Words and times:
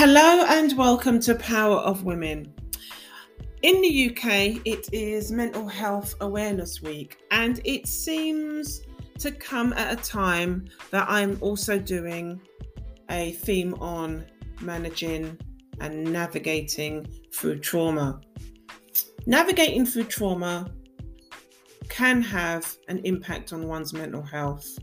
Hello 0.00 0.44
and 0.44 0.78
welcome 0.78 1.18
to 1.18 1.34
Power 1.34 1.78
of 1.78 2.04
Women. 2.04 2.54
In 3.62 3.82
the 3.82 4.08
UK, 4.08 4.64
it 4.64 4.88
is 4.92 5.32
Mental 5.32 5.66
Health 5.66 6.14
Awareness 6.20 6.80
Week, 6.80 7.18
and 7.32 7.60
it 7.64 7.88
seems 7.88 8.82
to 9.18 9.32
come 9.32 9.72
at 9.72 9.92
a 9.92 10.00
time 10.00 10.68
that 10.92 11.04
I'm 11.10 11.36
also 11.40 11.80
doing 11.80 12.40
a 13.10 13.32
theme 13.32 13.74
on 13.80 14.24
managing 14.60 15.36
and 15.80 16.04
navigating 16.04 17.04
through 17.32 17.58
trauma. 17.58 18.20
Navigating 19.26 19.84
through 19.84 20.04
trauma 20.04 20.70
can 21.88 22.22
have 22.22 22.76
an 22.86 23.00
impact 23.02 23.52
on 23.52 23.66
one's 23.66 23.92
mental 23.92 24.22
health 24.22 24.78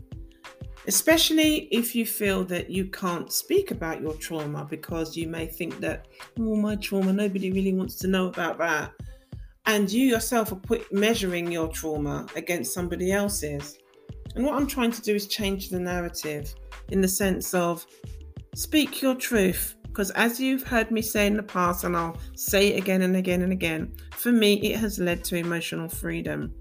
especially 0.86 1.68
if 1.72 1.94
you 1.94 2.06
feel 2.06 2.44
that 2.44 2.70
you 2.70 2.86
can't 2.86 3.32
speak 3.32 3.70
about 3.70 4.00
your 4.00 4.14
trauma 4.14 4.64
because 4.64 5.16
you 5.16 5.26
may 5.26 5.46
think 5.46 5.80
that, 5.80 6.06
oh, 6.38 6.56
my 6.56 6.76
trauma, 6.76 7.12
nobody 7.12 7.50
really 7.50 7.74
wants 7.74 7.96
to 7.96 8.06
know 8.06 8.28
about 8.28 8.58
that. 8.58 8.92
And 9.66 9.90
you 9.90 10.06
yourself 10.06 10.52
are 10.52 10.56
put, 10.56 10.92
measuring 10.92 11.50
your 11.50 11.68
trauma 11.68 12.26
against 12.36 12.72
somebody 12.72 13.10
else's. 13.10 13.78
And 14.36 14.44
what 14.44 14.54
I'm 14.54 14.66
trying 14.66 14.92
to 14.92 15.02
do 15.02 15.14
is 15.14 15.26
change 15.26 15.70
the 15.70 15.80
narrative 15.80 16.54
in 16.90 17.00
the 17.00 17.08
sense 17.08 17.52
of 17.52 17.84
speak 18.54 19.02
your 19.02 19.16
truth. 19.16 19.74
Because 19.82 20.10
as 20.12 20.38
you've 20.38 20.62
heard 20.62 20.90
me 20.90 21.02
say 21.02 21.26
in 21.26 21.36
the 21.36 21.42
past, 21.42 21.84
and 21.84 21.96
I'll 21.96 22.18
say 22.36 22.68
it 22.68 22.78
again 22.78 23.02
and 23.02 23.16
again 23.16 23.42
and 23.42 23.50
again, 23.50 23.94
for 24.12 24.30
me, 24.30 24.54
it 24.60 24.76
has 24.76 24.98
led 24.98 25.24
to 25.24 25.36
emotional 25.36 25.88
freedom 25.88 26.54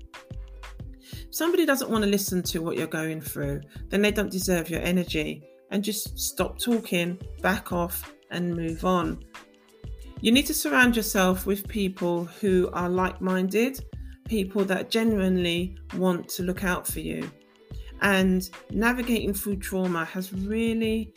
somebody 1.36 1.66
doesn't 1.66 1.90
want 1.90 2.02
to 2.02 2.10
listen 2.10 2.42
to 2.42 2.62
what 2.62 2.78
you're 2.78 2.88
going 2.88 3.20
through, 3.20 3.60
then 3.90 4.02
they 4.02 4.10
don't 4.10 4.32
deserve 4.32 4.70
your 4.70 4.80
energy. 4.80 5.44
And 5.70 5.84
just 5.84 6.18
stop 6.18 6.58
talking, 6.58 7.20
back 7.42 7.74
off, 7.74 8.14
and 8.32 8.56
move 8.56 8.86
on. 8.86 9.22
You 10.22 10.32
need 10.32 10.46
to 10.46 10.54
surround 10.54 10.96
yourself 10.96 11.46
with 11.46 11.68
people 11.68 12.24
who 12.24 12.70
are 12.72 12.88
like 12.88 13.20
minded, 13.20 13.84
people 14.30 14.64
that 14.66 14.90
genuinely 14.90 15.78
want 15.98 16.30
to 16.30 16.44
look 16.44 16.64
out 16.64 16.88
for 16.88 17.02
you. 17.02 17.30
And 18.02 18.50
navigating 18.72 19.34
through 19.34 19.58
trauma 19.58 20.06
has 20.06 20.32
really 20.32 21.14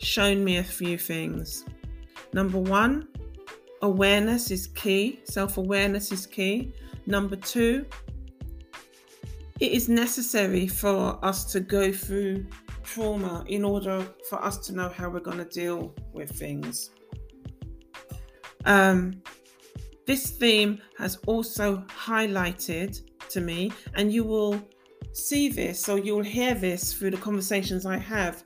shown 0.00 0.44
me 0.44 0.58
a 0.58 0.64
few 0.64 0.98
things. 0.98 1.64
Number 2.34 2.58
one, 2.58 3.08
awareness 3.80 4.50
is 4.50 4.66
key, 4.66 5.20
self 5.24 5.56
awareness 5.56 6.12
is 6.12 6.26
key. 6.26 6.74
Number 7.06 7.36
two, 7.36 7.86
it 9.62 9.70
is 9.70 9.88
necessary 9.88 10.66
for 10.66 11.24
us 11.24 11.44
to 11.44 11.60
go 11.60 11.92
through 11.92 12.44
trauma 12.82 13.44
in 13.46 13.64
order 13.64 14.04
for 14.28 14.44
us 14.44 14.58
to 14.58 14.72
know 14.72 14.88
how 14.88 15.08
we're 15.08 15.20
going 15.20 15.38
to 15.38 15.44
deal 15.44 15.94
with 16.12 16.30
things. 16.30 16.90
Um, 18.64 19.22
this 20.04 20.30
theme 20.30 20.82
has 20.98 21.16
also 21.28 21.76
highlighted 21.86 23.02
to 23.28 23.40
me, 23.40 23.70
and 23.94 24.12
you 24.12 24.24
will 24.24 24.60
see 25.12 25.48
this 25.48 25.88
or 25.88 25.96
you'll 25.96 26.24
hear 26.24 26.54
this 26.54 26.92
through 26.92 27.12
the 27.12 27.18
conversations 27.18 27.86
I 27.86 27.98
have 27.98 28.42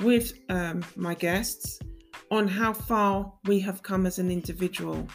with 0.00 0.32
um, 0.48 0.84
my 0.96 1.14
guests 1.14 1.78
on 2.32 2.48
how 2.48 2.72
far 2.72 3.32
we 3.44 3.60
have 3.60 3.84
come 3.84 4.04
as 4.04 4.18
an 4.18 4.32
individual. 4.32 5.06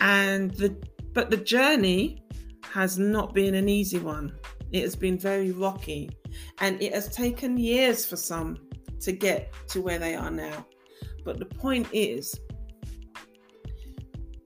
And 0.00 0.50
the 0.54 0.76
but 1.12 1.30
the 1.30 1.36
journey 1.36 2.24
has 2.72 2.98
not 2.98 3.34
been 3.34 3.54
an 3.54 3.68
easy 3.68 3.98
one. 3.98 4.34
It 4.72 4.82
has 4.82 4.96
been 4.96 5.18
very 5.18 5.50
rocky 5.50 6.10
and 6.60 6.80
it 6.82 6.94
has 6.94 7.14
taken 7.14 7.56
years 7.56 8.04
for 8.04 8.16
some 8.16 8.58
to 9.00 9.12
get 9.12 9.52
to 9.68 9.80
where 9.80 9.98
they 9.98 10.14
are 10.14 10.30
now. 10.30 10.66
But 11.24 11.38
the 11.38 11.46
point 11.46 11.88
is 11.92 12.38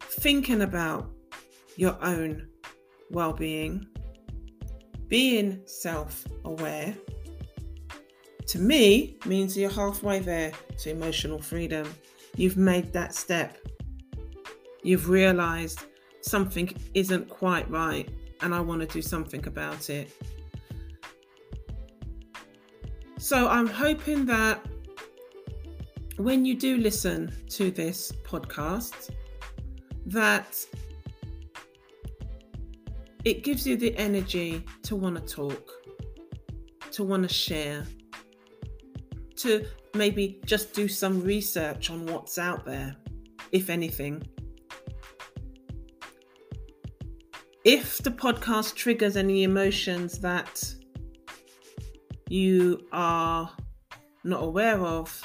thinking 0.01 0.63
about 0.63 1.11
your 1.77 1.97
own 2.03 2.49
well 3.11 3.33
being, 3.33 3.87
being 5.09 5.61
self 5.65 6.25
aware, 6.45 6.95
to 8.47 8.59
me 8.59 9.17
means 9.27 9.57
you're 9.57 9.71
halfway 9.71 10.19
there 10.19 10.53
to 10.79 10.91
emotional 10.91 11.41
freedom. 11.41 11.93
You've 12.37 12.57
made 12.57 12.93
that 12.93 13.15
step. 13.15 13.57
You've 14.83 15.09
realized 15.09 15.87
something 16.23 16.75
isn't 16.95 17.29
quite 17.29 17.69
right 17.71 18.09
and 18.41 18.55
I 18.55 18.61
want 18.61 18.81
to 18.81 18.87
do 18.87 19.03
something 19.03 19.47
about 19.47 19.91
it. 19.91 20.11
So 23.19 23.49
I'm 23.49 23.69
hoping 23.69 24.27
that 24.27 24.67
when 26.17 26.45
you 26.45 26.55
do 26.55 26.77
listen 26.77 27.33
to 27.51 27.71
this 27.71 28.13
podcast, 28.25 29.11
that 30.07 30.67
it 33.25 33.45
gives 33.45 33.67
you 33.67 33.77
the 33.77 33.97
energy 33.97 34.65
to 34.83 34.97
want 34.97 35.17
to 35.17 35.35
talk, 35.35 35.71
to 36.91 37.05
want 37.05 37.23
to 37.23 37.33
share, 37.33 37.87
to 39.37 39.65
maybe 39.95 40.41
just 40.45 40.73
do 40.73 40.89
some 40.89 41.23
research 41.23 41.91
on 41.91 42.07
what's 42.07 42.39
out 42.39 42.65
there, 42.65 42.97
if 43.53 43.71
anything. 43.71 44.23
If 47.65 47.99
the 47.99 48.11
podcast 48.11 48.75
triggers 48.75 49.17
any 49.17 49.45
emotions 49.45 50.19
that 50.19 50.75
you 52.29 52.85
are 52.91 53.49
not 54.25 54.43
aware 54.43 54.81
of, 54.81 55.23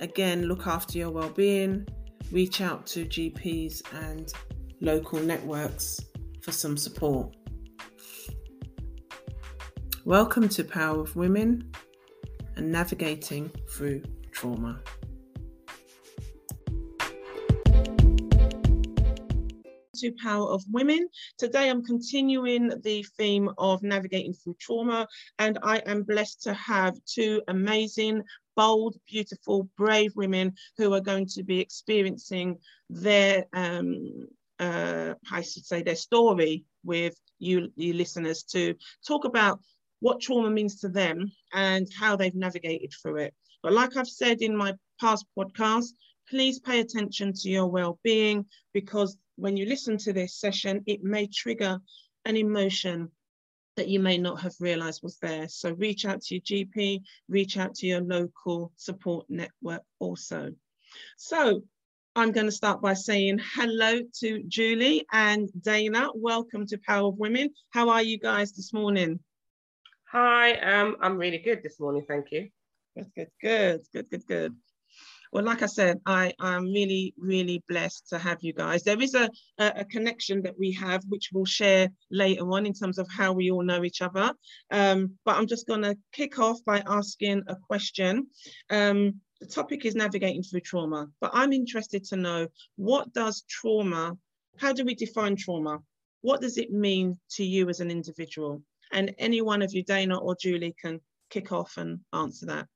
again, 0.00 0.46
look 0.46 0.66
after 0.66 0.98
your 0.98 1.10
well-being, 1.10 1.86
reach 2.32 2.60
out 2.60 2.84
to 2.84 3.04
GPs 3.04 3.82
and 4.08 4.32
local 4.80 5.20
networks 5.20 6.00
for 6.42 6.50
some 6.50 6.76
support. 6.76 7.32
Welcome 10.04 10.48
to 10.48 10.64
Power 10.64 11.00
of 11.00 11.14
Women 11.14 11.70
and 12.56 12.72
Navigating 12.72 13.52
Through 13.70 14.02
Trauma. 14.32 14.80
Power 20.22 20.48
of 20.48 20.64
Women. 20.70 21.08
Today 21.38 21.68
I'm 21.68 21.84
continuing 21.84 22.72
the 22.82 23.04
theme 23.16 23.50
of 23.58 23.82
navigating 23.82 24.32
through 24.32 24.56
trauma, 24.60 25.06
and 25.38 25.58
I 25.62 25.78
am 25.78 26.02
blessed 26.04 26.42
to 26.44 26.54
have 26.54 26.94
two 27.04 27.42
amazing, 27.48 28.22
bold, 28.56 28.96
beautiful, 29.10 29.68
brave 29.76 30.12
women 30.14 30.54
who 30.76 30.94
are 30.94 31.00
going 31.00 31.26
to 31.26 31.42
be 31.42 31.60
experiencing 31.60 32.58
their, 32.88 33.44
um, 33.52 34.28
uh, 34.58 35.14
I 35.30 35.42
should 35.42 35.66
say, 35.66 35.82
their 35.82 35.96
story 35.96 36.64
with 36.84 37.16
you, 37.38 37.72
you 37.76 37.92
listeners 37.92 38.42
to 38.44 38.74
talk 39.06 39.24
about 39.24 39.60
what 40.00 40.20
trauma 40.20 40.50
means 40.50 40.80
to 40.80 40.88
them 40.88 41.30
and 41.52 41.88
how 41.98 42.16
they've 42.16 42.34
navigated 42.34 42.92
through 43.02 43.16
it. 43.16 43.34
But 43.62 43.72
like 43.72 43.96
I've 43.96 44.08
said 44.08 44.40
in 44.40 44.56
my 44.56 44.74
past 45.00 45.26
podcast, 45.36 45.88
please 46.30 46.58
pay 46.58 46.80
attention 46.80 47.32
to 47.32 47.48
your 47.48 47.66
well-being 47.66 48.44
because 48.74 49.16
when 49.36 49.56
you 49.56 49.66
listen 49.66 49.96
to 49.96 50.12
this 50.12 50.36
session, 50.36 50.82
it 50.86 51.02
may 51.02 51.26
trigger 51.26 51.78
an 52.24 52.36
emotion 52.36 53.10
that 53.76 53.88
you 53.88 54.00
may 54.00 54.18
not 54.18 54.40
have 54.40 54.54
realized 54.60 55.02
was 55.02 55.18
there. 55.18 55.48
So 55.48 55.72
reach 55.72 56.04
out 56.04 56.20
to 56.22 56.34
your 56.34 56.42
GP, 56.42 57.02
reach 57.28 57.56
out 57.56 57.74
to 57.76 57.86
your 57.86 58.00
local 58.00 58.72
support 58.76 59.26
network 59.28 59.82
also. 60.00 60.52
So 61.16 61.62
I'm 62.16 62.32
going 62.32 62.46
to 62.46 62.52
start 62.52 62.82
by 62.82 62.94
saying 62.94 63.40
hello 63.54 64.00
to 64.20 64.42
Julie 64.48 65.06
and 65.12 65.48
Dayna. 65.60 66.10
Welcome 66.14 66.66
to 66.66 66.78
Power 66.78 67.08
of 67.08 67.18
Women. 67.18 67.50
How 67.70 67.90
are 67.90 68.02
you 68.02 68.18
guys 68.18 68.52
this 68.52 68.72
morning? 68.72 69.20
Hi, 70.10 70.54
um, 70.54 70.96
I'm 71.00 71.16
really 71.16 71.38
good 71.38 71.62
this 71.62 71.78
morning, 71.78 72.04
thank 72.08 72.32
you. 72.32 72.48
Good, 72.96 73.12
good, 73.14 73.30
good, 73.40 73.80
good, 73.92 74.10
good, 74.10 74.26
good 74.26 74.56
well, 75.32 75.44
like 75.44 75.62
I 75.62 75.66
said, 75.66 76.00
I 76.06 76.32
am 76.40 76.64
really, 76.64 77.14
really 77.18 77.62
blessed 77.68 78.08
to 78.08 78.18
have 78.18 78.38
you 78.42 78.52
guys. 78.52 78.82
There 78.82 79.00
is 79.00 79.14
a, 79.14 79.28
a, 79.58 79.84
connection 79.84 80.42
that 80.42 80.58
we 80.58 80.72
have, 80.72 81.02
which 81.08 81.30
we'll 81.32 81.44
share 81.44 81.88
later 82.10 82.50
on 82.50 82.66
in 82.66 82.72
terms 82.72 82.98
of 82.98 83.08
how 83.10 83.32
we 83.32 83.50
all 83.50 83.62
know 83.62 83.84
each 83.84 84.02
other. 84.02 84.32
Um, 84.70 85.18
but 85.24 85.36
I'm 85.36 85.46
just 85.46 85.66
going 85.66 85.82
to 85.82 85.96
kick 86.12 86.38
off 86.38 86.58
by 86.64 86.82
asking 86.86 87.42
a 87.46 87.56
question. 87.56 88.28
Um, 88.70 89.20
the 89.40 89.46
topic 89.46 89.84
is 89.84 89.94
navigating 89.94 90.42
through 90.42 90.60
trauma, 90.60 91.08
but 91.20 91.30
I'm 91.32 91.52
interested 91.52 92.04
to 92.06 92.16
know 92.16 92.48
what 92.76 93.12
does 93.12 93.44
trauma, 93.48 94.16
how 94.56 94.72
do 94.72 94.84
we 94.84 94.94
define 94.94 95.36
trauma? 95.36 95.78
What 96.22 96.40
does 96.40 96.58
it 96.58 96.72
mean 96.72 97.18
to 97.32 97.44
you 97.44 97.68
as 97.68 97.80
an 97.80 97.90
individual? 97.90 98.62
And 98.92 99.14
any 99.18 99.40
one 99.40 99.62
of 99.62 99.72
you, 99.72 99.84
Dayna 99.84 100.20
or 100.20 100.34
Julie, 100.34 100.74
can 100.80 101.00
kick 101.30 101.52
off 101.52 101.76
and 101.76 102.00
answer 102.12 102.46
that. 102.46 102.66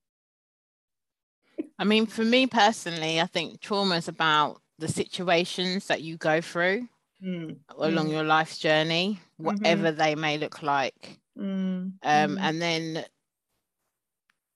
I 1.78 1.84
mean, 1.84 2.06
for 2.06 2.24
me 2.24 2.46
personally, 2.46 3.20
I 3.20 3.26
think 3.26 3.60
trauma 3.60 3.96
is 3.96 4.08
about 4.08 4.60
the 4.78 4.88
situations 4.88 5.86
that 5.86 6.02
you 6.02 6.16
go 6.16 6.40
through 6.40 6.88
mm. 7.24 7.56
along 7.78 8.08
mm. 8.08 8.12
your 8.12 8.24
life's 8.24 8.58
journey, 8.58 9.20
whatever 9.36 9.88
mm-hmm. 9.88 9.98
they 9.98 10.14
may 10.14 10.38
look 10.38 10.62
like. 10.62 11.18
Mm. 11.38 11.44
Um, 11.44 12.36
mm. 12.36 12.38
and 12.40 12.60
then 12.60 13.04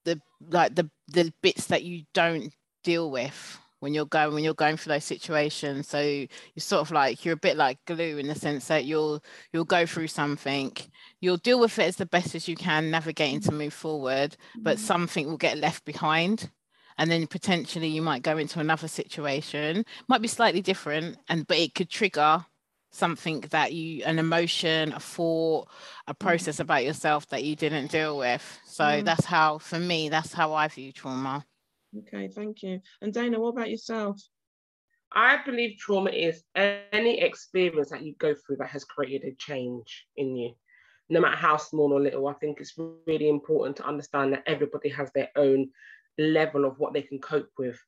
the 0.04 0.20
like 0.50 0.74
the 0.74 0.90
the 1.08 1.32
bits 1.42 1.66
that 1.66 1.84
you 1.84 2.04
don't 2.12 2.52
deal 2.84 3.10
with 3.10 3.58
when 3.80 3.94
you're 3.94 4.06
going 4.06 4.34
when 4.34 4.44
you're 4.44 4.54
going 4.54 4.76
through 4.76 4.92
those 4.92 5.04
situations 5.04 5.88
so 5.88 6.00
you're 6.00 6.28
sort 6.58 6.80
of 6.80 6.90
like 6.90 7.24
you're 7.24 7.34
a 7.34 7.38
bit 7.38 7.56
like 7.56 7.78
glue 7.86 8.18
in 8.18 8.28
the 8.28 8.34
sense 8.34 8.68
that 8.68 8.84
you'll 8.84 9.22
you'll 9.52 9.64
go 9.64 9.84
through 9.86 10.06
something 10.06 10.72
you'll 11.20 11.36
deal 11.36 11.60
with 11.60 11.78
it 11.78 11.84
as 11.84 11.96
the 11.96 12.06
best 12.06 12.34
as 12.34 12.48
you 12.48 12.56
can 12.56 12.90
navigating 12.90 13.40
to 13.40 13.52
move 13.52 13.74
forward 13.74 14.36
but 14.58 14.76
mm-hmm. 14.76 14.86
something 14.86 15.26
will 15.26 15.36
get 15.36 15.58
left 15.58 15.84
behind 15.84 16.50
and 16.98 17.10
then 17.10 17.26
potentially 17.26 17.88
you 17.88 18.02
might 18.02 18.22
go 18.22 18.38
into 18.38 18.60
another 18.60 18.88
situation. 18.88 19.84
Might 20.08 20.22
be 20.22 20.28
slightly 20.28 20.62
different 20.62 21.19
and 21.28 21.46
but 21.46 21.58
it 21.58 21.75
could 21.75 21.90
trigger 21.90 22.44
something 22.90 23.40
that 23.50 23.72
you 23.72 24.02
an 24.04 24.19
emotion 24.19 24.93
a 24.93 25.00
thought 25.00 25.69
a 26.06 26.14
mm-hmm. 26.14 26.26
process 26.26 26.60
about 26.60 26.84
yourself 26.84 27.28
that 27.28 27.44
you 27.44 27.54
didn't 27.54 27.90
deal 27.90 28.19
with. 28.19 28.60
So 28.64 28.84
mm. 28.84 29.04
that's 29.04 29.25
how 29.25 29.58
for 29.58 29.78
me 29.78 30.08
that's 30.08 30.32
how 30.32 30.54
i 30.54 30.69
view 30.69 30.93
trauma. 30.93 31.44
Okay 31.98 32.28
thank 32.28 32.62
you. 32.62 32.81
And 33.02 33.12
dayna 33.12 33.38
what 33.38 33.49
about 33.49 33.70
yourself? 33.70 34.20
I 35.12 35.38
believe 35.44 35.78
trauma 35.78 36.10
is 36.10 36.42
any 36.54 37.20
experience 37.20 37.90
that 37.90 38.02
you 38.02 38.14
go 38.19 38.34
through 38.34 38.56
that 38.56 38.69
has 38.69 38.84
created 38.84 39.28
a 39.28 39.34
change 39.37 40.06
in 40.16 40.37
you. 40.37 40.54
No 41.08 41.20
matter 41.20 41.37
how 41.37 41.56
small 41.56 41.92
or 41.92 42.00
little 42.00 42.26
i 42.26 42.32
think 42.34 42.60
it's 42.60 42.78
really 43.06 43.28
important 43.28 43.76
to 43.76 43.87
understand 43.87 44.32
that 44.32 44.42
everybody 44.46 44.88
has 44.88 45.10
their 45.12 45.28
own 45.37 45.70
level 46.18 46.64
of 46.64 46.78
what 46.78 46.92
they 46.92 47.02
can 47.02 47.18
cope 47.18 47.50
with 47.58 47.78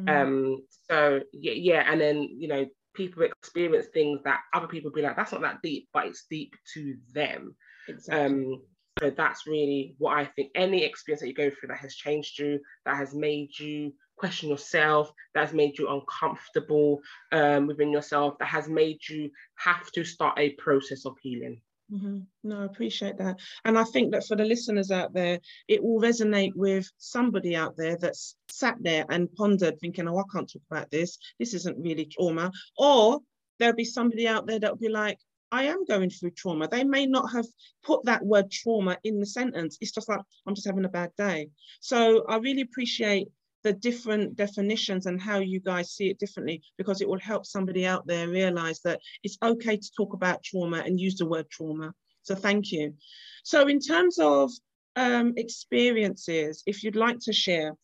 mm. 0.00 0.08
um 0.08 0.62
so 0.88 1.20
yeah, 1.32 1.52
yeah 1.52 1.84
and 1.90 2.00
then 2.00 2.22
you 2.22 2.48
know 2.48 2.66
people 2.94 3.22
experience 3.22 3.86
things 3.92 4.20
that 4.24 4.40
other 4.54 4.68
people 4.68 4.90
be 4.90 5.02
like, 5.02 5.16
that's 5.16 5.32
not 5.32 5.42
that 5.42 5.62
deep, 5.62 5.88
but 5.92 6.06
it's 6.06 6.24
deep 6.30 6.54
to 6.72 6.96
them. 7.12 7.54
Exactly. 7.88 8.24
Um, 8.24 8.62
so 9.00 9.10
that's 9.10 9.46
really 9.46 9.96
what 9.98 10.16
I 10.16 10.24
think. 10.24 10.52
Any 10.54 10.84
experience 10.84 11.20
that 11.20 11.28
you 11.28 11.34
go 11.34 11.50
through 11.50 11.68
that 11.68 11.78
has 11.78 11.94
changed 11.96 12.38
you, 12.38 12.60
that 12.86 12.96
has 12.96 13.12
made 13.14 13.58
you 13.58 13.92
question 14.16 14.48
yourself, 14.48 15.10
that 15.34 15.40
has 15.40 15.52
made 15.52 15.76
you 15.76 15.88
uncomfortable 15.88 17.00
um, 17.32 17.66
within 17.66 17.90
yourself, 17.90 18.38
that 18.38 18.48
has 18.48 18.68
made 18.68 19.00
you 19.08 19.30
have 19.56 19.90
to 19.92 20.04
start 20.04 20.38
a 20.38 20.50
process 20.50 21.04
of 21.04 21.16
healing. 21.20 21.60
Mm-hmm. 21.92 22.20
No, 22.44 22.62
I 22.62 22.64
appreciate 22.64 23.18
that. 23.18 23.38
And 23.64 23.78
I 23.78 23.84
think 23.84 24.12
that 24.12 24.26
for 24.26 24.36
the 24.36 24.44
listeners 24.44 24.90
out 24.90 25.12
there, 25.12 25.38
it 25.68 25.82
will 25.82 26.00
resonate 26.00 26.54
with 26.54 26.90
somebody 26.98 27.54
out 27.54 27.76
there 27.76 27.96
that's 27.96 28.36
sat 28.48 28.76
there 28.80 29.04
and 29.10 29.32
pondered, 29.34 29.78
thinking, 29.80 30.08
oh, 30.08 30.18
I 30.18 30.22
can't 30.32 30.50
talk 30.50 30.62
about 30.70 30.90
this. 30.90 31.18
This 31.38 31.54
isn't 31.54 31.82
really 31.82 32.06
trauma. 32.06 32.50
Or 32.78 33.20
there'll 33.58 33.76
be 33.76 33.84
somebody 33.84 34.26
out 34.26 34.46
there 34.46 34.58
that'll 34.58 34.76
be 34.76 34.88
like, 34.88 35.18
I 35.52 35.64
am 35.64 35.84
going 35.84 36.10
through 36.10 36.32
trauma. 36.32 36.66
They 36.66 36.82
may 36.82 37.06
not 37.06 37.30
have 37.30 37.46
put 37.84 38.04
that 38.06 38.24
word 38.24 38.50
trauma 38.50 38.98
in 39.04 39.20
the 39.20 39.26
sentence. 39.26 39.78
It's 39.80 39.92
just 39.92 40.08
like, 40.08 40.20
I'm 40.46 40.54
just 40.54 40.66
having 40.66 40.84
a 40.84 40.88
bad 40.88 41.10
day. 41.16 41.50
So 41.80 42.24
I 42.26 42.38
really 42.38 42.62
appreciate 42.62 43.28
the 43.64 43.72
different 43.72 44.36
definitions 44.36 45.06
and 45.06 45.20
how 45.20 45.38
you 45.38 45.58
guys 45.58 45.90
see 45.90 46.10
it 46.10 46.18
differently 46.18 46.62
because 46.76 47.00
it 47.00 47.08
will 47.08 47.18
help 47.18 47.44
somebody 47.46 47.86
out 47.86 48.06
there 48.06 48.28
realize 48.28 48.80
that 48.84 49.00
it's 49.22 49.38
okay 49.42 49.76
to 49.76 49.90
talk 49.96 50.12
about 50.12 50.42
trauma 50.44 50.82
and 50.84 51.00
use 51.00 51.16
the 51.16 51.26
word 51.26 51.48
trauma. 51.50 51.92
So 52.22 52.34
thank 52.34 52.70
you. 52.70 52.94
So 53.42 53.66
in 53.66 53.80
terms 53.80 54.18
of 54.18 54.50
um, 54.96 55.32
experiences, 55.36 56.62
if 56.66 56.84
you'd 56.84 56.96
like 56.96 57.18
to 57.20 57.32
share, 57.32 57.74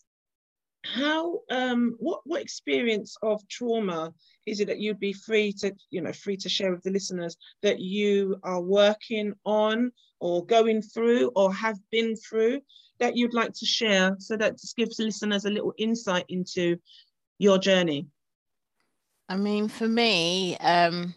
how 0.84 1.40
um, 1.50 1.96
what 1.98 2.20
what 2.24 2.40
experience 2.40 3.16
of 3.22 3.46
trauma 3.48 4.14
is 4.46 4.60
it 4.60 4.68
that 4.68 4.80
you'd 4.80 4.98
be 4.98 5.12
free 5.12 5.52
to 5.52 5.74
you 5.90 6.00
know 6.00 6.12
free 6.12 6.38
to 6.38 6.48
share 6.48 6.72
with 6.72 6.82
the 6.82 6.90
listeners 6.90 7.36
that 7.62 7.80
you 7.80 8.38
are 8.42 8.62
working 8.62 9.34
on 9.44 9.92
or 10.20 10.44
going 10.46 10.80
through 10.80 11.30
or 11.36 11.52
have 11.52 11.78
been 11.90 12.16
through 12.16 12.60
that 13.00 13.16
you'd 13.16 13.34
like 13.34 13.52
to 13.54 13.66
share 13.66 14.16
so 14.18 14.36
that 14.36 14.58
just 14.58 14.76
gives 14.76 14.98
listeners 14.98 15.44
a 15.44 15.50
little 15.50 15.74
insight 15.78 16.24
into 16.28 16.76
your 17.38 17.58
journey? 17.58 18.06
I 19.28 19.36
mean, 19.36 19.68
for 19.68 19.88
me, 19.88 20.56
um, 20.58 21.14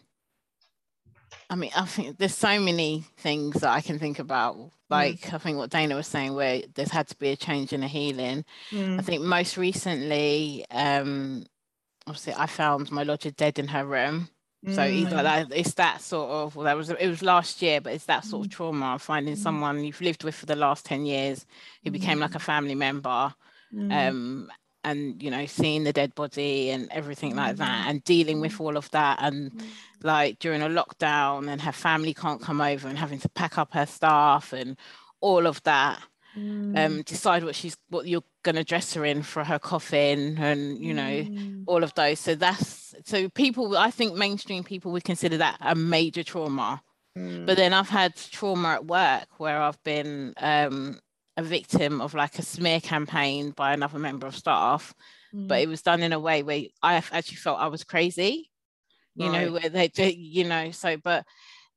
I 1.50 1.56
mean, 1.56 1.70
I 1.76 1.84
think 1.84 2.18
there's 2.18 2.34
so 2.34 2.58
many 2.58 3.04
things 3.18 3.60
that 3.60 3.70
I 3.70 3.80
can 3.80 3.98
think 3.98 4.18
about. 4.18 4.56
Mm. 4.56 4.70
Like 4.90 5.20
mm. 5.20 5.34
I 5.34 5.38
think 5.38 5.58
what 5.58 5.70
Dayna 5.70 5.94
was 5.94 6.06
saying, 6.06 6.34
where 6.34 6.62
there's 6.74 6.90
had 6.90 7.08
to 7.08 7.16
be 7.16 7.30
a 7.30 7.36
change 7.36 7.72
in 7.72 7.82
a 7.82 7.88
healing. 7.88 8.44
Mm. 8.70 8.98
I 8.98 9.02
think 9.02 9.22
most 9.22 9.56
recently, 9.56 10.64
um, 10.70 11.44
obviously, 12.06 12.34
I 12.36 12.46
found 12.46 12.90
my 12.90 13.02
lodger 13.02 13.30
dead 13.30 13.58
in 13.58 13.68
her 13.68 13.84
room. 13.84 14.28
So 14.66 14.80
mm. 14.80 15.10
like 15.10 15.24
that, 15.24 15.52
it's 15.52 15.74
that 15.74 16.00
sort 16.00 16.30
of 16.30 16.56
well, 16.56 16.64
that 16.64 16.76
was 16.76 16.88
it 16.88 17.08
was 17.08 17.22
last 17.22 17.60
year, 17.60 17.80
but 17.80 17.92
it's 17.92 18.06
that 18.06 18.24
sort 18.24 18.46
of 18.46 18.52
mm. 18.52 18.54
trauma 18.54 18.94
of 18.94 19.02
finding 19.02 19.34
mm. 19.34 19.38
someone 19.38 19.84
you've 19.84 20.00
lived 20.00 20.24
with 20.24 20.34
for 20.34 20.46
the 20.46 20.56
last 20.56 20.86
10 20.86 21.04
years 21.04 21.44
who 21.82 21.90
became 21.90 22.18
like 22.18 22.34
a 22.34 22.38
family 22.38 22.74
member. 22.74 23.34
Um, 23.90 24.50
and 24.84 25.22
you 25.22 25.30
know, 25.30 25.46
seeing 25.46 25.84
the 25.84 25.92
dead 25.92 26.14
body 26.14 26.70
and 26.70 26.88
everything 26.92 27.34
like 27.34 27.56
that, 27.56 27.86
and 27.88 28.04
dealing 28.04 28.40
with 28.40 28.60
all 28.60 28.76
of 28.76 28.90
that, 28.90 29.18
and 29.20 29.64
like 30.02 30.38
during 30.38 30.62
a 30.62 30.68
lockdown, 30.68 31.48
and 31.48 31.60
her 31.62 31.72
family 31.72 32.14
can't 32.14 32.42
come 32.42 32.60
over, 32.60 32.86
and 32.86 32.98
having 32.98 33.18
to 33.20 33.28
pack 33.30 33.58
up 33.58 33.72
her 33.72 33.86
stuff 33.86 34.52
and 34.52 34.76
all 35.20 35.46
of 35.46 35.62
that. 35.62 36.00
Mm. 36.36 36.76
um, 36.78 37.02
decide 37.02 37.44
what 37.44 37.54
she's 37.54 37.76
what 37.90 38.08
you're 38.08 38.24
going 38.42 38.56
to 38.56 38.64
dress 38.64 38.94
her 38.94 39.04
in 39.04 39.22
for 39.22 39.44
her 39.44 39.60
coffin 39.60 40.36
and 40.38 40.82
you 40.82 40.92
know 40.92 41.02
mm. 41.02 41.62
all 41.66 41.84
of 41.84 41.94
those 41.94 42.18
so 42.18 42.34
that's 42.34 42.92
so 43.04 43.28
people 43.28 43.76
i 43.76 43.88
think 43.88 44.16
mainstream 44.16 44.64
people 44.64 44.90
would 44.90 45.04
consider 45.04 45.36
that 45.36 45.56
a 45.60 45.76
major 45.76 46.24
trauma 46.24 46.82
mm. 47.16 47.46
but 47.46 47.56
then 47.56 47.72
i've 47.72 47.88
had 47.88 48.16
trauma 48.16 48.70
at 48.70 48.86
work 48.86 49.28
where 49.38 49.62
i've 49.62 49.80
been 49.84 50.34
um, 50.38 50.98
a 51.36 51.42
victim 51.44 52.00
of 52.00 52.14
like 52.14 52.36
a 52.40 52.42
smear 52.42 52.80
campaign 52.80 53.52
by 53.52 53.72
another 53.72 54.00
member 54.00 54.26
of 54.26 54.34
staff 54.34 54.92
but 55.32 55.58
mm. 55.58 55.62
it 55.62 55.68
was 55.68 55.82
done 55.82 56.02
in 56.02 56.12
a 56.12 56.18
way 56.18 56.42
where 56.42 56.62
i 56.82 56.94
actually 56.94 57.36
felt 57.36 57.60
i 57.60 57.68
was 57.68 57.84
crazy 57.84 58.50
you 59.14 59.28
right. 59.28 59.44
know 59.44 59.52
where 59.52 59.68
they 59.68 59.88
you 60.16 60.42
know 60.42 60.72
so 60.72 60.96
but 60.96 61.24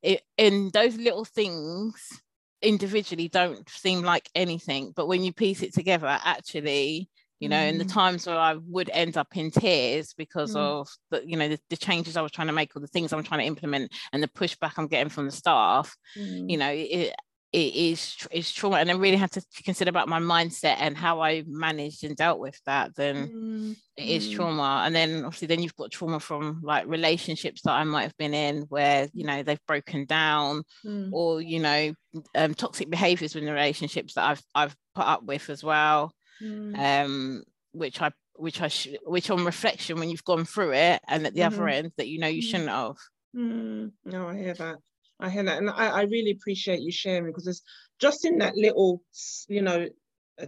it, 0.01 0.21
in 0.37 0.71
those 0.73 0.95
little 0.97 1.25
things 1.25 2.21
individually 2.61 3.27
don't 3.27 3.69
seem 3.69 4.01
like 4.01 4.29
anything 4.33 4.91
but 4.95 5.07
when 5.07 5.23
you 5.23 5.31
piece 5.31 5.61
it 5.61 5.73
together 5.73 6.07
actually 6.07 7.09
you 7.39 7.49
know 7.49 7.57
mm. 7.57 7.69
in 7.69 7.77
the 7.77 7.85
times 7.85 8.25
where 8.25 8.37
i 8.37 8.55
would 8.67 8.89
end 8.93 9.15
up 9.15 9.35
in 9.37 9.51
tears 9.51 10.13
because 10.13 10.55
mm. 10.55 10.59
of 10.59 10.87
the 11.11 11.21
you 11.27 11.37
know 11.37 11.49
the, 11.49 11.59
the, 11.69 11.77
changes 11.77 12.17
i 12.17 12.21
was 12.21 12.31
trying 12.31 12.47
to 12.47 12.53
make 12.53 12.75
or 12.75 12.79
the 12.79 12.87
things 12.87 13.13
i'm 13.13 13.23
trying 13.23 13.41
to 13.41 13.45
implement 13.45 13.91
and 14.11 14.23
the 14.23 14.27
pushback 14.27 14.73
i'm 14.77 14.87
getting 14.87 15.09
from 15.09 15.25
the 15.25 15.31
staff 15.31 15.95
mm. 16.17 16.49
you 16.49 16.57
know 16.57 16.71
it, 16.71 17.13
it 17.53 17.75
is 17.75 18.27
is 18.31 18.51
trauma 18.51 18.77
and 18.77 18.91
I 18.91 18.93
really 18.93 19.15
had 19.15 19.31
to 19.31 19.41
consider 19.63 19.89
about 19.89 20.09
my 20.09 20.19
mindset 20.19 20.77
and 20.79 20.97
how 20.97 21.21
I 21.21 21.43
managed 21.47 22.03
and 22.03 22.15
dealt 22.15 22.39
with 22.39 22.59
that 22.65 22.93
then 22.95 23.27
mm. 23.27 23.75
it 23.95 24.05
is 24.05 24.27
mm. 24.27 24.35
trauma 24.35 24.83
and 24.85 24.93
then 24.93 25.23
obviously 25.23 25.47
then 25.47 25.61
you've 25.61 25.75
got 25.75 25.91
trauma 25.91 26.19
from 26.19 26.59
like 26.61 26.85
relationships 26.87 27.61
that 27.61 27.71
I 27.71 27.85
might 27.85 28.03
have 28.03 28.17
been 28.17 28.33
in 28.33 28.63
where 28.63 29.07
you 29.13 29.25
know 29.25 29.43
they've 29.43 29.65
broken 29.65 30.05
down 30.05 30.63
mm. 30.85 31.09
or 31.13 31.41
you 31.41 31.61
know 31.61 31.93
um, 32.35 32.53
toxic 32.53 32.89
behaviors 32.89 33.35
in 33.35 33.45
the 33.45 33.53
relationships 33.53 34.15
that 34.15 34.25
I've 34.25 34.43
I've 34.53 34.75
put 34.93 35.05
up 35.05 35.23
with 35.23 35.49
as 35.49 35.63
well 35.63 36.11
mm. 36.43 36.77
um 36.77 37.43
which 37.71 38.01
I 38.01 38.11
which 38.35 38.61
I 38.61 38.67
sh- 38.67 38.97
which 39.05 39.29
on 39.29 39.45
reflection 39.45 39.99
when 39.99 40.09
you've 40.09 40.23
gone 40.25 40.43
through 40.43 40.73
it 40.73 41.01
and 41.07 41.25
at 41.25 41.33
the 41.33 41.41
mm-hmm. 41.41 41.55
other 41.55 41.69
end 41.69 41.91
that 41.95 42.09
you 42.09 42.19
know 42.19 42.27
you 42.27 42.41
mm. 42.41 42.45
shouldn't 42.45 42.69
have 42.69 42.97
mm. 43.33 43.91
no 44.03 44.27
I 44.27 44.37
hear 44.37 44.53
that 44.53 44.79
I 45.19 45.29
hear 45.29 45.43
that, 45.43 45.57
and 45.57 45.69
I, 45.69 45.87
I 45.87 46.01
really 46.03 46.31
appreciate 46.31 46.81
you 46.81 46.91
sharing 46.91 47.25
because 47.25 47.47
it's 47.47 47.63
just 47.99 48.25
in 48.25 48.37
that 48.39 48.55
little, 48.55 49.01
you 49.47 49.61
know, 49.61 49.87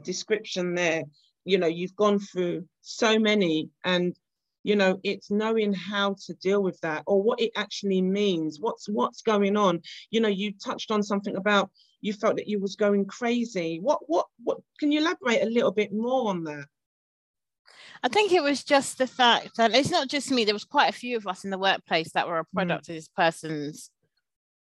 description 0.03 0.75
there. 0.75 1.03
You 1.45 1.57
know, 1.57 1.67
you've 1.67 1.95
gone 1.95 2.19
through 2.19 2.65
so 2.81 3.17
many, 3.17 3.69
and 3.83 4.15
you 4.63 4.75
know, 4.75 4.99
it's 5.03 5.31
knowing 5.31 5.73
how 5.73 6.15
to 6.25 6.33
deal 6.35 6.61
with 6.61 6.79
that 6.81 7.03
or 7.07 7.23
what 7.23 7.39
it 7.39 7.51
actually 7.55 8.01
means. 8.01 8.59
What's 8.59 8.87
what's 8.87 9.21
going 9.21 9.57
on? 9.57 9.81
You 10.11 10.21
know, 10.21 10.29
you 10.29 10.53
touched 10.63 10.91
on 10.91 11.01
something 11.01 11.35
about 11.35 11.71
you 12.01 12.13
felt 12.13 12.35
that 12.35 12.47
you 12.47 12.59
was 12.59 12.75
going 12.75 13.05
crazy. 13.05 13.79
What 13.81 13.99
what 14.07 14.27
what? 14.43 14.59
Can 14.79 14.91
you 14.91 14.99
elaborate 14.99 15.41
a 15.41 15.49
little 15.49 15.71
bit 15.71 15.91
more 15.91 16.29
on 16.29 16.43
that? 16.43 16.65
I 18.03 18.07
think 18.07 18.31
it 18.31 18.43
was 18.43 18.63
just 18.63 18.97
the 18.97 19.07
fact 19.07 19.57
that 19.57 19.75
it's 19.75 19.89
not 19.89 20.07
just 20.07 20.31
me. 20.31 20.45
There 20.45 20.53
was 20.53 20.63
quite 20.63 20.89
a 20.89 20.97
few 20.97 21.17
of 21.17 21.27
us 21.27 21.43
in 21.43 21.49
the 21.49 21.57
workplace 21.57 22.11
that 22.13 22.27
were 22.27 22.39
a 22.39 22.45
mm. 22.45 22.53
product 22.53 22.85
mm. 22.85 22.89
of 22.89 22.95
this 22.95 23.09
person's 23.09 23.89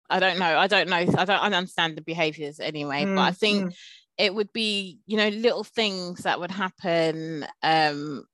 I 0.09 0.19
don't 0.19 0.39
know. 0.39 0.57
I 0.57 0.67
don't 0.67 0.89
know. 0.89 0.95
I 0.95 1.05
don't, 1.05 1.29
I 1.29 1.49
don't 1.49 1.53
understand 1.53 1.97
the 1.97 2.01
behaviors 2.01 2.59
anyway, 2.59 3.03
mm, 3.03 3.15
but 3.15 3.21
I 3.21 3.31
think 3.31 3.71
mm. 3.71 3.75
it 4.17 4.33
would 4.33 4.51
be, 4.53 4.99
you 5.05 5.17
know, 5.17 5.29
little 5.29 5.63
things 5.63 6.23
that 6.23 6.39
would 6.39 6.51
happen, 6.51 7.45
um, 7.61 8.25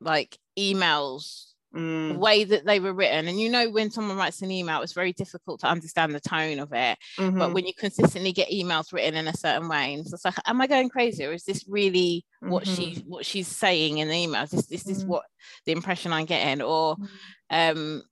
like 0.00 0.36
emails, 0.58 1.52
mm. 1.74 2.12
the 2.12 2.18
way 2.18 2.44
that 2.44 2.66
they 2.66 2.80
were 2.80 2.92
written. 2.92 3.28
And 3.28 3.40
you 3.40 3.50
know, 3.50 3.70
when 3.70 3.90
someone 3.90 4.16
writes 4.16 4.42
an 4.42 4.50
email, 4.50 4.82
it's 4.82 4.92
very 4.92 5.12
difficult 5.12 5.60
to 5.60 5.68
understand 5.68 6.14
the 6.14 6.20
tone 6.20 6.58
of 6.58 6.72
it. 6.72 6.98
Mm-hmm. 7.18 7.38
But 7.38 7.54
when 7.54 7.66
you 7.66 7.72
consistently 7.74 8.32
get 8.32 8.50
emails 8.50 8.92
written 8.92 9.14
in 9.14 9.28
a 9.28 9.36
certain 9.36 9.68
way, 9.68 9.94
and 9.94 10.06
it's 10.06 10.24
like, 10.24 10.34
am 10.46 10.60
I 10.60 10.66
going 10.66 10.90
crazy, 10.90 11.24
or 11.24 11.32
is 11.32 11.44
this 11.44 11.64
really 11.66 12.24
what 12.40 12.64
mm-hmm. 12.64 12.74
she 12.74 13.04
what 13.06 13.24
she's 13.24 13.48
saying 13.48 13.98
in 13.98 14.08
the 14.08 14.14
email? 14.14 14.42
Is 14.42 14.50
this, 14.50 14.70
is 14.70 14.84
this 14.84 15.04
mm. 15.04 15.08
what 15.08 15.24
the 15.64 15.72
impression 15.72 16.12
I'm 16.12 16.26
getting? 16.26 16.62
Or 16.62 16.96
mm. 16.96 17.08
um 17.50 18.02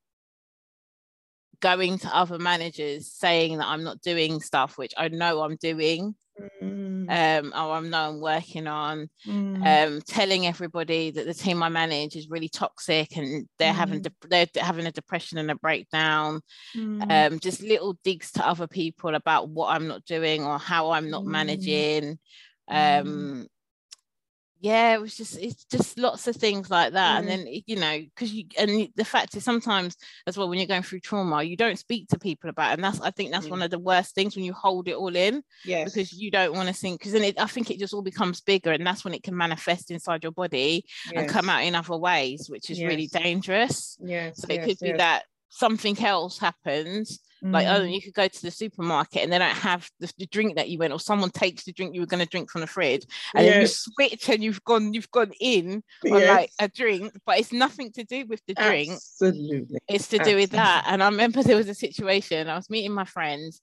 going 1.61 1.99
to 1.99 2.17
other 2.17 2.39
managers 2.39 3.13
saying 3.13 3.59
that 3.59 3.67
I'm 3.67 3.85
not 3.85 4.01
doing 4.01 4.41
stuff 4.41 4.79
which 4.79 4.95
I 4.97 5.09
know 5.09 5.43
I'm 5.43 5.57
doing 5.57 6.15
mm. 6.63 7.11
um, 7.11 7.53
oh, 7.55 7.73
I 7.73 7.81
know 7.81 8.09
I'm 8.09 8.21
working 8.21 8.67
on, 8.67 9.09
mm. 9.27 9.87
um, 9.87 10.01
telling 10.03 10.47
everybody 10.47 11.11
that 11.11 11.27
the 11.27 11.35
team 11.35 11.63
I 11.63 11.69
manage 11.69 12.17
is 12.17 12.31
really 12.31 12.49
toxic 12.49 13.17
and 13.17 13.49
they're 13.59 13.73
mm. 13.73 13.77
having 13.77 14.03
de- 14.03 14.29
they're 14.29 14.47
having 14.57 14.87
a 14.87 14.93
depression 14.93 15.39
and 15.39 15.51
a 15.51 15.55
breakdown. 15.55 16.41
Mm. 16.77 17.33
Um, 17.33 17.39
just 17.41 17.63
little 17.63 17.99
digs 18.05 18.33
to 18.33 18.47
other 18.47 18.67
people 18.67 19.15
about 19.15 19.49
what 19.49 19.75
I'm 19.75 19.89
not 19.89 20.05
doing 20.05 20.45
or 20.45 20.59
how 20.59 20.91
I'm 20.91 21.11
not 21.11 21.25
mm. 21.25 21.29
managing. 21.29 22.19
Mm. 22.71 23.01
Um, 23.01 23.47
yeah 24.61 24.95
it 24.95 25.01
was 25.01 25.17
just 25.17 25.39
it's 25.39 25.65
just 25.65 25.99
lots 25.99 26.27
of 26.27 26.37
things 26.37 26.71
like 26.71 26.93
that 26.93 27.17
mm. 27.17 27.19
and 27.21 27.29
then 27.29 27.47
you 27.67 27.77
know 27.77 27.99
because 27.99 28.33
you 28.33 28.45
and 28.59 28.89
the 28.95 29.05
fact 29.05 29.35
is 29.35 29.43
sometimes 29.43 29.97
as 30.27 30.37
well 30.37 30.49
when 30.49 30.59
you're 30.59 30.67
going 30.67 30.83
through 30.83 31.01
trauma 31.01 31.43
you 31.43 31.57
don't 31.57 31.79
speak 31.79 32.07
to 32.09 32.19
people 32.19 32.51
about 32.51 32.71
it 32.71 32.75
and 32.75 32.85
that's 32.85 33.01
i 33.01 33.11
think 33.11 33.33
that's 33.33 33.47
mm. 33.47 33.51
one 33.51 33.63
of 33.63 33.71
the 33.71 33.79
worst 33.79 34.15
things 34.15 34.37
when 34.37 34.45
you 34.45 34.53
hold 34.53 34.87
it 34.87 34.95
all 34.95 35.17
in 35.17 35.43
yeah 35.65 35.85
because 35.85 36.13
you 36.13 36.31
don't 36.31 36.55
want 36.55 36.69
to 36.69 36.75
think 36.75 37.01
because 37.01 37.13
then 37.13 37.25
it, 37.25 37.41
i 37.41 37.47
think 37.47 37.71
it 37.71 37.79
just 37.79 37.95
all 37.95 38.03
becomes 38.03 38.41
bigger 38.41 38.73
and 38.73 38.87
that's 38.87 39.05
when 39.05 39.15
it 39.15 39.23
can 39.23 39.37
manifest 39.37 39.91
inside 39.91 40.23
your 40.23 40.33
body 40.33 40.85
yes. 41.11 41.15
and 41.17 41.29
come 41.29 41.49
out 41.49 41.63
in 41.63 41.75
other 41.75 41.97
ways 41.97 42.49
which 42.51 42.71
is 42.71 42.79
yes. 42.79 42.89
really 42.89 43.07
dangerous 43.07 43.97
yeah 44.01 44.31
so 44.35 44.47
it 44.51 44.63
could 44.63 44.79
be 44.81 44.93
that 44.93 45.25
something 45.49 45.99
else 46.05 46.39
happens 46.39 47.21
Mm. 47.45 47.53
Like, 47.53 47.67
oh, 47.67 47.81
mm. 47.81 47.93
you 47.93 48.03
could 48.03 48.15
go 48.15 48.29
to 48.29 48.43
the 48.43 48.51
supermarket 48.51 49.23
and 49.23 49.33
they 49.33 49.39
don't 49.39 49.51
have 49.51 49.89
the, 49.99 50.13
the, 50.19 50.27
drink 50.27 50.57
that 50.57 50.69
you 50.69 50.79
went, 50.79 50.93
or 50.93 51.01
someone 51.01 51.31
takes 51.31 51.65
the 51.65 51.73
drink 51.73 51.95
you 51.95 52.01
were 52.01 52.07
going 52.07 52.23
to 52.23 52.29
drink 52.29 52.51
from 52.51 52.61
the 52.61 52.67
fridge, 52.67 53.07
and 53.35 53.45
yes. 53.45 53.53
then 53.53 53.61
you 53.61 53.67
switch 53.67 54.29
and 54.29 54.45
you've 54.45 54.63
gone, 54.65 54.93
you've 54.93 55.11
gone 55.11 55.33
in 55.41 55.83
on 56.05 56.21
yes. 56.21 56.29
like 56.29 56.51
a 56.59 56.69
drink, 56.69 57.13
but 57.25 57.39
it's 57.39 57.53
nothing 57.53 57.93
to 57.93 58.05
do 58.05 58.27
with 58.27 58.43
the 58.47 58.55
drink. 58.55 58.93
Absolutely, 58.93 59.79
it's 59.89 60.09
to 60.09 60.19
Absolutely. 60.19 60.33
do 60.33 60.37
with 60.37 60.51
that. 60.51 60.85
And 60.87 61.03
I 61.03 61.09
remember 61.09 61.43
there 61.43 61.57
was 61.57 61.69
a 61.69 61.75
situation. 61.75 62.49
I 62.49 62.57
was 62.57 62.71
meeting 62.71 62.93
my 62.93 63.05
friends, 63.05 63.63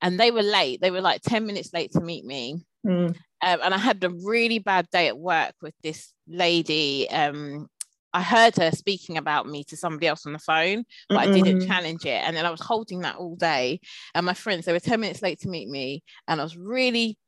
and 0.00 0.20
they 0.20 0.30
were 0.30 0.42
late. 0.42 0.80
They 0.80 0.90
were 0.90 1.00
like 1.00 1.22
ten 1.22 1.46
minutes 1.46 1.72
late 1.72 1.92
to 1.92 2.00
meet 2.00 2.24
me. 2.24 2.64
Mm. 2.86 3.16
Um, 3.42 3.60
and 3.62 3.74
I 3.74 3.78
had 3.78 4.02
a 4.04 4.10
really 4.10 4.60
bad 4.60 4.88
day 4.90 5.08
at 5.08 5.18
work 5.18 5.54
with 5.60 5.74
this 5.82 6.12
lady 6.28 7.08
um, 7.10 7.68
I 8.16 8.22
heard 8.22 8.56
her 8.56 8.70
speaking 8.70 9.18
about 9.18 9.46
me 9.46 9.62
to 9.64 9.76
somebody 9.76 10.06
else 10.06 10.24
on 10.24 10.32
the 10.32 10.38
phone, 10.38 10.84
but 11.10 11.18
Mm-mm. 11.18 11.18
I 11.18 11.32
didn't 11.32 11.66
challenge 11.66 12.06
it. 12.06 12.22
And 12.24 12.34
then 12.34 12.46
I 12.46 12.50
was 12.50 12.62
holding 12.62 13.00
that 13.00 13.16
all 13.16 13.36
day. 13.36 13.78
And 14.14 14.24
my 14.24 14.32
friends, 14.32 14.64
they 14.64 14.72
were 14.72 14.80
10 14.80 14.98
minutes 15.00 15.20
late 15.20 15.38
to 15.40 15.50
meet 15.50 15.68
me. 15.68 16.02
And 16.26 16.40
I 16.40 16.44
was 16.44 16.56
really, 16.56 17.18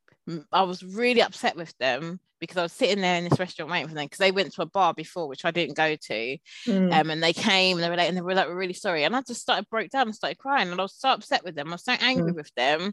I 0.50 0.62
was 0.62 0.82
really 0.82 1.20
upset 1.20 1.56
with 1.56 1.76
them 1.76 2.20
because 2.40 2.56
I 2.56 2.62
was 2.62 2.72
sitting 2.72 3.02
there 3.02 3.16
in 3.16 3.24
this 3.24 3.38
restaurant 3.38 3.70
waiting 3.70 3.88
for 3.88 3.94
them 3.96 4.06
because 4.06 4.16
they 4.16 4.30
went 4.30 4.54
to 4.54 4.62
a 4.62 4.66
bar 4.66 4.94
before, 4.94 5.28
which 5.28 5.44
I 5.44 5.50
didn't 5.50 5.76
go 5.76 5.94
to. 5.94 6.38
Mm. 6.66 6.98
Um, 6.98 7.10
and 7.10 7.22
they 7.22 7.34
came 7.34 7.76
and 7.76 7.84
they 7.84 7.90
were 7.90 7.96
late 7.96 8.08
and 8.08 8.16
they 8.16 8.22
were 8.22 8.32
like, 8.32 8.48
we're 8.48 8.56
really 8.56 8.72
sorry. 8.72 9.04
And 9.04 9.14
I 9.14 9.20
just 9.20 9.42
started 9.42 9.68
broke 9.68 9.90
down 9.90 10.06
and 10.06 10.14
started 10.14 10.38
crying. 10.38 10.70
And 10.70 10.80
I 10.80 10.84
was 10.84 10.94
so 10.96 11.10
upset 11.10 11.44
with 11.44 11.54
them. 11.54 11.68
I 11.68 11.72
was 11.72 11.84
so 11.84 11.96
angry 12.00 12.32
mm. 12.32 12.36
with 12.36 12.50
them. 12.54 12.92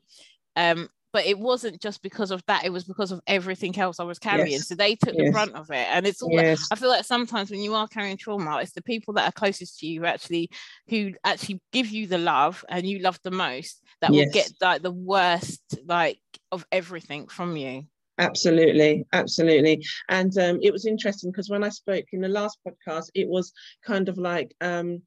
Um, 0.57 0.89
but 1.15 1.25
it 1.25 1.39
wasn't 1.39 1.79
just 1.81 2.01
because 2.01 2.29
of 2.29 2.43
that 2.45 2.65
it 2.65 2.73
was 2.73 2.83
because 2.83 3.09
of 3.13 3.21
everything 3.25 3.77
else 3.79 4.01
i 4.01 4.03
was 4.03 4.19
carrying 4.19 4.51
yes. 4.51 4.67
so 4.67 4.75
they 4.75 4.95
took 4.97 5.15
yes. 5.15 5.27
the 5.27 5.31
brunt 5.31 5.55
of 5.55 5.71
it 5.71 5.87
and 5.89 6.05
it's 6.05 6.21
all 6.21 6.29
yes. 6.29 6.67
i 6.73 6.75
feel 6.75 6.89
like 6.89 7.05
sometimes 7.05 7.49
when 7.49 7.61
you 7.61 7.73
are 7.73 7.87
carrying 7.87 8.17
trauma 8.17 8.57
it's 8.57 8.73
the 8.73 8.83
people 8.83 9.13
that 9.13 9.25
are 9.25 9.31
closest 9.31 9.79
to 9.79 9.87
you 9.87 10.01
who 10.01 10.05
actually 10.05 10.49
who 10.89 11.13
actually 11.23 11.61
give 11.71 11.87
you 11.87 12.05
the 12.05 12.17
love 12.17 12.65
and 12.67 12.85
you 12.85 12.99
love 12.99 13.17
the 13.23 13.31
most 13.31 13.81
that 14.01 14.11
will 14.11 14.29
get 14.33 14.51
like 14.59 14.81
the 14.81 14.91
worst 14.91 15.61
like 15.85 16.19
of 16.51 16.65
everything 16.69 17.27
from 17.27 17.55
you 17.55 17.83
absolutely 18.17 19.05
absolutely 19.13 19.81
and 20.09 20.37
um, 20.37 20.59
it 20.61 20.73
was 20.73 20.85
interesting 20.85 21.31
because 21.31 21.49
when 21.49 21.63
i 21.63 21.69
spoke 21.69 22.07
in 22.11 22.19
the 22.19 22.27
last 22.27 22.59
podcast 22.67 23.05
it 23.13 23.29
was 23.29 23.53
kind 23.85 24.09
of 24.09 24.17
like 24.17 24.53
um, 24.59 25.01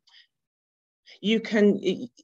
you 1.20 1.38
can 1.38 1.78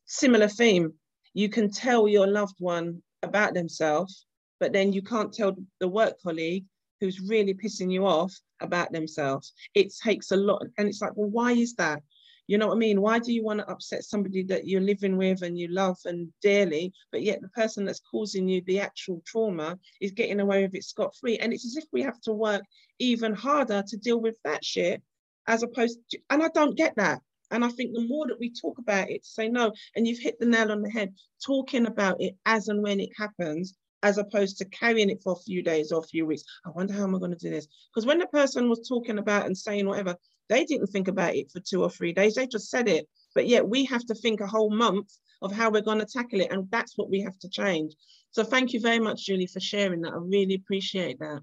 similar 0.06 0.48
theme 0.48 0.94
you 1.34 1.50
can 1.50 1.70
tell 1.70 2.08
your 2.08 2.26
loved 2.26 2.56
one 2.60 3.02
about 3.24 3.54
themselves, 3.54 4.26
but 4.60 4.72
then 4.72 4.92
you 4.92 5.02
can't 5.02 5.32
tell 5.32 5.56
the 5.80 5.88
work 5.88 6.20
colleague 6.22 6.64
who's 7.00 7.20
really 7.20 7.54
pissing 7.54 7.92
you 7.92 8.06
off 8.06 8.32
about 8.60 8.92
themselves. 8.92 9.52
It 9.74 9.92
takes 10.02 10.30
a 10.30 10.36
lot. 10.36 10.64
And 10.78 10.88
it's 10.88 11.02
like, 11.02 11.12
well, 11.16 11.28
why 11.28 11.52
is 11.52 11.74
that? 11.74 12.02
You 12.46 12.58
know 12.58 12.68
what 12.68 12.74
I 12.74 12.78
mean? 12.78 13.00
Why 13.00 13.18
do 13.18 13.32
you 13.32 13.42
want 13.42 13.60
to 13.60 13.70
upset 13.70 14.04
somebody 14.04 14.42
that 14.44 14.66
you're 14.66 14.80
living 14.80 15.16
with 15.16 15.42
and 15.42 15.58
you 15.58 15.68
love 15.68 15.96
and 16.04 16.28
dearly, 16.42 16.92
but 17.10 17.22
yet 17.22 17.40
the 17.40 17.48
person 17.48 17.84
that's 17.84 18.02
causing 18.10 18.46
you 18.48 18.60
the 18.66 18.80
actual 18.80 19.22
trauma 19.26 19.78
is 20.00 20.12
getting 20.12 20.40
away 20.40 20.62
with 20.62 20.74
it 20.74 20.84
scot 20.84 21.14
free? 21.16 21.38
And 21.38 21.52
it's 21.52 21.64
as 21.64 21.76
if 21.76 21.84
we 21.92 22.02
have 22.02 22.20
to 22.22 22.32
work 22.32 22.62
even 22.98 23.34
harder 23.34 23.82
to 23.86 23.96
deal 23.96 24.20
with 24.20 24.36
that 24.44 24.62
shit 24.62 25.02
as 25.46 25.62
opposed 25.62 25.98
to, 26.10 26.18
and 26.30 26.42
I 26.42 26.48
don't 26.48 26.76
get 26.76 26.96
that. 26.96 27.20
And 27.54 27.64
I 27.64 27.68
think 27.68 27.94
the 27.94 28.06
more 28.06 28.26
that 28.26 28.38
we 28.38 28.50
talk 28.50 28.78
about 28.78 29.10
it, 29.10 29.24
say 29.24 29.48
no, 29.48 29.72
and 29.94 30.06
you've 30.06 30.18
hit 30.18 30.38
the 30.38 30.46
nail 30.46 30.72
on 30.72 30.82
the 30.82 30.90
head, 30.90 31.14
talking 31.44 31.86
about 31.86 32.20
it 32.20 32.36
as 32.44 32.68
and 32.68 32.82
when 32.82 33.00
it 33.00 33.10
happens, 33.16 33.74
as 34.02 34.18
opposed 34.18 34.58
to 34.58 34.64
carrying 34.66 35.08
it 35.08 35.22
for 35.22 35.32
a 35.32 35.42
few 35.44 35.62
days 35.62 35.92
or 35.92 36.00
a 36.00 36.06
few 36.06 36.26
weeks. 36.26 36.42
I 36.66 36.70
wonder 36.70 36.92
how 36.92 37.04
am 37.04 37.14
I 37.14 37.18
going 37.18 37.30
to 37.30 37.38
do 37.38 37.50
this? 37.50 37.66
Because 37.90 38.06
when 38.06 38.18
the 38.18 38.26
person 38.26 38.68
was 38.68 38.86
talking 38.86 39.18
about 39.18 39.46
and 39.46 39.56
saying 39.56 39.86
whatever, 39.86 40.16
they 40.48 40.64
didn't 40.64 40.88
think 40.88 41.08
about 41.08 41.34
it 41.34 41.50
for 41.50 41.60
two 41.60 41.82
or 41.82 41.88
three 41.88 42.12
days. 42.12 42.34
They 42.34 42.46
just 42.46 42.68
said 42.68 42.88
it. 42.88 43.08
But 43.34 43.46
yet 43.46 43.66
we 43.66 43.84
have 43.86 44.04
to 44.06 44.14
think 44.14 44.40
a 44.40 44.46
whole 44.46 44.70
month 44.70 45.10
of 45.40 45.52
how 45.52 45.70
we're 45.70 45.80
going 45.80 46.00
to 46.00 46.06
tackle 46.06 46.40
it. 46.40 46.52
And 46.52 46.70
that's 46.70 46.98
what 46.98 47.08
we 47.08 47.20
have 47.20 47.38
to 47.38 47.48
change. 47.48 47.94
So 48.30 48.44
thank 48.44 48.72
you 48.72 48.80
very 48.80 48.98
much, 48.98 49.24
Julie, 49.24 49.46
for 49.46 49.60
sharing 49.60 50.02
that. 50.02 50.12
I 50.12 50.18
really 50.18 50.54
appreciate 50.54 51.18
that. 51.20 51.40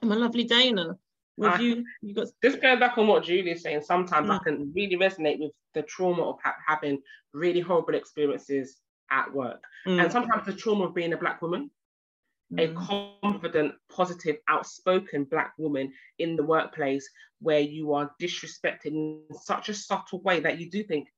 And 0.00 0.10
my 0.10 0.16
lovely 0.16 0.46
Dayna, 0.46 0.96
with 1.36 1.60
you, 1.60 1.84
you 2.02 2.14
got 2.14 2.28
just 2.42 2.60
going 2.60 2.78
back 2.78 2.96
on 2.98 3.06
what 3.06 3.24
Julie 3.24 3.50
is 3.50 3.62
saying. 3.62 3.82
Sometimes 3.82 4.28
mm. 4.28 4.34
I 4.34 4.38
can 4.42 4.72
really 4.74 4.96
resonate 4.96 5.38
with 5.38 5.52
the 5.74 5.82
trauma 5.82 6.22
of 6.22 6.38
ha- 6.42 6.56
having 6.66 7.00
really 7.32 7.60
horrible 7.60 7.94
experiences 7.94 8.78
at 9.10 9.32
work, 9.32 9.62
mm. 9.86 10.02
and 10.02 10.10
sometimes 10.10 10.46
the 10.46 10.52
trauma 10.52 10.84
of 10.86 10.94
being 10.94 11.12
a 11.12 11.16
black 11.16 11.42
woman, 11.42 11.70
mm. 12.52 12.64
a 12.64 13.20
confident, 13.22 13.74
positive, 13.90 14.36
outspoken 14.48 15.24
black 15.24 15.52
woman 15.58 15.92
in 16.18 16.36
the 16.36 16.42
workplace, 16.42 17.08
where 17.40 17.60
you 17.60 17.92
are 17.92 18.10
disrespected 18.20 18.86
in 18.86 19.22
such 19.42 19.68
a 19.68 19.74
subtle 19.74 20.22
way 20.22 20.40
that 20.40 20.58
you 20.58 20.70
do 20.70 20.82
think 20.82 21.08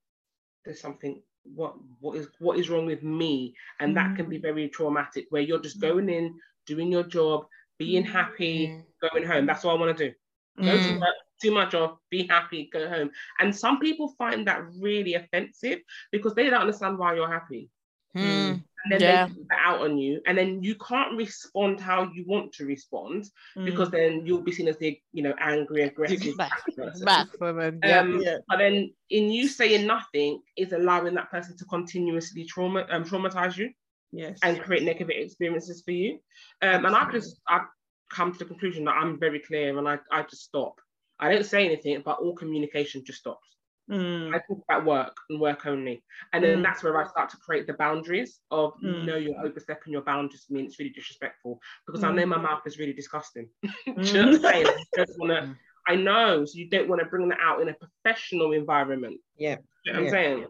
there's 0.65 0.81
something 0.81 1.23
what 1.55 1.75
what 2.01 2.17
is 2.17 2.29
what 2.41 2.59
is 2.59 2.69
wrong 2.69 2.85
with 2.85 3.03
me 3.03 3.55
and 3.81 3.97
that 3.97 4.17
can 4.17 4.29
be 4.29 4.39
mm. 4.39 4.43
very 4.43 4.69
traumatic 4.69 5.27
where 5.31 5.41
you're 5.41 5.61
just 5.61 5.81
going 5.81 6.07
mm. 6.07 6.13
in 6.13 6.35
doing 6.67 6.93
your 6.93 7.05
job 7.05 7.47
being 7.79 8.05
happy, 8.05 8.69
mm. 8.69 9.11
going 9.11 9.27
home. 9.27 9.47
That's 9.47 9.65
all 9.65 9.77
I 9.77 9.81
want 9.81 9.97
to 9.97 10.09
do. 10.09 10.15
Go 10.63 10.77
mm. 10.77 10.89
to 10.89 11.01
work, 11.01 11.15
do 11.41 11.51
my 11.53 11.67
job, 11.67 11.99
be 12.11 12.27
happy, 12.27 12.69
go 12.73 12.89
home. 12.89 13.11
And 13.39 13.55
some 13.55 13.79
people 13.79 14.15
find 14.19 14.47
that 14.47 14.63
really 14.81 15.15
offensive 15.15 15.81
because 16.11 16.35
they 16.35 16.51
don't 16.51 16.61
understand 16.61 16.99
why 16.99 17.15
you're 17.15 17.31
happy. 17.31 17.71
Mm. 18.17 18.63
And 18.85 18.93
then 18.93 19.01
yeah. 19.01 19.27
they 19.27 19.35
put 19.35 19.49
that 19.49 19.59
out 19.65 19.81
on 19.81 19.99
you, 19.99 20.21
and 20.27 20.39
then 20.39 20.63
you 20.63 20.77
can't 20.77 21.17
respond 21.17 21.81
how 21.81 22.11
you 22.15 22.25
want 22.27 22.53
to 22.55 22.65
respond 22.65 23.29
mm. 23.57 23.65
because 23.65 23.91
then 23.91 24.25
you'll 24.25 24.41
be 24.41 24.53
seen 24.53 24.69
as 24.69 24.79
the 24.79 24.99
you 25.13 25.23
know 25.23 25.35
angry, 25.41 25.83
aggressive 25.83 26.37
back 26.37 27.29
woman. 27.41 27.81
Yeah. 27.85 28.01
Um, 28.01 28.21
yeah. 28.23 28.39
But 28.49 28.59
then 28.59 28.93
in 29.11 29.31
you 29.31 29.49
saying 29.49 29.87
nothing 29.87 30.41
is 30.57 30.73
allowing 30.73 31.15
that 31.15 31.31
person 31.31 31.57
to 31.59 31.65
continuously 31.65 32.45
trauma 32.45 32.87
um, 32.91 33.05
traumatize 33.05 33.57
you 33.57 33.71
yes. 34.13 34.39
and 34.43 34.61
create 34.61 34.83
negative 34.83 35.11
experiences 35.11 35.83
for 35.85 35.93
you. 35.93 36.19
Um, 36.63 36.85
and 36.85 36.95
I've 36.95 37.13
just 37.13 37.41
I've 37.49 37.67
come 38.11 38.33
to 38.33 38.39
the 38.39 38.45
conclusion 38.45 38.85
that 38.85 38.97
I'm 38.97 39.19
very 39.19 39.41
clear 39.41 39.77
and 39.77 39.89
I, 39.89 39.99
I 40.11 40.23
just 40.23 40.45
stop. 40.45 40.81
I 41.21 41.33
don't 41.33 41.45
say 41.45 41.65
anything, 41.65 42.01
but 42.05 42.19
all 42.21 42.35
communication 42.35 43.05
just 43.05 43.21
stops. 43.21 43.57
Mm. 43.91 44.35
I 44.35 44.39
talk 44.47 44.63
about 44.69 44.85
work 44.85 45.17
and 45.31 45.41
work 45.41 45.65
only. 45.65 46.03
And 46.33 46.45
then 46.45 46.59
mm. 46.59 46.63
that's 46.63 46.83
where 46.83 47.03
I 47.03 47.09
start 47.09 47.31
to 47.31 47.39
create 47.39 47.67
the 47.67 47.73
boundaries 47.73 48.41
of 48.51 48.75
mm. 48.85 49.01
you 49.01 49.07
know 49.07 49.17
you're 49.17 49.45
overstepping 49.45 49.93
your 49.93 50.03
boundaries 50.03 50.45
to 50.45 50.53
me 50.53 50.65
it's 50.65 50.79
really 50.79 50.93
disrespectful 50.93 51.59
because 51.87 52.05
I 52.05 52.13
know 52.13 52.25
mm. 52.25 52.29
my 52.29 52.39
mouth 52.39 52.61
is 52.67 52.79
really 52.79 52.93
disgusting. 52.93 53.49
just 53.99 54.15
mm. 54.15 54.43
saying, 54.43 54.67
I 54.67 54.85
just 54.97 55.19
wanna 55.19 55.43
mm. 55.43 55.57
I 55.89 55.95
know 55.97 56.45
so 56.45 56.59
you 56.59 56.69
don't 56.69 56.89
want 56.89 57.01
to 57.01 57.07
bring 57.07 57.29
that 57.31 57.39
out 57.41 57.63
in 57.63 57.71
a 57.71 57.75
professional 57.75 58.53
environment. 58.53 59.21
Yeah. 59.39 59.57
You 59.87 59.93
know 59.95 60.01
yeah. 60.01 60.05
I'm 60.05 60.11
saying? 60.11 60.47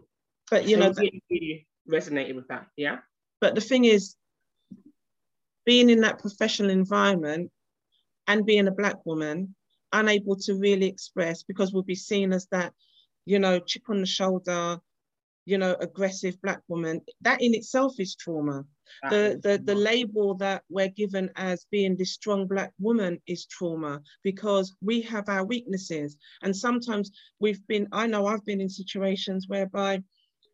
But 0.51 0.67
you 0.67 0.75
so 0.75 0.81
know 0.81 0.93
really, 0.97 1.23
really 1.31 1.67
resonated 1.89 2.35
with 2.35 2.49
that. 2.49 2.67
Yeah. 2.75 2.97
But 3.41 3.55
the 3.55 3.61
thing 3.61 3.85
is, 3.85 4.15
being 5.65 5.89
in 5.89 6.01
that 6.01 6.19
professional 6.19 6.71
environment 6.71 7.51
and 8.27 8.45
being 8.45 8.67
a 8.67 8.71
black 8.71 9.05
woman, 9.05 9.55
unable 9.91 10.35
to 10.35 10.55
really 10.55 10.87
express 10.87 11.43
because 11.43 11.73
we'll 11.73 11.83
be 11.83 11.95
seen 11.95 12.33
as 12.33 12.47
that, 12.51 12.73
you 13.25 13.39
know, 13.39 13.59
chip 13.59 13.83
on 13.89 14.01
the 14.01 14.05
shoulder, 14.05 14.79
you 15.45 15.57
know, 15.57 15.75
aggressive 15.79 16.39
black 16.41 16.61
woman. 16.67 17.01
That 17.21 17.41
in 17.41 17.53
itself 17.53 17.99
is 17.99 18.15
trauma. 18.15 18.65
the, 19.09 19.39
the 19.43 19.61
the 19.63 19.75
label 19.75 20.35
that 20.35 20.63
we're 20.69 20.89
given 20.89 21.31
as 21.35 21.65
being 21.71 21.95
this 21.95 22.13
strong 22.13 22.47
black 22.47 22.71
woman 22.79 23.19
is 23.27 23.45
trauma 23.45 24.01
because 24.23 24.75
we 24.81 25.01
have 25.01 25.29
our 25.29 25.45
weaknesses. 25.45 26.17
And 26.43 26.55
sometimes 26.55 27.11
we've 27.39 27.65
been, 27.67 27.87
I 27.91 28.07
know 28.07 28.25
I've 28.25 28.45
been 28.45 28.61
in 28.61 28.69
situations 28.69 29.47
whereby 29.47 30.03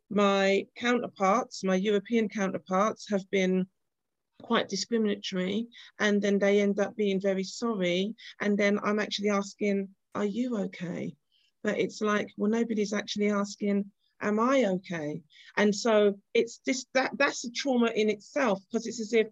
my 0.10 0.68
counterparts, 0.76 1.64
my 1.64 1.76
European 1.76 2.30
counterparts, 2.30 3.10
have 3.10 3.30
been 3.32 3.68
quite 4.42 4.70
discriminatory, 4.70 5.68
and 6.00 6.22
then 6.22 6.40
they 6.40 6.62
end 6.62 6.80
up 6.80 6.96
being 6.96 7.20
very 7.20 7.44
sorry. 7.44 8.16
And 8.42 8.58
then 8.58 8.80
I'm 8.84 9.00
actually 9.00 9.30
asking, 9.30 9.90
Are 10.14 10.26
you 10.26 10.58
okay? 10.66 11.16
But 11.64 11.80
it's 11.80 12.00
like, 12.00 12.30
well, 12.38 12.52
nobody's 12.52 12.94
actually 12.94 13.32
asking, 13.32 13.92
am 14.22 14.40
I 14.40 14.66
okay? 14.66 15.22
And 15.58 15.74
so 15.76 16.16
it's 16.34 16.60
this 16.66 16.86
that 16.94 17.12
that's 17.18 17.46
a 17.46 17.52
trauma 17.52 17.88
in 17.88 18.10
itself 18.10 18.62
because 18.66 18.88
it's 18.88 19.00
as 19.02 19.14
if 19.14 19.28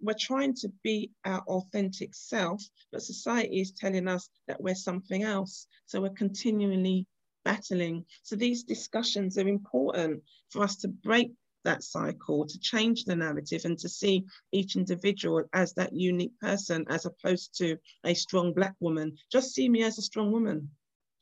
we're 0.00 0.14
trying 0.18 0.54
to 0.54 0.72
be 0.82 1.10
our 1.24 1.40
authentic 1.42 2.14
self, 2.14 2.62
but 2.92 3.02
society 3.02 3.60
is 3.60 3.72
telling 3.72 4.08
us 4.08 4.28
that 4.46 4.60
we're 4.60 4.74
something 4.74 5.22
else. 5.22 5.66
So 5.86 6.00
we're 6.00 6.10
continually 6.10 7.06
battling. 7.48 8.04
So 8.22 8.36
these 8.36 8.62
discussions 8.74 9.38
are 9.38 9.48
important 9.48 10.22
for 10.50 10.62
us 10.62 10.76
to 10.82 10.88
break 10.88 11.32
that 11.64 11.82
cycle, 11.82 12.46
to 12.46 12.58
change 12.60 13.04
the 13.04 13.16
narrative 13.16 13.62
and 13.64 13.78
to 13.78 13.88
see 13.88 14.24
each 14.52 14.76
individual 14.76 15.44
as 15.52 15.72
that 15.74 15.92
unique 15.92 16.38
person 16.40 16.84
as 16.88 17.06
opposed 17.06 17.56
to 17.58 17.76
a 18.04 18.14
strong 18.14 18.52
black 18.52 18.74
woman. 18.80 19.16
Just 19.32 19.54
see 19.54 19.68
me 19.68 19.82
as 19.82 19.98
a 19.98 20.02
strong 20.02 20.30
woman. 20.30 20.70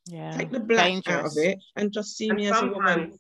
Yeah. 0.07 0.37
Take 0.37 0.51
the 0.51 0.61
black 0.61 0.87
Dangerous. 0.87 1.17
out 1.17 1.27
of 1.27 1.33
it 1.37 1.59
and 1.77 1.93
just 1.93 2.17
see 2.17 2.29
and 2.29 2.37
me 2.39 2.49
as 2.49 2.61
a 2.61 2.67
woman. 2.67 3.19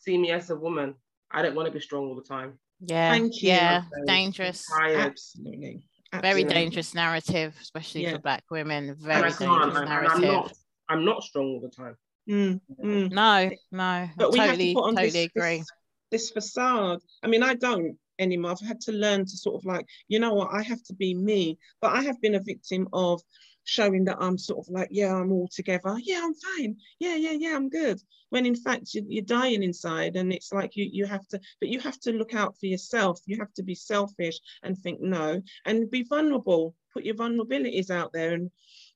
See 0.00 0.18
me 0.18 0.30
as 0.32 0.50
a 0.50 0.56
woman. 0.56 0.94
I 1.30 1.42
don't 1.42 1.54
want 1.54 1.66
to 1.66 1.72
be 1.72 1.80
strong 1.80 2.08
all 2.08 2.16
the 2.16 2.22
time. 2.36 2.58
Yeah. 2.80 3.10
Thank 3.10 3.42
you. 3.42 3.50
Yeah. 3.50 3.82
Dangerous. 4.06 4.66
Absolutely. 4.72 5.84
Absolutely. 6.12 6.42
Very 6.42 6.44
dangerous 6.44 6.94
narrative, 6.94 7.54
especially 7.60 8.02
yeah. 8.02 8.12
for 8.12 8.18
black 8.18 8.44
women. 8.50 8.96
Very 8.98 9.30
dangerous 9.30 9.74
narrative. 9.74 10.12
I'm 10.12 10.20
not, 10.22 10.52
I'm 10.88 11.04
not 11.04 11.22
strong 11.22 11.46
all 11.46 11.60
the 11.60 11.68
time. 11.68 11.96
Mm, 12.28 12.60
mm. 12.82 13.12
No, 13.12 13.50
no. 13.72 14.08
But 14.16 14.32
we 14.32 14.38
totally, 14.38 14.48
have 14.48 14.58
to 14.58 14.74
put 14.74 14.84
on 14.84 14.94
totally 14.96 15.10
this, 15.10 15.26
agree. 15.26 15.58
This, 15.58 15.68
this 16.10 16.30
facade. 16.30 17.00
I 17.22 17.28
mean, 17.28 17.42
I 17.42 17.54
don't 17.54 17.96
anymore. 18.18 18.52
I've 18.52 18.66
had 18.66 18.80
to 18.82 18.92
learn 18.92 19.24
to 19.24 19.36
sort 19.36 19.56
of 19.56 19.64
like, 19.64 19.86
you 20.08 20.18
know 20.18 20.34
what, 20.34 20.50
I 20.52 20.62
have 20.62 20.82
to 20.84 20.94
be 20.94 21.14
me. 21.14 21.58
But 21.80 21.92
I 21.92 22.02
have 22.02 22.20
been 22.20 22.34
a 22.34 22.42
victim 22.42 22.88
of 22.92 23.20
showing 23.64 24.04
that 24.04 24.18
I'm 24.20 24.38
sort 24.38 24.66
of 24.66 24.72
like, 24.72 24.88
yeah, 24.90 25.14
I'm 25.14 25.32
all 25.32 25.48
together. 25.48 25.96
Yeah, 26.02 26.22
I'm 26.24 26.34
fine. 26.34 26.76
Yeah, 26.98 27.16
yeah, 27.16 27.32
yeah, 27.32 27.56
I'm 27.56 27.68
good. 27.68 28.00
When 28.30 28.46
in 28.46 28.54
fact 28.54 28.90
you're 28.92 29.24
dying 29.24 29.62
inside, 29.62 30.16
and 30.16 30.32
it's 30.32 30.52
like 30.52 30.76
you 30.76 30.88
you 30.90 31.04
have 31.06 31.26
to, 31.28 31.40
but 31.60 31.68
you 31.68 31.80
have 31.80 31.98
to 32.00 32.12
look 32.12 32.34
out 32.34 32.56
for 32.58 32.66
yourself. 32.66 33.20
You 33.26 33.38
have 33.38 33.52
to 33.54 33.62
be 33.62 33.74
selfish 33.74 34.38
and 34.62 34.78
think 34.78 35.00
no, 35.00 35.42
and 35.64 35.90
be 35.90 36.04
vulnerable. 36.04 36.74
Put 36.92 37.04
your 37.04 37.16
vulnerabilities 37.16 37.90
out 37.90 38.12
there, 38.12 38.34
and 38.34 38.50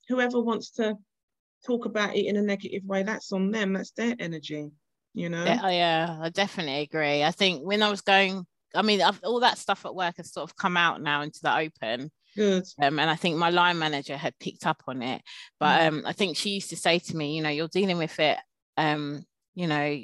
whoever 0.08 0.40
wants 0.40 0.70
to 0.72 0.94
talk 1.64 1.84
about 1.86 2.14
it 2.14 2.26
in 2.26 2.36
a 2.36 2.42
negative 2.42 2.84
way, 2.84 3.02
that's 3.02 3.32
on 3.32 3.50
them. 3.50 3.72
That's 3.72 3.92
their 3.92 4.14
energy. 4.18 4.70
You 5.14 5.28
know. 5.28 5.44
Yeah, 5.44 5.70
yeah 5.70 6.18
I 6.20 6.30
definitely 6.30 6.80
agree. 6.80 7.22
I 7.22 7.30
think 7.30 7.62
when 7.64 7.82
I 7.82 7.90
was 7.90 8.00
going, 8.00 8.44
I 8.74 8.82
mean, 8.82 9.00
I've, 9.00 9.20
all 9.22 9.40
that 9.40 9.58
stuff 9.58 9.86
at 9.86 9.94
work 9.94 10.16
has 10.16 10.32
sort 10.32 10.48
of 10.48 10.56
come 10.56 10.76
out 10.76 11.00
now 11.00 11.22
into 11.22 11.40
the 11.42 11.56
open 11.56 12.10
Good. 12.36 12.64
Um, 12.82 12.98
and 12.98 13.08
I 13.08 13.14
think 13.14 13.36
my 13.36 13.50
line 13.50 13.78
manager 13.78 14.16
had 14.16 14.38
picked 14.38 14.66
up 14.66 14.82
on 14.88 15.02
it. 15.02 15.22
But 15.60 15.80
mm. 15.80 15.88
um, 15.88 16.02
I 16.04 16.12
think 16.12 16.36
she 16.36 16.50
used 16.50 16.70
to 16.70 16.76
say 16.76 16.98
to 16.98 17.16
me, 17.16 17.36
you 17.36 17.42
know, 17.42 17.48
you're 17.48 17.68
dealing 17.68 17.98
with 17.98 18.18
it. 18.18 18.38
Um, 18.76 19.24
you 19.54 19.66
know, 19.66 20.00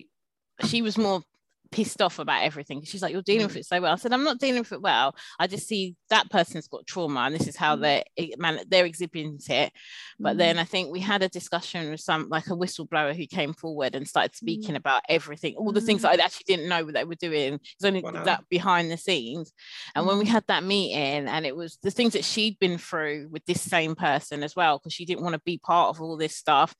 she 0.65 0.83
was 0.83 0.97
more 0.97 1.23
pissed 1.71 2.03
off 2.03 2.19
about 2.19 2.43
everything. 2.43 2.83
She's 2.85 3.03
like, 3.03 3.13
You're 3.13 3.23
dealing 3.23 3.47
with 3.47 3.57
mm. 3.57 3.61
it 3.61 3.67
so 3.67 3.81
well. 3.81 3.93
I 3.93 3.97
said, 3.97 4.13
I'm 4.13 4.25
not 4.25 4.39
dealing 4.39 4.61
with 4.61 4.73
it 4.73 4.83
well. 4.83 5.15
I 5.39 5.47
just 5.47 5.67
see 5.67 5.97
that 6.11 6.31
person's 6.31 6.69
got 6.69 6.87
trauma 6.87 7.21
and 7.21 7.35
this 7.35 7.47
is 7.47 7.57
how 7.57 7.77
mm. 7.77 7.83
they're 7.83 8.27
man, 8.39 8.61
they're 8.69 8.85
exhibiting 8.85 9.39
it. 9.49 9.73
But 10.19 10.37
then 10.37 10.57
mm. 10.57 10.61
I 10.61 10.65
think 10.65 10.93
we 10.93 11.01
had 11.01 11.23
a 11.23 11.29
discussion 11.29 11.91
with 11.91 12.01
some 12.01 12.29
like 12.29 12.47
a 12.49 12.57
whistleblower 12.57 13.15
who 13.15 13.27
came 13.27 13.55
forward 13.55 13.95
and 13.95 14.07
started 14.07 14.35
speaking 14.35 14.77
about 14.77 15.03
everything, 15.09 15.55
all 15.57 15.73
the 15.73 15.81
things 15.81 16.03
that 16.03 16.19
I 16.19 16.23
actually 16.23 16.45
didn't 16.47 16.69
know 16.69 16.85
they 16.91 17.05
were 17.05 17.15
doing. 17.15 17.55
It's 17.55 17.85
only 17.85 18.03
wow. 18.03 18.25
that 18.25 18.49
behind 18.49 18.91
the 18.91 18.97
scenes. 18.97 19.53
And 19.95 20.07
when 20.07 20.19
we 20.19 20.27
had 20.27 20.45
that 20.49 20.65
meeting, 20.65 21.29
and 21.29 21.47
it 21.47 21.57
was 21.57 21.79
the 21.83 21.91
things 21.91 22.13
that 22.15 22.25
she'd 22.25 22.59
been 22.59 22.79
through 22.79 23.29
with 23.31 23.45
this 23.47 23.61
same 23.61 23.95
person 23.95 24.43
as 24.43 24.57
well, 24.57 24.79
because 24.79 24.93
she 24.93 25.05
didn't 25.05 25.23
want 25.23 25.35
to 25.35 25.41
be 25.45 25.59
part 25.59 25.91
of 25.91 26.01
all 26.01 26.17
this 26.17 26.35
stuff. 26.35 26.75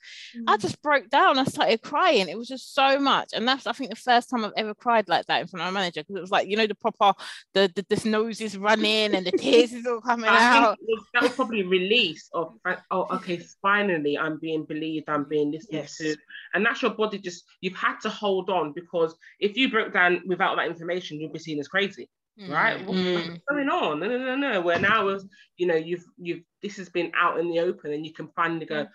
I 0.47 0.57
just 0.57 0.83
broke 0.83 1.09
down. 1.09 1.39
I 1.39 1.45
started 1.45 1.83
crying. 1.83 2.29
It 2.29 2.39
was 2.39 2.49
just 2.49 2.75
so 2.75 2.99
much. 2.99 3.31
And 3.33 3.47
that's 3.47 3.67
I 3.67 3.73
think 3.73 3.91
the 3.91 3.97
first 3.97 4.31
time 4.31 4.45
I've 4.45 4.53
ever 4.57 4.75
cried 4.81 5.09
like 5.09 5.27
that 5.27 5.43
in 5.43 5.47
front 5.47 5.67
of 5.67 5.73
my 5.73 5.81
manager 5.81 6.01
because 6.01 6.17
it 6.17 6.21
was 6.21 6.31
like 6.31 6.49
you 6.49 6.57
know 6.57 6.67
the 6.67 6.75
proper 6.75 7.13
the 7.55 7.71
the, 7.75 7.95
the 7.95 8.09
nose 8.09 8.41
is 8.41 8.57
running 8.57 9.15
and 9.15 9.27
the 9.27 9.33
tears 9.33 9.73
is 9.73 9.87
all 9.87 10.01
coming 10.01 10.27
out. 10.29 10.79
that 11.15 11.23
was 11.23 11.33
probably 11.33 11.63
release 11.63 12.29
of 12.33 12.55
oh 12.91 13.07
okay 13.17 13.41
finally 13.63 14.19
I'm 14.19 14.39
being 14.39 14.65
believed 14.65 15.09
I'm 15.09 15.25
being 15.25 15.51
listened 15.53 15.75
yes. 15.75 15.97
to 15.99 16.17
and 16.55 16.65
that's 16.65 16.83
your 16.83 16.93
body 16.93 17.19
just 17.19 17.45
you've 17.61 17.77
had 17.77 17.99
to 18.01 18.11
hold 18.11 18.51
on 18.51 18.73
because 18.73 19.15
if 19.39 19.57
you 19.57 19.71
broke 19.71 19.93
down 19.93 20.23
without 20.27 20.57
that 20.57 20.67
information 20.67 21.21
you'd 21.21 21.33
be 21.33 21.39
seen 21.39 21.61
as 21.61 21.69
crazy 21.69 22.09
right 22.49 22.81
mm. 22.81 22.87
what's 22.87 23.41
going 23.49 23.69
on 23.69 24.01
no 24.01 24.07
no 24.07 24.19
no 24.19 24.37
no 24.37 24.61
where 24.61 24.79
now 24.79 25.09
is 25.09 25.27
you 25.57 25.67
know 25.67 25.75
you've 25.75 26.05
you've 26.17 26.43
this 26.63 26.77
has 26.77 26.89
been 26.89 27.13
out 27.15 27.39
in 27.39 27.51
the 27.51 27.61
open 27.61 27.93
and 27.93 28.07
you 28.07 28.13
can 28.13 28.29
finally 28.35 28.65
go 28.65 28.87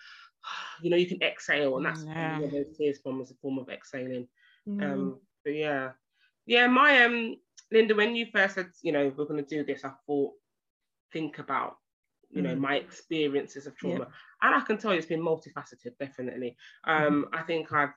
you 0.82 0.90
know 0.90 0.96
you 0.96 1.06
can 1.06 1.22
exhale 1.22 1.76
and 1.76 1.86
that's 1.86 2.04
yeah. 2.04 2.34
one 2.34 2.44
of 2.44 2.50
those 2.50 2.76
tears 2.76 2.98
from 3.02 3.20
as 3.20 3.30
a 3.30 3.34
form 3.34 3.58
of 3.58 3.68
exhaling 3.68 4.26
mm. 4.68 4.82
um 4.82 5.18
but 5.46 5.54
yeah 5.54 5.92
yeah, 6.46 6.68
my 6.68 7.04
um 7.04 7.36
Linda, 7.72 7.94
when 7.94 8.14
you 8.14 8.26
first 8.32 8.54
said, 8.54 8.68
you 8.82 8.92
know, 8.92 9.12
we're 9.16 9.26
gonna 9.26 9.42
do 9.42 9.64
this, 9.64 9.84
I 9.84 9.90
thought, 10.06 10.32
think 11.12 11.40
about, 11.40 11.76
you 12.30 12.40
know, 12.40 12.54
mm. 12.54 12.60
my 12.60 12.76
experiences 12.76 13.66
of 13.66 13.76
trauma. 13.76 14.06
And 14.42 14.54
I 14.54 14.60
can 14.60 14.78
tell 14.78 14.92
you 14.92 14.98
it's 14.98 15.08
been 15.08 15.20
multifaceted, 15.20 15.98
definitely. 15.98 16.56
Um, 16.86 17.26
mm. 17.32 17.38
I 17.38 17.42
think 17.42 17.72
I've 17.72 17.94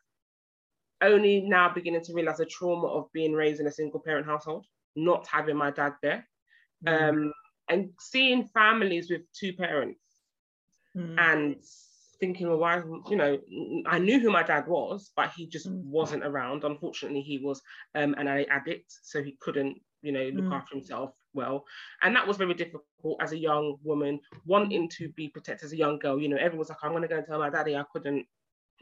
only 1.02 1.42
now 1.42 1.72
beginning 1.72 2.04
to 2.06 2.14
realize 2.14 2.38
the 2.38 2.46
trauma 2.46 2.88
of 2.88 3.12
being 3.14 3.34
raised 3.34 3.62
in 3.62 3.68
a 3.68 3.72
single 3.72 4.00
parent 4.00 4.26
household, 4.26 4.66
not 4.96 5.28
having 5.28 5.56
my 5.56 5.70
dad 5.70 5.94
there. 6.02 6.28
Mm. 6.88 7.10
Um, 7.10 7.34
and 7.70 7.90
seeing 8.00 8.48
families 8.48 9.12
with 9.12 9.22
two 9.40 9.54
parents 9.54 10.02
mm. 10.98 11.16
and 11.20 11.58
thinking, 12.20 12.48
well, 12.48 12.58
why, 12.58 12.82
you 13.10 13.16
know, 13.16 13.38
I 13.86 14.00
knew 14.00 14.20
who 14.20 14.32
my 14.32 14.44
dad 14.44 14.68
was, 14.68 15.12
but 15.16 15.32
he 15.36 15.48
just 15.48 15.70
mm. 15.70 15.84
wasn't 15.84 16.26
around. 16.26 16.64
Unfortunately, 16.64 17.22
he 17.22 17.38
was 17.38 17.62
um, 17.96 18.14
an 18.18 18.28
addict, 18.28 18.94
so 19.04 19.24
he 19.24 19.38
couldn't, 19.40 19.78
you 20.02 20.12
know, 20.12 20.24
look 20.34 20.46
mm. 20.46 20.54
after 20.54 20.76
himself 20.76 21.12
well. 21.34 21.64
And 22.02 22.16
that 22.16 22.28
was 22.28 22.38
very 22.38 22.54
difficult 22.54 23.18
as 23.22 23.32
a 23.32 23.38
young 23.38 23.78
woman, 23.84 24.20
wanting 24.46 24.90
to 24.98 25.10
be 25.10 25.30
protected 25.30 25.66
as 25.66 25.74
a 25.74 25.78
young 25.78 26.00
girl. 26.00 26.20
You 26.20 26.30
know, 26.30 26.38
everyone's 26.38 26.70
like, 26.70 26.80
I'm 26.84 26.92
going 26.92 27.04
to 27.04 27.08
go 27.08 27.18
and 27.18 27.26
tell 27.26 27.40
my 27.40 27.50
daddy 27.50 27.76
I 27.76 27.84
couldn't, 27.92 28.26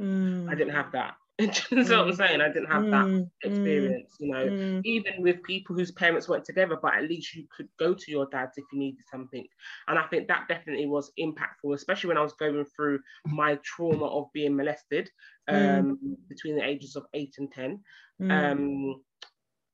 mm. 0.01 0.49
I 0.49 0.55
didn't 0.55 0.73
have 0.73 0.91
that. 0.93 1.15
you 1.39 1.47
know 1.47 1.53
mm. 1.53 1.89
what 1.89 1.91
I'm 1.91 2.07
mm. 2.11 2.17
saying? 2.17 2.41
I 2.41 2.47
didn't 2.47 2.71
have 2.71 2.83
mm. 2.83 2.91
that 2.91 3.05
mm. 3.05 3.29
experience, 3.43 4.15
you 4.19 4.31
know, 4.31 4.47
mm. 4.47 4.81
even 4.83 5.21
with 5.21 5.43
people 5.43 5.75
whose 5.75 5.91
parents 5.91 6.27
weren't 6.27 6.45
together, 6.45 6.79
but 6.81 6.95
at 6.95 7.03
least 7.03 7.35
you 7.35 7.45
could 7.55 7.67
go 7.77 7.93
to 7.93 8.11
your 8.11 8.27
dads 8.31 8.57
if 8.57 8.65
you 8.73 8.79
needed 8.79 9.03
something. 9.11 9.45
And 9.87 9.99
I 9.99 10.03
think 10.07 10.27
that 10.27 10.47
definitely 10.47 10.87
was 10.87 11.11
impactful, 11.19 11.75
especially 11.75 12.07
when 12.07 12.17
I 12.17 12.23
was 12.23 12.33
going 12.33 12.65
through 12.75 12.99
my 13.27 13.59
trauma 13.63 14.05
of 14.05 14.33
being 14.33 14.55
molested 14.55 15.11
mm. 15.47 15.79
um, 15.79 16.17
between 16.27 16.55
the 16.55 16.63
ages 16.63 16.95
of 16.95 17.05
eight 17.13 17.35
and 17.37 17.51
10. 17.51 17.83
Um, 18.31 19.01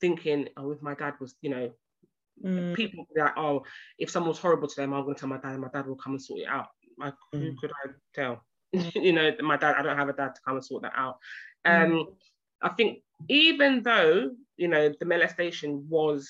thinking, 0.02 0.50
oh, 0.58 0.72
if 0.72 0.82
my 0.82 0.96
dad 0.96 1.14
was, 1.22 1.36
you 1.42 1.50
know, 1.50 1.72
Mm. 2.44 2.76
People 2.76 3.06
be 3.14 3.22
like, 3.22 3.38
oh, 3.38 3.64
if 4.00 4.10
someone's 4.10 4.40
horrible 4.40 4.68
to 4.68 4.76
them, 4.76 4.94
I'm 4.94 5.04
going 5.04 5.14
to 5.16 5.20
tell 5.20 5.30
my 5.30 5.38
dad, 5.38 5.52
and 5.52 5.62
my 5.62 5.68
dad 5.74 5.88
will 5.88 5.96
come 5.96 6.14
and 6.14 6.22
sort 6.22 6.42
it 6.42 6.48
out. 6.48 6.68
Like, 6.98 7.14
mm. 7.34 7.42
who 7.42 7.56
could 7.60 7.72
I 7.72 7.92
tell? 8.14 8.44
you 8.96 9.14
know, 9.14 9.32
my 9.42 9.58
dad, 9.58 9.76
I 9.78 9.84
don't 9.84 9.98
have 9.98 10.10
a 10.10 10.14
dad 10.14 10.36
to 10.36 10.42
come 10.46 10.56
and 10.56 10.66
sort 10.66 10.84
that 10.84 10.94
out. 10.96 11.18
Um, 11.66 11.92
mm. 11.92 12.06
I 12.62 12.70
think 12.70 13.00
even 13.30 13.84
though 13.84 14.32
you 14.58 14.68
know 14.68 14.94
the 15.00 15.06
molestation 15.06 15.86
was 15.90 16.30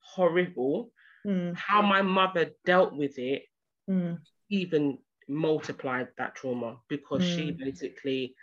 horrible, 0.00 0.90
mm. 1.26 1.56
how 1.56 1.82
my 1.82 2.02
mother 2.02 2.50
dealt 2.64 2.94
with 2.94 3.18
it 3.18 3.42
mm. 3.88 4.18
even 4.50 4.98
multiplied 5.28 6.08
that 6.18 6.34
trauma 6.34 6.76
because 6.88 7.24
she 7.24 7.50
mm. 7.50 7.58
basically 7.58 8.34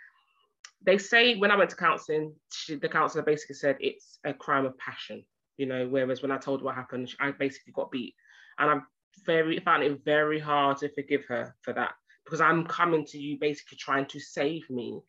they 0.84 0.98
say 0.98 1.34
when 1.36 1.50
I 1.50 1.56
went 1.56 1.70
to 1.70 1.76
counselling, 1.76 2.34
the 2.68 2.88
counsellor 2.88 3.22
basically 3.22 3.54
said 3.54 3.76
it's 3.80 4.18
a 4.24 4.34
crime 4.34 4.66
of 4.66 4.76
passion, 4.78 5.24
you 5.56 5.66
know. 5.66 5.86
Whereas 5.88 6.22
when 6.22 6.30
I 6.30 6.38
told 6.38 6.62
what 6.62 6.74
happened, 6.74 7.10
I 7.20 7.30
basically 7.30 7.72
got 7.72 7.90
beat, 7.90 8.14
and 8.58 8.70
I 8.70 8.80
very 9.24 9.60
found 9.60 9.82
it 9.82 10.00
very 10.04 10.38
hard 10.38 10.78
to 10.78 10.90
forgive 10.90 11.24
her 11.26 11.54
for 11.62 11.72
that 11.72 11.94
because 12.24 12.40
I'm 12.40 12.64
coming 12.64 13.04
to 13.06 13.18
you 13.18 13.38
basically 13.38 13.78
trying 13.78 14.06
to 14.06 14.20
save 14.20 14.68
me 14.70 15.00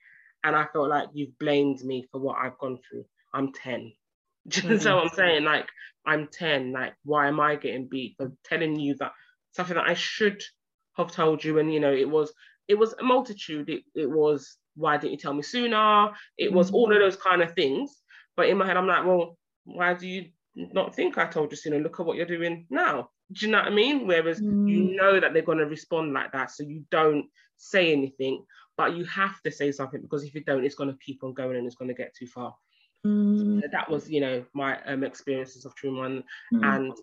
and 0.45 0.55
I 0.55 0.65
felt 0.71 0.89
like 0.89 1.09
you've 1.13 1.37
blamed 1.39 1.83
me 1.83 2.07
for 2.11 2.21
what 2.21 2.37
I've 2.37 2.57
gone 2.59 2.79
through. 2.87 3.05
I'm 3.33 3.51
10. 3.51 3.91
Mm-hmm. 4.47 4.77
so 4.77 4.99
I'm 4.99 5.09
saying, 5.09 5.43
like, 5.43 5.67
I'm 6.05 6.27
10. 6.27 6.71
Like, 6.71 6.93
why 7.03 7.27
am 7.27 7.39
I 7.39 7.55
getting 7.55 7.87
beat 7.87 8.13
for 8.15 8.31
telling 8.43 8.79
you 8.79 8.93
that 8.99 9.13
something 9.53 9.75
that 9.75 9.89
I 9.89 9.95
should 9.95 10.43
have 10.97 11.11
told 11.11 11.43
you? 11.43 11.57
And 11.57 11.73
you 11.73 11.79
know, 11.79 11.91
it 11.91 12.07
was 12.07 12.31
it 12.67 12.75
was 12.75 12.93
a 12.99 13.03
multitude. 13.03 13.71
It, 13.71 13.81
it 13.95 14.07
was 14.07 14.57
why 14.75 14.97
didn't 14.97 15.13
you 15.13 15.17
tell 15.17 15.33
me 15.33 15.41
sooner? 15.41 16.11
It 16.37 16.53
was 16.53 16.69
all 16.69 16.91
of 16.91 16.91
mm-hmm. 16.91 17.05
those 17.05 17.15
kind 17.15 17.41
of 17.41 17.53
things. 17.53 18.03
But 18.37 18.49
in 18.49 18.57
my 18.59 18.67
head, 18.67 18.77
I'm 18.77 18.85
like, 18.85 19.03
well, 19.03 19.35
why 19.63 19.95
do 19.95 20.07
you 20.07 20.25
not 20.55 20.95
think 20.95 21.17
I 21.17 21.25
told 21.25 21.51
you 21.51 21.57
sooner? 21.57 21.79
Look 21.79 21.99
at 21.99 22.05
what 22.05 22.17
you're 22.17 22.25
doing 22.25 22.65
now. 22.69 23.09
Do 23.31 23.45
you 23.45 23.51
know 23.51 23.59
what 23.59 23.67
I 23.67 23.71
mean? 23.71 24.07
Whereas 24.07 24.41
mm. 24.41 24.69
you 24.69 24.95
know 24.95 25.19
that 25.19 25.33
they're 25.33 25.41
going 25.41 25.57
to 25.57 25.65
respond 25.65 26.13
like 26.13 26.31
that, 26.31 26.51
so 26.51 26.63
you 26.63 26.85
don't 26.91 27.25
say 27.57 27.91
anything 27.91 28.45
but 28.77 28.95
you 28.95 29.05
have 29.05 29.41
to 29.41 29.51
say 29.51 29.71
something 29.71 30.01
because 30.01 30.23
if 30.23 30.35
you 30.35 30.43
don't, 30.43 30.65
it's 30.65 30.75
going 30.75 30.91
to 30.91 30.99
keep 31.03 31.23
on 31.23 31.33
going 31.33 31.57
and 31.57 31.65
it's 31.65 31.75
going 31.75 31.87
to 31.87 31.95
get 31.95 32.13
too 32.15 32.27
far. 32.27 32.55
Mm. 33.05 33.61
So 33.61 33.67
that 33.71 33.89
was, 33.89 34.09
you 34.09 34.21
know, 34.21 34.43
my 34.53 34.81
um, 34.83 35.03
experiences 35.03 35.65
of 35.65 35.75
trauma 35.75 36.03
and, 36.03 36.23
mm. 36.53 36.75
and 36.75 36.93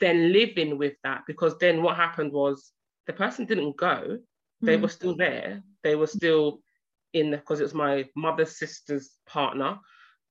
then 0.00 0.32
living 0.32 0.78
with 0.78 0.94
that 1.04 1.22
because 1.26 1.56
then 1.58 1.82
what 1.82 1.96
happened 1.96 2.32
was 2.32 2.72
the 3.06 3.12
person 3.12 3.46
didn't 3.46 3.76
go, 3.76 4.18
they 4.60 4.76
mm. 4.76 4.82
were 4.82 4.88
still 4.88 5.16
there, 5.16 5.62
they 5.82 5.94
were 5.94 6.06
still 6.06 6.60
in 7.14 7.30
because 7.30 7.60
it 7.60 7.64
was 7.64 7.74
my 7.74 8.04
mother's 8.14 8.58
sister's 8.58 9.12
partner. 9.26 9.78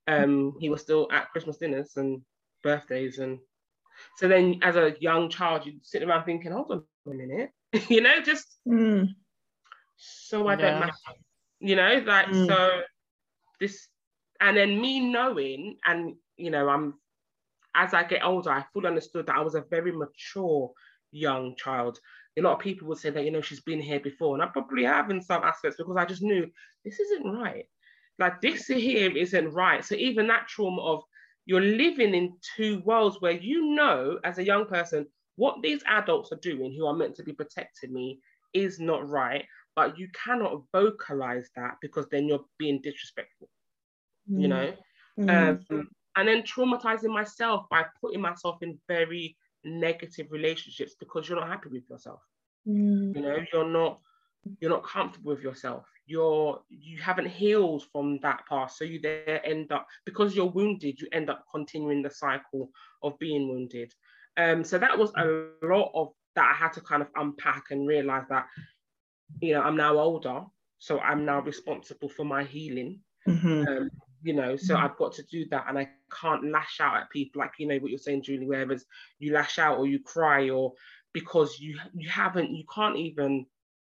Um, 0.10 0.54
he 0.60 0.70
was 0.70 0.82
still 0.82 1.08
at 1.12 1.30
Christmas 1.32 1.58
dinners 1.58 1.98
and 1.98 2.22
birthdays, 2.68 3.20
and 3.20 3.40
so 4.18 4.28
then 4.28 4.60
as 4.64 4.76
a 4.76 4.96
young 5.00 5.30
child, 5.30 5.66
you 5.66 5.74
sit 5.82 6.04
around 6.04 6.26
thinking, 6.26 6.52
hold 6.52 6.72
on 6.72 6.84
a 7.08 7.14
minute, 7.14 7.52
you 7.90 8.02
know, 8.02 8.22
just 8.22 8.46
mm. 8.68 9.08
so 9.98 10.48
I 10.48 10.56
don't 10.56 10.80
matter, 10.80 10.94
you 11.60 11.76
know, 11.76 12.04
like 12.06 12.28
mm. 12.28 12.48
so 12.48 12.82
this, 13.60 13.88
and 14.40 14.58
then 14.58 14.80
me 14.80 15.00
knowing, 15.00 15.78
and 15.86 16.16
you 16.36 16.52
know, 16.52 16.70
I'm 16.70 16.96
as 17.76 17.94
I 17.94 18.04
get 18.04 18.24
older, 18.24 18.50
I 18.50 18.66
fully 18.74 18.88
understood 18.88 19.28
that 19.28 19.36
I 19.36 19.42
was 19.42 19.56
a 19.56 19.64
very 19.70 19.92
mature 19.92 20.72
young 21.12 21.56
child 21.56 22.00
a 22.38 22.42
lot 22.42 22.54
of 22.54 22.60
people 22.60 22.88
would 22.88 22.98
say 22.98 23.10
that, 23.10 23.24
you 23.24 23.32
know, 23.32 23.42
she's 23.42 23.62
been 23.62 23.82
here 23.82 24.00
before. 24.00 24.36
And 24.36 24.44
I 24.44 24.48
probably 24.48 24.84
have 24.84 25.10
in 25.10 25.22
some 25.22 25.44
aspects 25.44 25.78
because 25.78 25.98
I 25.98 26.06
just 26.06 26.22
knew 26.22 26.48
this 26.86 27.00
isn't 27.00 27.26
right. 27.26 27.66
Like 28.20 28.42
this 28.42 28.68
here 28.68 29.16
isn't 29.16 29.54
right. 29.54 29.84
So 29.84 29.96
even 29.96 30.28
that 30.28 30.48
trauma 30.48 30.82
of 30.82 31.04
you're 31.48 31.62
living 31.62 32.14
in 32.14 32.34
two 32.56 32.82
worlds 32.86 33.18
where 33.20 33.32
you 33.32 33.74
know 33.74 34.20
as 34.24 34.38
a 34.38 34.46
young 34.46 34.66
person 34.66 35.08
what 35.38 35.62
these 35.62 35.82
adults 35.88 36.32
are 36.32 36.40
doing 36.42 36.74
who 36.74 36.86
are 36.86 36.96
meant 36.96 37.16
to 37.16 37.24
be 37.24 37.32
protecting 37.32 37.94
me 37.94 38.20
is 38.54 38.80
not 38.80 39.08
right. 39.08 39.46
But 39.76 39.98
you 39.98 40.10
cannot 40.12 40.64
vocalize 40.74 41.50
that 41.56 41.76
because 41.82 42.08
then 42.12 42.28
you're 42.28 42.46
being 42.58 42.82
disrespectful. 42.82 43.48
Mm. 44.30 44.42
You 44.42 44.48
know? 44.48 44.74
Mm. 45.20 45.70
Um, 45.72 45.88
and 46.16 46.28
then 46.28 46.42
traumatizing 46.42 47.14
myself 47.14 47.68
by 47.70 47.86
putting 48.02 48.20
myself 48.20 48.58
in 48.64 48.80
very 48.88 49.38
negative 49.64 50.28
relationships 50.32 50.96
because 51.00 51.30
you're 51.30 51.40
not 51.40 51.48
happy 51.48 51.70
with 51.70 51.88
yourself. 51.90 52.22
Mm. 52.68 53.16
You 53.16 53.22
know, 53.22 53.38
you're 53.54 53.70
not 53.70 54.00
you're 54.60 54.72
not 54.72 54.84
comfortable 54.84 55.32
with 55.32 55.44
yourself. 55.44 55.86
You're 56.08 56.62
you 56.70 56.98
haven't 57.02 57.28
healed 57.28 57.84
from 57.92 58.20
that 58.22 58.44
past. 58.50 58.78
So 58.78 58.86
you 58.86 59.00
there 59.02 59.46
end 59.46 59.72
up 59.72 59.86
because 60.06 60.36
you're 60.36 60.46
wounded, 60.46 61.00
you 61.00 61.08
end 61.12 61.30
up 61.30 61.46
continuing 61.54 62.02
the 62.02 62.10
cycle 62.10 62.70
of 63.04 63.20
being 63.20 63.50
wounded. 63.50 63.94
Um, 64.38 64.64
so 64.64 64.78
that 64.78 64.98
was 64.98 65.12
a 65.18 65.48
lot 65.66 65.92
of 65.94 66.14
that 66.36 66.52
I 66.54 66.58
had 66.58 66.74
to 66.74 66.82
kind 66.82 67.02
of 67.02 67.10
unpack 67.16 67.66
and 67.72 67.88
realize 67.88 68.26
that, 68.30 68.46
you 69.42 69.54
know, 69.54 69.62
I'm 69.62 69.76
now 69.76 69.98
older, 69.98 70.44
so 70.78 71.00
I'm 71.00 71.26
now 71.26 71.42
responsible 71.42 72.10
for 72.10 72.24
my 72.24 72.44
healing. 72.44 73.02
Mm-hmm. 73.28 73.68
Um, 73.68 73.90
you 74.24 74.34
know 74.34 74.56
so 74.56 74.74
mm-hmm. 74.74 74.84
i've 74.84 74.98
got 74.98 75.14
to 75.14 75.24
do 75.32 75.46
that 75.50 75.66
and 75.68 75.78
i 75.78 75.88
can't 76.12 76.52
lash 76.52 76.80
out 76.82 76.98
at 76.98 77.10
people 77.12 77.40
like 77.40 77.52
you 77.60 77.68
know 77.68 77.78
what 77.78 77.90
you're 77.90 78.00
saying 78.00 78.24
julie 78.24 78.48
whereas 78.48 78.86
you 79.20 79.32
lash 79.32 79.60
out 79.60 79.78
or 79.78 79.86
you 79.86 80.00
cry 80.00 80.50
or 80.50 80.74
because 81.14 81.60
you 81.60 81.78
you 81.94 82.10
haven't 82.10 82.52
you 82.52 82.64
can't 82.74 82.98
even 82.98 83.46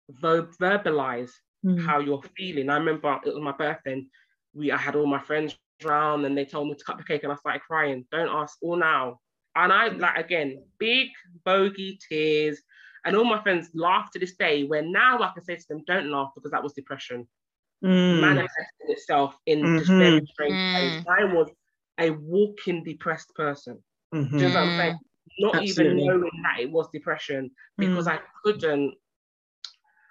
ver- 0.09 0.49
verbalize 0.59 1.31
mm. 1.65 1.85
how 1.85 1.99
you're 1.99 2.21
feeling 2.37 2.69
i 2.69 2.77
remember 2.77 3.19
it 3.25 3.33
was 3.33 3.43
my 3.43 3.51
birthday 3.51 3.93
and 3.93 4.05
we 4.53 4.71
i 4.71 4.77
had 4.77 4.95
all 4.95 5.07
my 5.07 5.19
friends 5.19 5.57
around 5.83 6.23
and 6.23 6.37
they 6.37 6.45
told 6.45 6.67
me 6.67 6.75
to 6.75 6.83
cut 6.85 6.97
the 6.97 7.03
cake 7.03 7.23
and 7.23 7.31
i 7.31 7.35
started 7.35 7.61
crying 7.61 8.05
don't 8.11 8.29
ask 8.29 8.57
all 8.61 8.77
now 8.77 9.19
and 9.55 9.73
i 9.73 9.87
like 9.87 10.17
again 10.17 10.63
big 10.79 11.09
bogey 11.43 11.99
tears 12.09 12.61
and 13.03 13.15
all 13.15 13.25
my 13.25 13.41
friends 13.41 13.69
laugh 13.73 14.09
to 14.11 14.19
this 14.19 14.35
day 14.35 14.63
where 14.63 14.81
now 14.81 15.19
i 15.19 15.31
can 15.33 15.43
say 15.43 15.55
to 15.55 15.67
them 15.67 15.83
don't 15.85 16.09
laugh 16.09 16.31
because 16.35 16.51
that 16.51 16.63
was 16.63 16.73
depression 16.73 17.27
mm. 17.83 18.21
manifesting 18.21 18.89
itself 18.89 19.37
in 19.45 19.61
mm-hmm. 19.61 19.77
just 19.77 19.91
very 19.91 20.25
strange 20.33 20.53
ways. 20.53 21.03
Mm. 21.03 21.05
I 21.07 21.33
was 21.33 21.49
a 21.99 22.09
walking 22.11 22.83
depressed 22.83 23.33
person. 23.35 23.81
Mm-hmm. 24.13 24.37
Do 24.37 24.43
you 24.43 24.49
know 24.49 24.55
what 24.55 24.63
I'm 24.63 24.77
saying? 24.77 24.99
Not 25.39 25.55
Absolutely. 25.55 26.03
even 26.03 26.07
knowing 26.07 26.41
that 26.43 26.61
it 26.61 26.71
was 26.71 26.87
depression 26.93 27.51
because 27.77 28.07
mm. 28.07 28.13
I 28.13 28.19
couldn't 28.43 28.95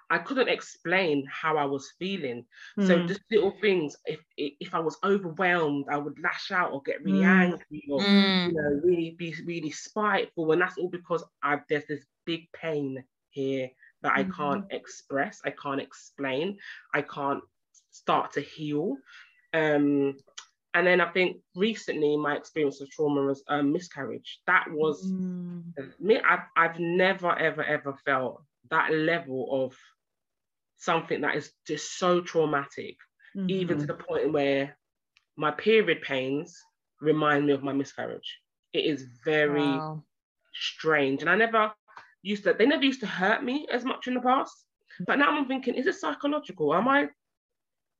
I 0.09 0.19
couldn't 0.19 0.49
explain 0.49 1.25
how 1.31 1.57
I 1.57 1.65
was 1.65 1.93
feeling. 1.97 2.45
Mm. 2.77 2.87
So 2.87 3.07
just 3.07 3.21
little 3.31 3.55
things. 3.61 3.95
If 4.05 4.19
if 4.37 4.73
I 4.73 4.79
was 4.79 4.97
overwhelmed, 5.03 5.85
I 5.89 5.97
would 5.97 6.19
lash 6.21 6.51
out 6.51 6.71
or 6.71 6.81
get 6.83 7.03
really 7.03 7.21
mm. 7.21 7.25
angry 7.25 7.83
or 7.89 7.99
mm. 7.99 8.47
you 8.47 8.53
know 8.53 8.81
really 8.83 9.15
be 9.17 9.33
really 9.45 9.71
spiteful, 9.71 10.51
and 10.51 10.61
that's 10.61 10.77
all 10.77 10.89
because 10.89 11.23
I 11.43 11.59
there's 11.69 11.87
this 11.87 12.05
big 12.25 12.51
pain 12.53 13.03
here 13.29 13.69
that 14.01 14.13
I 14.13 14.23
can't 14.23 14.65
mm-hmm. 14.65 14.75
express, 14.75 15.41
I 15.43 15.49
can't 15.51 15.81
explain, 15.81 16.57
I 16.93 17.01
can't 17.01 17.41
start 17.91 18.33
to 18.33 18.41
heal. 18.41 18.97
Um, 19.53 20.15
and 20.75 20.85
then 20.85 21.01
I 21.01 21.09
think 21.11 21.37
recently 21.55 22.17
my 22.17 22.35
experience 22.35 22.81
of 22.81 22.89
trauma 22.91 23.23
was 23.23 23.43
a 23.49 23.55
um, 23.55 23.71
miscarriage. 23.71 24.41
That 24.45 24.65
was 24.69 25.07
mm. 25.07 25.63
me. 25.99 26.19
I've, 26.19 26.47
I've 26.55 26.79
never 26.79 27.33
ever 27.37 27.63
ever 27.63 27.97
felt 28.05 28.43
that 28.69 28.93
level 28.93 29.65
of 29.65 29.75
something 30.77 31.21
that 31.21 31.35
is 31.35 31.51
just 31.67 31.97
so 31.97 32.21
traumatic, 32.21 32.97
mm-hmm. 33.35 33.49
even 33.49 33.79
to 33.79 33.85
the 33.85 33.93
point 33.93 34.31
where 34.31 34.77
my 35.37 35.51
period 35.51 36.01
pains 36.01 36.57
remind 37.01 37.45
me 37.45 37.53
of 37.53 37.63
my 37.63 37.73
miscarriage. 37.73 38.39
It 38.73 38.85
is 38.85 39.05
very 39.23 39.61
wow. 39.61 40.03
strange, 40.53 41.21
and 41.21 41.29
I 41.29 41.35
never 41.35 41.71
used 42.21 42.43
to. 42.43 42.53
They 42.53 42.65
never 42.65 42.83
used 42.83 43.01
to 43.01 43.07
hurt 43.07 43.43
me 43.43 43.67
as 43.71 43.85
much 43.85 44.07
in 44.07 44.13
the 44.13 44.21
past. 44.21 44.53
But 45.05 45.19
now 45.19 45.37
I'm 45.37 45.47
thinking, 45.47 45.75
is 45.75 45.87
it 45.87 45.95
psychological? 45.95 46.73
Am 46.73 46.87
I 46.87 47.07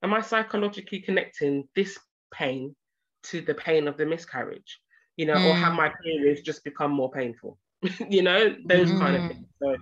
am 0.04 0.14
I 0.14 0.22
psychologically 0.22 1.00
connecting 1.00 1.68
this 1.76 1.98
pain 2.34 2.76
to 3.24 3.42
the 3.42 3.54
pain 3.54 3.88
of 3.88 3.98
the 3.98 4.06
miscarriage? 4.06 4.80
You 5.18 5.26
know, 5.28 5.36
mm. 5.36 5.50
or 5.50 5.56
have 5.56 5.74
mm. 5.74 5.78
my 5.78 5.92
periods 6.04 6.42
just 6.42 6.64
become 6.64 6.92
more 6.92 7.12
painful? 7.12 7.58
you 8.10 8.22
know, 8.22 8.56
those 8.66 8.92
mm. 8.92 9.00
kind 9.00 9.16
of 9.16 9.22
mm. 9.24 9.28
things. 9.30 9.46
So 9.62 9.76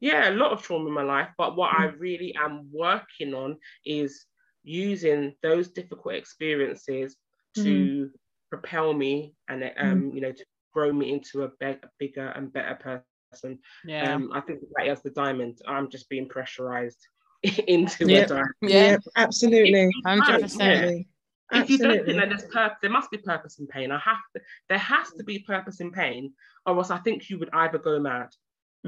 yeah, 0.00 0.30
a 0.30 0.32
lot 0.32 0.52
of 0.52 0.62
trauma 0.62 0.88
in 0.88 0.94
my 0.94 1.02
life, 1.02 1.28
but 1.36 1.56
what 1.56 1.74
I 1.74 1.88
mm. 1.88 1.98
really 1.98 2.34
am 2.34 2.68
working 2.72 3.34
on 3.34 3.56
is 3.84 4.24
using 4.62 5.34
those 5.42 5.68
difficult 5.68 6.14
experiences 6.14 7.16
to 7.56 8.06
mm. 8.06 8.10
propel 8.50 8.92
me 8.92 9.34
and 9.48 9.70
um, 9.78 10.12
you 10.14 10.20
know, 10.20 10.32
to 10.32 10.44
grow 10.72 10.92
me 10.92 11.12
into 11.12 11.42
a, 11.42 11.48
be- 11.60 11.80
a 11.82 11.90
bigger 11.98 12.28
and 12.28 12.52
better 12.52 13.04
person. 13.32 13.58
Yeah. 13.84 14.14
Um, 14.14 14.30
I 14.32 14.40
think 14.40 14.60
that 14.76 14.86
as 14.86 15.02
the 15.02 15.10
diamond, 15.10 15.58
I'm 15.66 15.90
just 15.90 16.08
being 16.08 16.28
pressurized 16.28 17.06
into 17.66 18.06
yep. 18.08 18.30
a 18.30 18.44
Yeah, 18.62 18.98
absolutely. 19.16 19.90
Hundred 20.04 20.42
percent. 20.42 21.06
If 21.50 21.70
you 21.70 21.78
don't 21.78 22.04
think 22.04 22.18
that 22.18 22.28
there's 22.28 22.44
purpose, 22.44 22.76
there 22.82 22.90
must 22.90 23.10
be 23.10 23.18
purpose 23.18 23.58
in 23.58 23.66
pain. 23.66 23.90
I 23.90 23.98
have 23.98 24.18
to. 24.36 24.42
There 24.68 24.78
has 24.78 25.10
to 25.12 25.24
be 25.24 25.38
purpose 25.38 25.80
in 25.80 25.90
pain, 25.90 26.34
or 26.66 26.76
else 26.76 26.90
I 26.90 26.98
think 26.98 27.30
you 27.30 27.38
would 27.38 27.48
either 27.54 27.78
go 27.78 27.98
mad, 27.98 28.26
mm. 28.26 28.32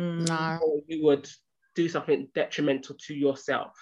No. 0.00 0.58
or 0.62 0.80
you 0.86 1.04
would 1.04 1.28
do 1.74 1.88
something 1.88 2.28
detrimental 2.34 2.96
to 3.06 3.14
yourself. 3.14 3.72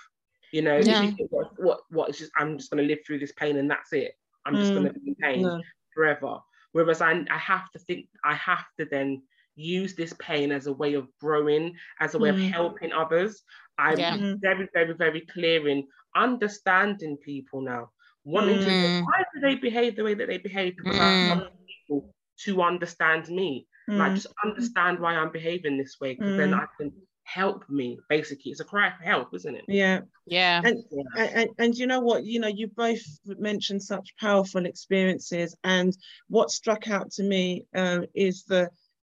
You 0.53 0.63
know, 0.63 0.79
yeah. 0.79 1.03
you 1.03 1.13
think, 1.13 1.31
what, 1.31 1.51
what, 1.59 1.81
what 1.91 2.11
is 2.11 2.19
just? 2.19 2.33
I'm 2.37 2.57
just 2.57 2.71
going 2.71 2.83
to 2.83 2.89
live 2.89 3.01
through 3.07 3.19
this 3.19 3.33
pain, 3.33 3.57
and 3.57 3.71
that's 3.71 3.93
it. 3.93 4.13
I'm 4.47 4.55
just 4.55 4.73
mm. 4.73 4.77
going 4.77 4.87
to 4.87 4.99
be 4.99 5.09
in 5.09 5.15
pain 5.17 5.63
forever. 5.95 6.39
Whereas 6.73 7.03
I, 7.03 7.13
I 7.31 7.39
have 7.39 7.71
to 7.73 7.79
think. 7.79 8.07
I 8.25 8.35
have 8.35 8.65
to 8.79 8.87
then 8.87 9.23
use 9.57 9.95
this 9.95 10.15
pain 10.19 10.53
as 10.53 10.67
a 10.67 10.73
way 10.73 10.95
of 10.95 11.09
growing, 11.21 11.75
as 12.01 12.15
a 12.15 12.19
way 12.19 12.31
mm. 12.31 12.47
of 12.47 12.53
helping 12.53 12.93
others. 12.93 13.43
I'm 13.79 13.99
yeah. 13.99 14.35
Very, 14.41 14.69
very, 14.73 14.95
very 14.95 15.21
clear 15.21 15.69
in 15.69 15.85
understanding 16.17 17.17
people 17.19 17.61
now. 17.61 17.91
Wanting 18.25 18.59
mm. 18.59 18.65
to 18.65 19.03
why 19.05 19.25
do 19.35 19.41
they 19.41 19.55
behave 19.55 19.97
the 19.97 20.05
way 20.05 20.15
that 20.15 20.29
they 20.29 20.39
behave? 20.39 20.77
Because 20.77 20.97
mm. 20.97 21.01
I 21.01 21.29
want 21.35 21.51
people 21.67 22.15
to 22.45 22.63
understand 22.63 23.29
me. 23.29 23.67
Mm. 23.89 23.99
Like 23.99 24.15
just 24.15 24.29
understand 24.45 25.01
why 25.01 25.15
I'm 25.15 25.33
behaving 25.33 25.79
this 25.79 25.97
way, 26.01 26.15
because 26.15 26.37
then 26.37 26.51
mm. 26.51 26.61
I 26.61 26.67
can 26.79 26.93
help 27.25 27.69
me 27.69 27.99
basically 28.09 28.51
it's 28.51 28.61
a 28.61 28.65
cry 28.65 28.91
for 28.97 29.05
help 29.05 29.29
isn't 29.35 29.55
it 29.55 29.65
yeah 29.69 30.01
yeah 30.25 30.63
and, 30.65 30.83
yeah. 30.91 31.25
and, 31.35 31.51
and 31.59 31.75
you 31.75 31.87
know 31.87 32.01
what 32.01 32.25
you 32.25 32.41
know 32.41 32.49
you 32.49 32.67
both 32.69 33.03
mentioned 33.27 33.83
such 33.83 34.17
powerful 34.19 34.65
experiences 34.65 35.55
and 35.63 35.95
what 36.29 36.51
struck 36.51 36.89
out 36.89 37.11
to 37.11 37.23
me 37.23 37.67
uh, 37.75 38.01
is 38.15 38.45
the 38.45 38.71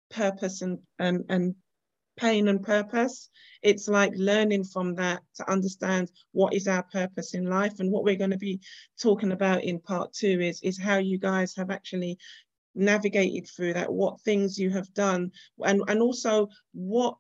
purpose 0.10 0.62
and, 0.62 0.80
and, 1.00 1.26
and 1.30 1.56
pain 2.18 2.48
and 2.48 2.64
purpose. 2.64 3.30
It's 3.62 3.88
like 3.88 4.12
learning 4.16 4.64
from 4.66 4.96
that 4.96 5.22
to 5.36 5.50
understand 5.50 6.12
what 6.32 6.54
is 6.54 6.68
our 6.68 6.84
purpose 6.84 7.34
in 7.34 7.46
life. 7.46 7.80
And 7.80 7.92
what 7.92 8.04
we're 8.04 8.16
going 8.16 8.32
to 8.32 8.38
be 8.38 8.60
talking 9.02 9.32
about 9.32 9.64
in 9.64 9.80
part 9.80 10.14
two 10.14 10.42
is, 10.42 10.60
is 10.64 10.80
how 10.80 10.98
you 10.98 11.18
guys 11.20 11.56
have 11.56 11.70
actually 11.70 12.18
navigated 12.78 13.50
through 13.50 13.74
that, 13.74 13.92
what 13.92 14.22
things 14.22 14.58
you 14.58 14.70
have 14.72 14.94
done, 14.94 15.32
and, 15.64 15.82
and 15.88 16.02
also 16.02 16.48
what 16.74 17.16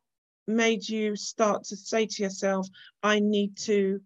made 0.48 0.88
you 0.88 1.15
start 1.15 1.63
to 1.65 1.76
say 1.76 2.06
to 2.06 2.24
yourself, 2.24 2.67
I 3.04 3.20
need 3.20 3.58
to 3.58 4.00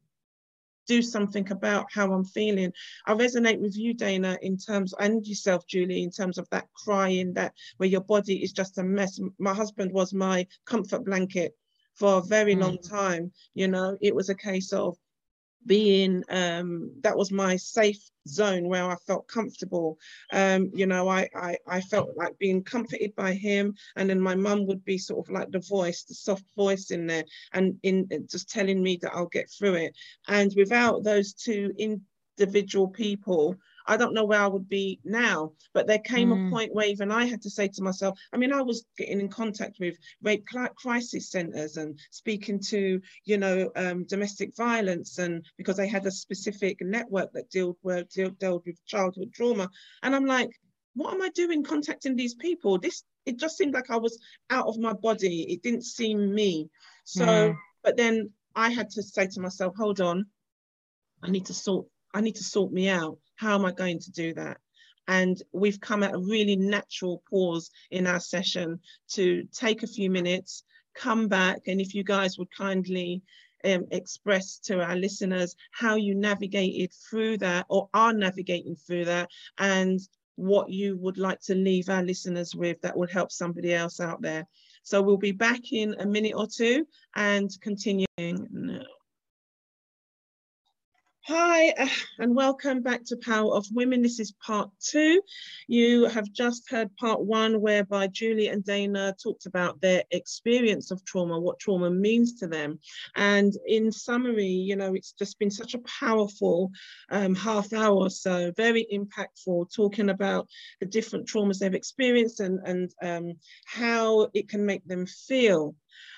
do 0.87 1.01
something 1.01 1.49
about 1.51 1.85
how 1.93 2.11
I'm 2.11 2.25
feeling. 2.25 2.73
I 3.05 3.13
resonate 3.13 3.59
with 3.59 3.77
you, 3.77 3.93
Dayna, 3.95 4.37
in 4.41 4.57
terms, 4.57 4.93
and 4.99 5.25
yourself, 5.25 5.65
Julie, 5.67 6.03
in 6.03 6.11
terms 6.11 6.37
of 6.37 6.49
that 6.49 6.67
crying, 6.73 7.33
that 7.33 7.53
where 7.77 7.89
your 7.89 8.01
body 8.01 8.43
is 8.43 8.51
just 8.51 8.77
a 8.77 8.83
mess. 8.83 9.19
My 9.39 9.53
husband 9.53 9.91
was 9.91 10.13
my 10.13 10.47
comfort 10.65 11.05
blanket 11.05 11.55
for 11.93 12.17
a 12.17 12.21
very 12.21 12.55
mm. 12.55 12.61
long 12.61 12.77
time. 12.79 13.31
You 13.53 13.67
know, 13.67 13.97
it 14.01 14.15
was 14.15 14.29
a 14.29 14.35
case 14.35 14.73
of 14.73 14.97
being 15.65 16.23
um 16.29 16.91
that 17.01 17.17
was 17.17 17.31
my 17.31 17.55
safe 17.55 18.01
zone 18.27 18.67
where 18.67 18.85
I 18.85 18.95
felt 19.07 19.27
comfortable. 19.27 19.97
Um, 20.31 20.71
you 20.73 20.85
know, 20.85 21.07
I, 21.09 21.27
I 21.35 21.57
I 21.67 21.81
felt 21.81 22.09
like 22.15 22.37
being 22.37 22.63
comforted 22.63 23.15
by 23.15 23.33
him, 23.33 23.75
and 23.95 24.09
then 24.09 24.19
my 24.19 24.35
mum 24.35 24.65
would 24.67 24.83
be 24.85 24.97
sort 24.97 25.27
of 25.27 25.33
like 25.33 25.51
the 25.51 25.59
voice, 25.59 26.03
the 26.03 26.15
soft 26.15 26.45
voice 26.55 26.91
in 26.91 27.07
there, 27.07 27.25
and 27.53 27.79
in 27.83 28.07
just 28.29 28.49
telling 28.49 28.81
me 28.81 28.99
that 29.01 29.13
I'll 29.13 29.27
get 29.27 29.49
through 29.49 29.75
it. 29.75 29.95
And 30.27 30.51
without 30.55 31.03
those 31.03 31.33
two 31.33 31.73
individual 31.77 32.87
people 32.87 33.55
I 33.85 33.97
don't 33.97 34.13
know 34.13 34.25
where 34.25 34.39
I 34.39 34.47
would 34.47 34.69
be 34.69 34.99
now. 35.03 35.53
But 35.73 35.87
there 35.87 35.99
came 35.99 36.29
mm. 36.29 36.33
a 36.33 36.35
hmm. 36.35 36.49
point 36.51 36.73
where 36.73 36.87
even 36.87 37.11
I 37.11 37.25
had 37.25 37.41
to 37.43 37.49
say 37.49 37.67
to 37.69 37.83
myself, 37.83 38.19
I 38.33 38.37
mean, 38.37 38.53
I 38.53 38.61
was 38.61 38.85
getting 38.97 39.19
in 39.19 39.29
contact 39.29 39.77
with 39.79 39.97
rape 40.21 40.45
crisis 40.75 41.29
centers 41.29 41.77
and 41.77 41.99
speaking 42.11 42.59
to, 42.69 43.01
you 43.25 43.37
know, 43.37 43.71
um, 43.75 44.05
domestic 44.05 44.55
violence, 44.55 45.17
and 45.17 45.45
because 45.57 45.77
they 45.77 45.87
had 45.87 46.05
a 46.05 46.11
specific 46.11 46.77
network 46.81 47.31
that 47.33 47.49
dealt, 47.49 47.77
were, 47.83 48.03
dealt, 48.15 48.39
dealt 48.39 48.65
with 48.65 48.85
childhood 48.85 49.33
trauma. 49.33 49.69
And 50.03 50.15
I'm 50.15 50.25
like, 50.25 50.49
what 50.93 51.13
am 51.13 51.21
I 51.21 51.29
doing 51.29 51.63
contacting 51.63 52.15
these 52.15 52.35
people? 52.35 52.77
This 52.79 53.03
it 53.25 53.37
just 53.37 53.57
seemed 53.57 53.73
like 53.73 53.89
I 53.89 53.97
was 53.97 54.17
out 54.49 54.67
of 54.67 54.77
my 54.79 54.93
body. 54.93 55.43
It 55.43 55.61
didn't 55.61 55.85
seem 55.85 56.33
me. 56.33 56.69
So, 57.03 57.25
mm. 57.25 57.55
but 57.83 57.97
then 57.97 58.31
I 58.55 58.69
had 58.69 58.89
to 58.91 59.03
say 59.03 59.27
to 59.27 59.41
myself, 59.41 59.75
hold 59.77 60.01
on, 60.01 60.25
I 61.23 61.29
need 61.29 61.45
to 61.47 61.53
sort 61.53 61.85
I 62.13 62.21
need 62.21 62.35
to 62.35 62.43
sort 62.43 62.71
me 62.71 62.89
out. 62.89 63.17
How 63.41 63.55
am 63.55 63.65
I 63.65 63.71
going 63.71 63.97
to 63.97 64.11
do 64.11 64.35
that? 64.35 64.57
And 65.07 65.41
we've 65.51 65.81
come 65.81 66.03
at 66.03 66.13
a 66.13 66.19
really 66.19 66.55
natural 66.55 67.23
pause 67.27 67.71
in 67.89 68.05
our 68.05 68.19
session 68.19 68.79
to 69.13 69.47
take 69.51 69.81
a 69.81 69.87
few 69.87 70.11
minutes, 70.11 70.63
come 70.93 71.27
back, 71.27 71.61
and 71.65 71.81
if 71.81 71.95
you 71.95 72.03
guys 72.03 72.37
would 72.37 72.55
kindly 72.55 73.23
um, 73.65 73.87
express 73.89 74.59
to 74.65 74.79
our 74.83 74.95
listeners 74.95 75.55
how 75.71 75.95
you 75.95 76.13
navigated 76.13 76.93
through 76.93 77.39
that 77.39 77.65
or 77.67 77.89
are 77.95 78.13
navigating 78.13 78.75
through 78.75 79.05
that 79.05 79.27
and 79.57 79.99
what 80.35 80.69
you 80.69 80.95
would 80.97 81.17
like 81.17 81.39
to 81.41 81.55
leave 81.55 81.89
our 81.89 82.03
listeners 82.03 82.53
with 82.55 82.79
that 82.81 82.95
would 82.95 83.09
help 83.09 83.31
somebody 83.31 83.73
else 83.73 83.99
out 83.99 84.21
there. 84.21 84.47
So 84.83 85.01
we'll 85.01 85.17
be 85.17 85.31
back 85.31 85.71
in 85.71 85.95
a 85.99 86.05
minute 86.05 86.33
or 86.35 86.45
two 86.45 86.85
and 87.15 87.49
continuing 87.59 88.05
now. 88.19 89.00
Hi, 91.25 91.69
uh, 91.77 91.87
and 92.17 92.35
welcome 92.35 92.81
back 92.81 93.05
to 93.05 93.15
Power 93.15 93.53
of 93.55 93.67
Women. 93.71 94.01
This 94.01 94.19
is 94.19 94.31
part 94.43 94.71
two. 94.79 95.21
You 95.67 96.05
have 96.05 96.31
just 96.31 96.67
heard 96.67 96.97
part 96.97 97.21
one, 97.23 97.61
whereby 97.61 98.07
Julie 98.07 98.47
and 98.47 98.63
Dayna 98.63 99.13
talked 99.21 99.45
about 99.45 99.79
their 99.81 100.03
experience 100.09 100.89
of 100.89 101.05
trauma, 101.05 101.39
what 101.39 101.59
trauma 101.59 101.91
means 101.91 102.39
to 102.39 102.47
them. 102.47 102.79
And 103.15 103.53
in 103.67 103.91
summary, 103.91 104.47
you 104.47 104.75
know, 104.75 104.95
it's 104.95 105.11
just 105.11 105.37
been 105.37 105.51
such 105.51 105.75
a 105.75 105.83
powerful 105.99 106.71
um, 107.11 107.35
half 107.35 107.71
hour 107.71 107.95
or 107.95 108.09
so, 108.09 108.51
very 108.57 108.87
impactful, 108.91 109.71
talking 109.75 110.09
about 110.09 110.47
the 110.79 110.87
different 110.87 111.27
traumas 111.27 111.59
they've 111.59 111.71
experienced 111.75 112.39
and, 112.39 112.59
and 112.65 112.91
um, 113.03 113.33
how 113.65 114.27
it 114.33 114.49
can 114.49 114.65
make 114.65 114.83
them 114.87 115.05
feel. 115.05 115.75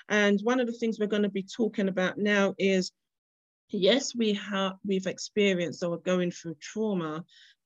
And 0.08 0.40
one 0.42 0.60
of 0.60 0.66
the 0.66 0.72
things 0.72 0.98
we're 0.98 1.06
going 1.08 1.22
to 1.24 1.28
be 1.28 1.42
talking 1.44 1.88
about 1.88 2.16
now 2.16 2.54
is 2.58 2.90
yes, 3.68 4.14
we 4.14 4.34
have 4.34 4.74
we've 4.84 5.06
experienced 5.06 5.82
or 5.82 5.98
going 5.98 6.30
through 6.30 6.56
trauma. 6.60 7.24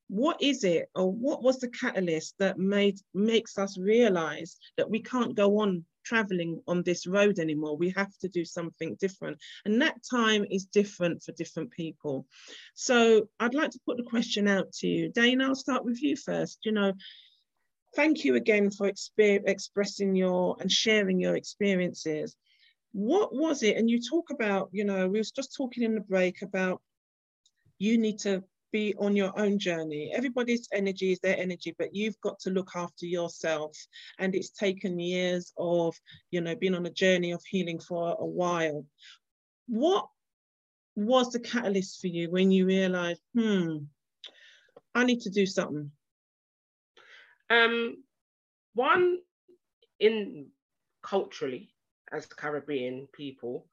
What 0.09 0.43
is 0.43 0.65
it, 0.65 0.89
or 0.95 1.13
what 1.13 1.43
was 1.43 1.59
the 1.59 1.69
catalyst 1.69 2.35
that 2.39 2.59
made 2.59 2.99
makes 3.13 3.59
us 3.59 3.79
realize 3.79 4.57
that 4.79 4.89
we 4.89 5.03
can't 5.03 5.37
go 5.37 5.59
on 5.59 5.85
traveling 6.03 6.63
on 6.67 6.83
this 6.83 7.07
road 7.07 7.39
anymore? 7.39 7.77
We 7.77 7.91
have 7.91 8.17
to 8.21 8.29
do 8.29 8.45
something 8.45 8.97
different, 8.99 9.39
and 9.67 9.83
that 9.83 9.97
time 10.11 10.47
is 10.51 10.65
different 10.65 11.23
for 11.23 11.33
different 11.33 11.71
people. 11.73 12.27
So 12.75 13.29
I'd 13.39 13.55
like 13.55 13.71
to 13.73 13.81
put 13.85 13.99
the 13.99 14.03
question 14.03 14.49
out 14.49 14.73
to 14.75 14.87
you, 14.87 15.13
Dayna. 15.13 15.45
I'll 15.45 15.55
start 15.55 15.85
with 15.85 16.03
you 16.03 16.17
first. 16.17 16.61
You 16.65 16.73
know, 16.73 16.95
thank 17.95 18.25
you 18.25 18.37
again 18.37 18.71
for 18.71 18.91
exp- 18.91 19.43
expressing 19.47 20.15
your 20.15 20.57
and 20.61 20.73
sharing 20.73 21.21
your 21.21 21.37
experiences 21.37 22.35
what 22.93 23.35
was 23.35 23.63
it? 23.63 23.77
And 23.77 23.89
you 23.91 24.01
talk 24.01 24.31
about 24.31 24.69
you 24.73 24.85
know 24.85 25.09
we 25.09 25.19
was 25.19 25.31
just 25.31 25.55
talking 25.57 25.83
in 25.83 25.95
the 25.95 26.01
break 26.01 26.43
about 26.43 26.81
you 27.79 27.99
need 27.99 28.19
to 28.21 28.43
be 28.71 28.95
on 28.99 29.17
your 29.17 29.39
own 29.39 29.59
journey. 29.59 30.13
Everybody's 30.15 30.69
energy 30.73 31.13
is 31.13 31.21
their 31.21 31.39
energy 31.39 31.75
but 31.79 31.95
you've 31.95 32.21
got 32.21 32.39
to 32.41 32.51
look 32.51 32.71
after 32.75 33.07
yourself. 33.07 33.77
And 34.19 34.35
it's 34.35 34.51
taken 34.51 34.99
years 34.99 35.53
of 35.57 35.95
you 36.31 36.41
know 36.41 36.55
being 36.55 36.75
on 36.75 36.87
a 36.87 36.91
journey 36.91 37.33
of 37.33 37.43
healing 37.49 37.79
for 37.79 38.17
a 38.19 38.27
while. 38.27 38.85
What 39.67 40.09
was 40.99 41.31
the 41.31 41.39
catalyst 41.39 42.01
for 42.01 42.09
you 42.09 42.29
when 42.29 42.51
you 42.51 42.67
realized 42.67 43.23
hmm 43.33 43.77
i 44.95 45.05
need 45.05 45.21
to 45.21 45.31
do 45.31 45.47
something? 45.47 45.93
Um 47.51 48.03
one 48.75 49.19
in 50.01 50.49
culturally 51.03 51.71
as 52.13 52.27
Caribbean 52.27 53.09
people, 53.13 53.67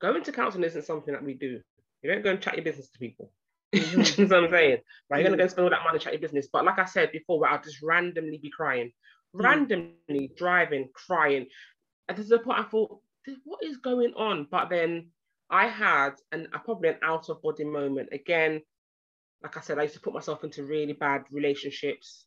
going 0.00 0.22
to 0.22 0.32
counseling 0.32 0.64
isn't 0.64 0.84
something 0.84 1.12
that 1.12 1.24
we 1.24 1.34
do. 1.34 1.60
You 2.02 2.10
don't 2.10 2.22
go 2.22 2.30
and 2.30 2.40
chat 2.40 2.56
your 2.56 2.64
business 2.64 2.90
to 2.90 2.98
people. 2.98 3.32
Mm-hmm. 3.74 4.00
you 4.22 4.28
know 4.28 4.36
what 4.36 4.44
I'm 4.44 4.50
saying? 4.50 4.78
Right, 5.10 5.20
you're 5.20 5.30
gonna 5.30 5.42
go 5.42 5.48
spend 5.48 5.64
all 5.64 5.70
that 5.70 5.84
money 5.84 5.98
chat 5.98 6.12
your 6.12 6.20
business. 6.20 6.48
But 6.52 6.64
like 6.64 6.78
I 6.78 6.84
said 6.84 7.12
before, 7.12 7.40
where 7.40 7.50
I'll 7.50 7.62
just 7.62 7.82
randomly 7.82 8.38
be 8.38 8.50
crying, 8.50 8.88
mm-hmm. 9.34 9.44
randomly 9.44 10.30
driving, 10.36 10.88
crying. 10.92 11.46
And 12.08 12.16
there's 12.16 12.30
a 12.30 12.38
point 12.38 12.60
I 12.60 12.64
thought, 12.64 12.98
what 13.44 13.64
is 13.64 13.78
going 13.78 14.12
on? 14.14 14.46
But 14.50 14.68
then 14.68 15.08
I 15.50 15.68
had 15.68 16.14
an 16.32 16.48
a, 16.52 16.58
probably 16.58 16.90
an 16.90 16.98
out 17.02 17.28
of 17.28 17.42
body 17.42 17.64
moment. 17.64 18.10
Again, 18.12 18.60
like 19.42 19.56
I 19.56 19.60
said, 19.60 19.78
I 19.78 19.82
used 19.82 19.94
to 19.94 20.00
put 20.00 20.14
myself 20.14 20.44
into 20.44 20.64
really 20.64 20.92
bad 20.92 21.24
relationships. 21.30 22.26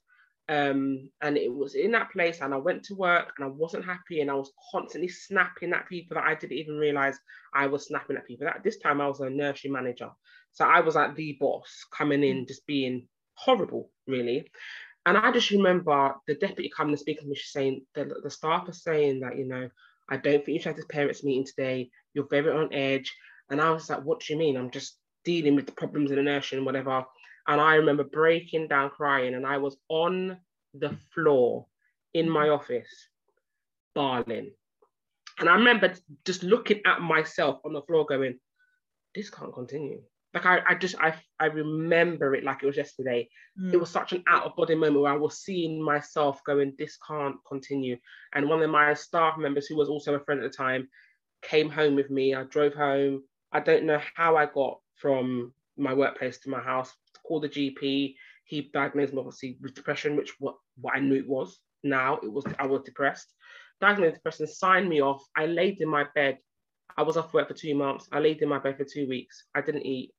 Um, 0.49 1.09
and 1.21 1.37
it 1.37 1.53
was 1.53 1.75
in 1.75 1.91
that 1.91 2.11
place, 2.11 2.39
and 2.41 2.53
I 2.53 2.57
went 2.57 2.83
to 2.85 2.95
work 2.95 3.33
and 3.37 3.45
I 3.45 3.49
wasn't 3.49 3.83
happy, 3.83 4.21
and 4.21 4.31
I 4.31 4.35
was 4.35 4.51
constantly 4.71 5.09
snapping 5.09 5.73
at 5.73 5.89
people 5.89 6.15
that 6.15 6.23
I 6.23 6.35
didn't 6.35 6.57
even 6.57 6.77
realize 6.77 7.19
I 7.53 7.67
was 7.67 7.87
snapping 7.87 8.15
at 8.15 8.25
people. 8.25 8.45
That 8.45 8.63
this 8.63 8.77
time 8.77 9.01
I 9.01 9.07
was 9.07 9.19
a 9.19 9.29
nursery 9.29 9.71
manager, 9.71 10.09
so 10.53 10.65
I 10.65 10.79
was 10.79 10.95
like 10.95 11.15
the 11.15 11.37
boss 11.39 11.85
coming 11.95 12.23
in, 12.23 12.47
just 12.47 12.65
being 12.65 13.07
horrible, 13.33 13.91
really. 14.07 14.49
And 15.05 15.17
I 15.17 15.31
just 15.31 15.51
remember 15.51 16.15
the 16.27 16.35
deputy 16.35 16.71
coming 16.75 16.93
and 16.93 16.99
speaking 16.99 17.23
to 17.23 17.29
me, 17.29 17.35
saying 17.35 17.85
the, 17.93 18.05
the 18.23 18.29
staff 18.29 18.69
are 18.69 18.73
saying 18.73 19.21
that 19.21 19.37
you 19.37 19.47
know 19.47 19.69
I 20.09 20.15
don't 20.15 20.45
think 20.45 20.55
you 20.55 20.59
should 20.59 20.67
have 20.67 20.75
this 20.77 20.85
parents 20.85 21.23
meeting 21.25 21.45
today. 21.45 21.89
You're 22.13 22.27
very 22.29 22.51
on 22.51 22.73
edge, 22.73 23.13
and 23.49 23.59
I 23.59 23.71
was 23.71 23.89
like, 23.89 24.03
what 24.03 24.21
do 24.21 24.33
you 24.33 24.39
mean? 24.39 24.55
I'm 24.55 24.71
just 24.71 24.97
dealing 25.25 25.55
with 25.55 25.65
the 25.65 25.73
problems 25.73 26.09
in 26.09 26.15
the 26.15 26.23
nursery 26.23 26.57
and 26.57 26.65
whatever. 26.65 27.03
And 27.47 27.61
I 27.61 27.75
remember 27.75 28.03
breaking 28.03 28.67
down 28.67 28.89
crying, 28.89 29.33
and 29.33 29.45
I 29.45 29.57
was 29.57 29.77
on 29.89 30.37
the 30.73 30.95
floor 31.13 31.65
in 32.13 32.29
my 32.29 32.49
office, 32.49 32.89
bawling. 33.95 34.51
And 35.39 35.47
I 35.47 35.55
remember 35.55 35.93
just 36.25 36.43
looking 36.43 36.81
at 36.85 37.01
myself 37.01 37.59
on 37.63 37.73
the 37.73 37.81
floor, 37.83 38.05
going, 38.05 38.39
"This 39.15 39.29
can't 39.29 39.53
continue." 39.53 40.01
Like 40.33 40.45
I, 40.45 40.59
I 40.67 40.75
just, 40.75 40.95
I, 40.99 41.15
I 41.39 41.45
remember 41.45 42.35
it 42.35 42.43
like 42.43 42.61
it 42.61 42.65
was 42.65 42.77
yesterday. 42.77 43.29
Mm. 43.59 43.73
It 43.73 43.77
was 43.77 43.89
such 43.89 44.11
an 44.11 44.23
out 44.27 44.43
of 44.43 44.55
body 44.55 44.75
moment 44.75 45.01
where 45.01 45.13
I 45.13 45.15
was 45.15 45.39
seeing 45.39 45.81
myself 45.81 46.43
going, 46.43 46.73
"This 46.77 46.97
can't 47.07 47.37
continue." 47.47 47.97
And 48.33 48.49
one 48.49 48.61
of 48.61 48.69
my 48.69 48.93
staff 48.93 49.37
members, 49.37 49.67
who 49.67 49.77
was 49.77 49.89
also 49.89 50.15
a 50.15 50.19
friend 50.19 50.43
at 50.43 50.51
the 50.51 50.57
time, 50.57 50.89
came 51.41 51.69
home 51.69 51.95
with 51.95 52.09
me. 52.09 52.35
I 52.35 52.43
drove 52.43 52.73
home. 52.73 53.23
I 53.53 53.61
don't 53.61 53.85
know 53.85 54.01
how 54.15 54.35
I 54.35 54.47
got 54.47 54.79
from 54.95 55.53
my 55.77 55.93
workplace 55.93 56.39
to 56.39 56.49
my 56.49 56.59
house 56.59 56.93
called 57.27 57.43
the 57.43 57.49
GP. 57.49 58.15
He 58.45 58.69
diagnosed 58.73 59.13
me 59.13 59.19
obviously 59.19 59.57
with 59.61 59.75
depression, 59.75 60.15
which 60.15 60.33
what, 60.39 60.55
what 60.79 60.95
I 60.95 60.99
knew 60.99 61.15
it 61.15 61.27
was. 61.27 61.59
Now 61.83 62.17
it 62.23 62.31
was 62.31 62.45
I 62.59 62.65
was 62.65 62.81
depressed. 62.83 63.33
Diagnosed 63.81 64.15
depression, 64.15 64.47
signed 64.47 64.89
me 64.89 65.01
off. 65.01 65.23
I 65.35 65.45
laid 65.45 65.81
in 65.81 65.89
my 65.89 66.05
bed. 66.15 66.37
I 66.97 67.03
was 67.03 67.17
off 67.17 67.33
work 67.33 67.47
for 67.47 67.53
two 67.53 67.75
months. 67.75 68.07
I 68.11 68.19
laid 68.19 68.41
in 68.41 68.49
my 68.49 68.59
bed 68.59 68.77
for 68.77 68.85
two 68.85 69.07
weeks. 69.07 69.45
I 69.53 69.61
didn't 69.61 69.85
eat. 69.85 70.13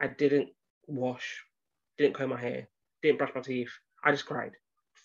I 0.00 0.06
didn't 0.06 0.50
wash. 0.86 1.42
Didn't 1.96 2.14
comb 2.14 2.30
my 2.30 2.40
hair. 2.40 2.68
Didn't 3.02 3.18
brush 3.18 3.32
my 3.34 3.40
teeth. 3.40 3.72
I 4.04 4.12
just 4.12 4.26
cried 4.26 4.52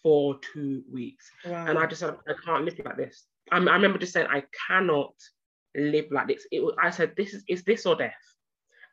for 0.03 0.37
two 0.53 0.83
weeks. 0.91 1.31
Wow. 1.45 1.65
And 1.67 1.79
I 1.79 1.87
just 1.87 2.01
said, 2.01 2.15
I 2.27 2.33
can't 2.45 2.65
live 2.65 2.79
like 2.85 2.97
this. 2.97 3.25
I, 3.51 3.57
I 3.57 3.59
remember 3.59 3.97
just 3.97 4.13
saying, 4.13 4.27
I 4.29 4.43
cannot 4.67 5.13
live 5.75 6.05
like 6.11 6.27
this. 6.27 6.45
It 6.51 6.61
was, 6.61 6.75
I 6.81 6.91
said, 6.91 7.13
this 7.17 7.33
is, 7.33 7.43
is 7.47 7.63
this 7.63 7.85
or 7.85 7.95
death? 7.95 8.13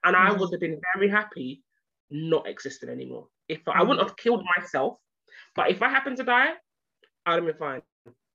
And 0.04 0.16
I 0.16 0.30
mm-hmm. 0.30 0.40
would 0.40 0.52
have 0.52 0.60
been 0.60 0.80
very 0.94 1.10
happy 1.10 1.62
not 2.10 2.48
existed 2.48 2.88
anymore. 2.88 3.28
If 3.48 3.60
I 3.68 3.82
wouldn't 3.82 4.06
have 4.06 4.16
killed 4.16 4.44
myself, 4.56 4.98
but 5.54 5.70
if 5.70 5.82
I 5.82 5.88
happened 5.88 6.16
to 6.18 6.24
die, 6.24 6.50
I'd 7.26 7.34
have 7.34 7.44
been 7.44 7.54
fine 7.56 7.82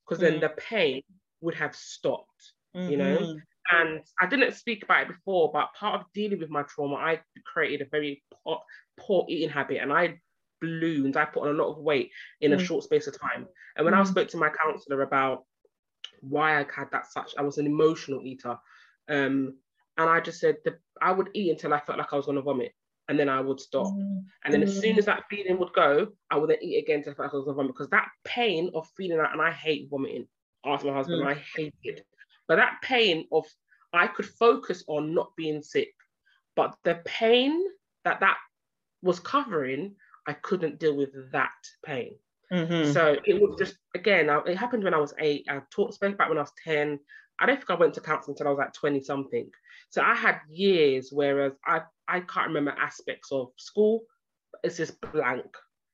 because 0.06 0.22
then 0.22 0.36
mm. 0.36 0.42
the 0.42 0.50
pain 0.50 1.02
would 1.42 1.56
have 1.56 1.76
stopped, 1.76 2.54
mm-hmm. 2.76 2.92
you 2.92 2.98
know. 2.98 3.18
Mm-hmm. 3.18 3.38
And 3.72 4.02
I 4.22 4.28
didn't 4.28 4.54
speak 4.54 4.84
about 4.84 5.04
it 5.04 5.08
before, 5.08 5.52
but 5.52 5.74
part 5.74 6.00
of 6.00 6.06
dealing 6.14 6.40
with 6.40 6.52
my 6.52 6.64
trauma, 6.64 6.96
I 6.96 7.22
created 7.52 7.88
a 7.88 7.90
very 7.90 8.24
poor, 8.44 8.60
poor 9.00 9.26
eating 9.28 9.50
habit, 9.50 9.80
and 9.82 9.92
I 9.92 10.20
ballooned. 10.62 11.18
I 11.18 11.26
put 11.26 11.44
on 11.44 11.56
a 11.56 11.64
lot 11.64 11.72
of 11.72 11.80
weight 11.80 12.12
in 12.42 12.54
a 12.54 12.58
mm. 12.58 12.62
short 12.62 12.84
space 12.84 13.08
of 13.08 13.20
time. 13.20 13.48
And 13.76 13.86
when 13.86 13.94
mm. 13.94 14.00
I 14.00 14.04
spoke 14.04 14.28
to 14.30 14.38
my 14.38 14.50
counselor 14.50 15.02
about 15.02 15.46
why 16.22 16.60
I 16.60 16.66
had 16.76 16.92
that 16.92 17.12
such, 17.12 17.34
I 17.38 17.42
was 17.42 17.58
an 17.58 17.66
emotional 17.66 18.22
eater. 18.24 18.58
Um, 19.10 19.56
and 19.98 20.10
I 20.10 20.20
just 20.20 20.40
said 20.40 20.58
the, 20.64 20.78
I 21.02 21.12
would 21.12 21.30
eat 21.34 21.52
until 21.52 21.74
I 21.74 21.80
felt 21.80 21.98
like 21.98 22.14
I 22.14 22.18
was 22.18 22.26
going 22.26 22.38
to 22.38 22.42
vomit, 22.42 22.74
and 23.08 23.20
then 23.20 23.30
I 23.30 23.40
would 23.40 23.60
stop. 23.60 23.88
Mm-hmm. 23.88 24.20
And 24.44 24.54
then 24.54 24.64
as 24.64 24.80
soon 24.80 24.98
as 24.98 25.06
that 25.06 25.24
feeling 25.30 25.60
would 25.60 25.74
go, 25.74 26.08
I 26.32 26.38
would 26.38 26.50
then 26.50 26.62
eat 26.62 26.84
again 26.84 26.98
until 27.00 27.14
I 27.14 27.16
felt 27.16 27.28
like 27.28 27.34
I 27.34 27.38
was 27.38 27.46
going 27.46 27.56
to 27.56 27.58
vomit 27.58 27.74
because 27.76 27.90
that 27.90 28.08
pain 28.24 28.72
of 28.74 28.88
feeling 28.98 29.18
that, 29.18 29.32
and 29.32 29.42
I 29.42 29.52
hate 29.52 29.90
vomiting. 29.90 30.28
Ask 30.66 30.84
my 30.84 30.94
husband, 30.94 31.24
mm. 31.24 31.28
I 31.28 31.36
hate 31.56 31.76
it. 31.84 32.06
But 32.48 32.56
that 32.56 32.82
pain 32.82 33.28
of 33.32 33.46
I 33.94 34.08
could 34.08 34.26
focus 34.26 34.84
on 34.88 35.14
not 35.14 35.36
being 35.38 35.62
sick, 35.62 35.94
but 36.56 36.76
the 36.84 37.02
pain 37.06 37.64
that 38.04 38.20
that 38.20 38.38
was 39.02 39.20
covering, 39.20 39.96
I 40.28 40.34
couldn't 40.34 40.80
deal 40.80 40.98
with 40.98 41.32
that 41.32 41.52
pain. 41.86 42.16
Mm-hmm. 42.52 42.92
So 42.92 43.18
it 43.26 43.42
was 43.42 43.58
just 43.58 43.78
again, 43.94 44.30
it 44.46 44.58
happened 44.58 44.84
when 44.84 44.94
I 44.94 45.00
was 45.00 45.14
eight. 45.20 45.46
I 45.50 45.62
taught 45.72 45.94
spoke 45.94 46.18
back 46.18 46.30
when 46.30 46.38
I 46.38 46.42
was 46.42 46.54
ten. 46.64 47.00
I 47.40 47.46
don't 47.46 47.58
think 47.58 47.70
I 47.70 47.76
went 47.76 47.94
to 47.96 48.02
counseling 48.02 48.34
until 48.34 48.48
I 48.48 48.52
was 48.52 48.60
like 48.60 48.74
20 48.74 49.02
something. 49.02 49.50
So 49.90 50.02
I 50.02 50.14
had 50.14 50.40
years, 50.50 51.10
whereas 51.12 51.54
I, 51.66 51.82
I 52.08 52.20
can't 52.22 52.48
remember 52.48 52.72
aspects 52.72 53.32
of 53.32 53.50
school. 53.58 54.02
It's 54.64 54.78
just 54.78 55.00
blank. 55.02 55.46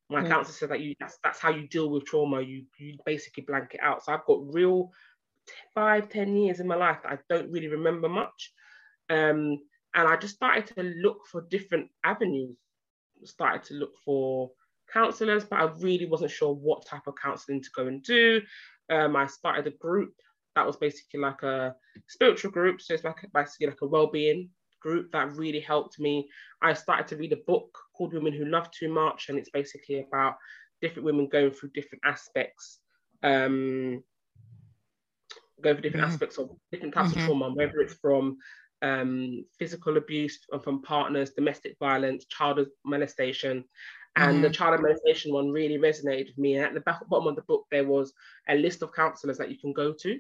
My 0.10 0.22
mm. 0.22 0.28
counselor 0.28 0.54
said 0.54 0.70
that 0.70 0.82
you 0.82 0.96
that's, 1.00 1.18
that's 1.24 1.40
how 1.40 1.50
you 1.52 1.68
deal 1.68 1.90
with 1.90 2.06
trauma. 2.06 2.42
You 2.42 2.66
you 2.78 2.98
basically 3.06 3.44
blank 3.44 3.74
it 3.74 3.80
out. 3.82 4.04
So 4.04 4.14
I've 4.14 4.26
got 4.26 4.54
real 4.54 4.92
five, 5.74 6.10
ten 6.10 6.36
years 6.36 6.60
in 6.60 6.68
my 6.68 6.76
life 6.76 6.98
that 7.04 7.12
I 7.14 7.18
don't 7.30 7.52
really 7.52 7.68
remember 7.68 8.10
much. 8.10 8.54
Um, 9.10 9.60
and 9.94 10.08
I 10.08 10.16
just 10.18 10.36
started 10.36 10.68
to 10.76 10.84
look 11.02 11.28
for 11.32 11.46
different 11.50 11.90
avenues. 12.04 12.58
Started 13.24 13.64
to 13.66 13.76
look 13.76 13.94
for 14.04 14.52
counselors, 14.92 15.46
but 15.46 15.60
I 15.60 15.70
really 15.80 16.06
wasn't 16.08 16.32
sure 16.32 16.54
what 16.54 16.86
type 16.86 17.08
of 17.08 17.16
counseling 17.22 17.62
to 17.62 17.70
go 17.76 17.88
and 17.88 18.04
do. 18.04 18.42
Um, 18.90 19.16
I 19.16 19.28
started 19.28 19.68
a 19.68 19.78
group 19.78 20.14
that 20.56 20.66
was 20.66 20.78
basically 20.78 21.20
like 21.20 21.44
a 21.44 21.76
spiritual 22.08 22.52
group. 22.52 22.82
So 22.82 22.94
it's 22.94 23.04
like 23.04 23.26
basically 23.34 23.68
like 23.68 23.82
a 23.82 23.88
well-being 23.88 24.50
group 24.82 25.12
that 25.12 25.36
really 25.36 25.60
helped 25.60 26.00
me. 26.00 26.30
I 26.62 26.74
started 26.74 27.08
to 27.08 27.16
read 27.18 27.34
a 27.34 27.38
book 27.48 27.78
called 27.96 28.14
Women 28.14 28.34
Who 28.34 28.46
Love 28.46 28.70
Too 28.72 28.90
Much, 28.90 29.30
and 29.30 29.38
it's 29.38 29.50
basically 29.50 30.06
about 30.08 30.36
different 30.82 31.06
women 31.06 31.28
going 31.28 31.52
through 31.52 31.70
different 31.74 32.04
aspects, 32.04 32.80
um, 33.24 34.04
going 35.62 35.76
through 35.76 35.84
different 35.84 36.06
mm-hmm. 36.06 36.14
aspects 36.14 36.38
of 36.38 36.50
different 36.72 36.94
types 36.94 37.12
mm-hmm. 37.12 37.20
of 37.20 37.26
trauma, 37.26 37.54
whether 37.54 37.80
it's 37.80 37.94
from 37.96 38.38
um, 38.82 39.46
physical 39.60 39.98
abuse 39.98 40.40
from 40.64 40.82
partners, 40.82 41.32
domestic 41.32 41.78
violence, 41.80 42.26
child 42.26 42.66
molestation. 42.84 43.64
And 44.18 44.40
mm. 44.40 44.42
the 44.42 44.50
child 44.50 44.82
molestation 44.82 45.32
one 45.32 45.52
really 45.52 45.78
resonated 45.78 46.28
with 46.28 46.38
me. 46.38 46.56
And 46.56 46.66
at 46.66 46.74
the 46.74 46.82
back, 46.82 47.08
bottom 47.08 47.28
of 47.28 47.38
the 47.38 47.44
book, 47.44 47.66
there 47.72 47.86
was 47.86 48.12
a 48.50 48.56
list 48.56 48.82
of 48.82 48.94
counselors 48.94 49.38
that 49.38 49.50
you 49.50 49.58
can 49.58 49.72
go 49.72 49.94
to. 50.02 50.20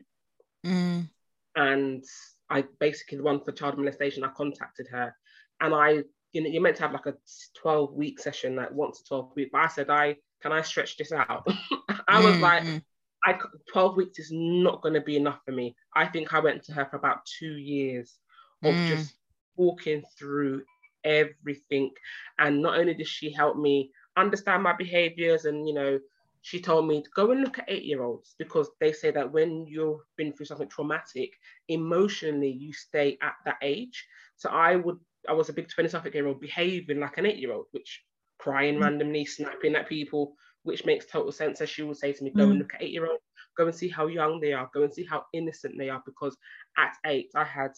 Mm. 0.65 1.09
And 1.55 2.03
I 2.49 2.65
basically, 2.79 3.17
the 3.17 3.23
one 3.23 3.43
for 3.43 3.51
child 3.51 3.77
molestation, 3.77 4.23
I 4.23 4.29
contacted 4.29 4.87
her 4.91 5.13
and 5.59 5.73
I, 5.73 6.03
you 6.33 6.41
know, 6.41 6.49
you're 6.49 6.61
meant 6.61 6.77
to 6.77 6.83
have 6.83 6.93
like 6.93 7.05
a 7.05 7.15
12 7.61 7.93
week 7.93 8.19
session, 8.19 8.55
like 8.55 8.71
once 8.71 9.01
a 9.01 9.07
12 9.07 9.31
week. 9.35 9.49
But 9.51 9.61
I 9.61 9.67
said, 9.67 9.89
I 9.89 10.17
can 10.41 10.51
I 10.51 10.61
stretch 10.61 10.97
this 10.97 11.11
out? 11.11 11.45
I 12.07 12.23
was 12.23 12.35
mm. 12.35 12.41
like, 12.41 12.83
I 13.25 13.37
12 13.71 13.95
weeks 13.95 14.19
is 14.19 14.29
not 14.31 14.81
going 14.81 14.95
to 14.95 15.01
be 15.01 15.17
enough 15.17 15.39
for 15.45 15.51
me. 15.51 15.75
I 15.95 16.07
think 16.07 16.33
I 16.33 16.39
went 16.39 16.63
to 16.63 16.73
her 16.73 16.85
for 16.89 16.97
about 16.97 17.25
two 17.39 17.57
years 17.57 18.17
of 18.63 18.73
mm. 18.73 18.87
just 18.87 19.13
walking 19.55 20.03
through 20.17 20.63
everything. 21.03 21.91
And 22.39 22.61
not 22.61 22.79
only 22.79 22.93
did 22.93 23.07
she 23.07 23.31
help 23.31 23.57
me 23.57 23.91
understand 24.17 24.63
my 24.63 24.73
behaviors 24.73 25.45
and, 25.45 25.67
you 25.67 25.73
know, 25.73 25.99
she 26.41 26.59
told 26.59 26.87
me 26.87 27.01
to 27.01 27.09
go 27.15 27.31
and 27.31 27.41
look 27.41 27.59
at 27.59 27.65
eight 27.67 27.83
year 27.83 28.01
olds 28.01 28.35
because 28.39 28.69
they 28.79 28.91
say 28.91 29.11
that 29.11 29.31
when 29.31 29.65
you've 29.67 29.99
been 30.17 30.33
through 30.33 30.47
something 30.47 30.67
traumatic, 30.67 31.31
emotionally 31.69 32.51
you 32.51 32.73
stay 32.73 33.17
at 33.21 33.33
that 33.45 33.57
age. 33.61 34.05
So 34.37 34.49
I 34.49 34.75
would, 34.75 34.97
I 35.29 35.33
was 35.33 35.49
a 35.49 35.53
big 35.53 35.69
20 35.69 35.89
something 35.89 36.13
year 36.13 36.27
old 36.27 36.41
behaving 36.41 36.99
like 36.99 37.17
an 37.17 37.27
eight 37.27 37.37
year 37.37 37.53
old, 37.53 37.67
which 37.71 38.03
crying 38.39 38.79
mm. 38.79 38.83
randomly, 38.83 39.23
snapping 39.25 39.75
at 39.75 39.87
people, 39.87 40.33
which 40.63 40.83
makes 40.83 41.05
total 41.05 41.31
sense. 41.31 41.61
As 41.61 41.69
she 41.69 41.83
would 41.83 41.97
say 41.97 42.11
to 42.11 42.23
me, 42.23 42.31
go 42.31 42.47
mm. 42.47 42.51
and 42.51 42.59
look 42.59 42.73
at 42.73 42.81
eight 42.81 42.91
year 42.91 43.07
olds, 43.07 43.23
go 43.55 43.67
and 43.67 43.75
see 43.75 43.87
how 43.87 44.07
young 44.07 44.39
they 44.39 44.53
are, 44.53 44.69
go 44.73 44.81
and 44.83 44.93
see 44.93 45.05
how 45.05 45.25
innocent 45.33 45.75
they 45.77 45.89
are. 45.89 46.01
Because 46.05 46.35
at 46.77 46.93
eight, 47.05 47.29
I 47.35 47.43
had 47.43 47.71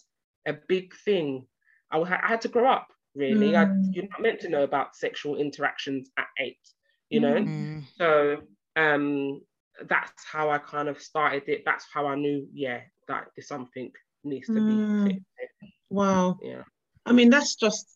a 0.46 0.54
big 0.68 0.94
thing. 1.04 1.46
I, 1.92 1.98
I 1.98 2.26
had 2.26 2.40
to 2.42 2.48
grow 2.48 2.66
up, 2.66 2.88
really. 3.14 3.52
Mm. 3.52 3.56
I, 3.56 3.90
you're 3.92 4.08
not 4.08 4.22
meant 4.22 4.40
to 4.40 4.48
know 4.48 4.62
about 4.62 4.96
sexual 4.96 5.36
interactions 5.36 6.08
at 6.16 6.28
eight, 6.40 6.66
you 7.10 7.20
know? 7.20 7.34
Mm. 7.34 7.84
So 7.98 8.38
um, 8.76 9.40
that's 9.88 10.24
how 10.24 10.50
I 10.50 10.58
kind 10.58 10.88
of 10.88 11.00
started 11.00 11.44
it. 11.48 11.62
That's 11.64 11.86
how 11.92 12.06
I 12.06 12.14
knew, 12.14 12.46
yeah, 12.52 12.80
that 13.08 13.26
there's 13.34 13.48
something 13.48 13.90
needs 14.22 14.46
to 14.46 14.52
mm. 14.52 15.08
be 15.08 15.12
fixed. 15.14 15.74
Wow. 15.90 16.38
Yeah. 16.42 16.62
I 17.06 17.12
mean, 17.12 17.30
that's 17.30 17.56
just, 17.56 17.86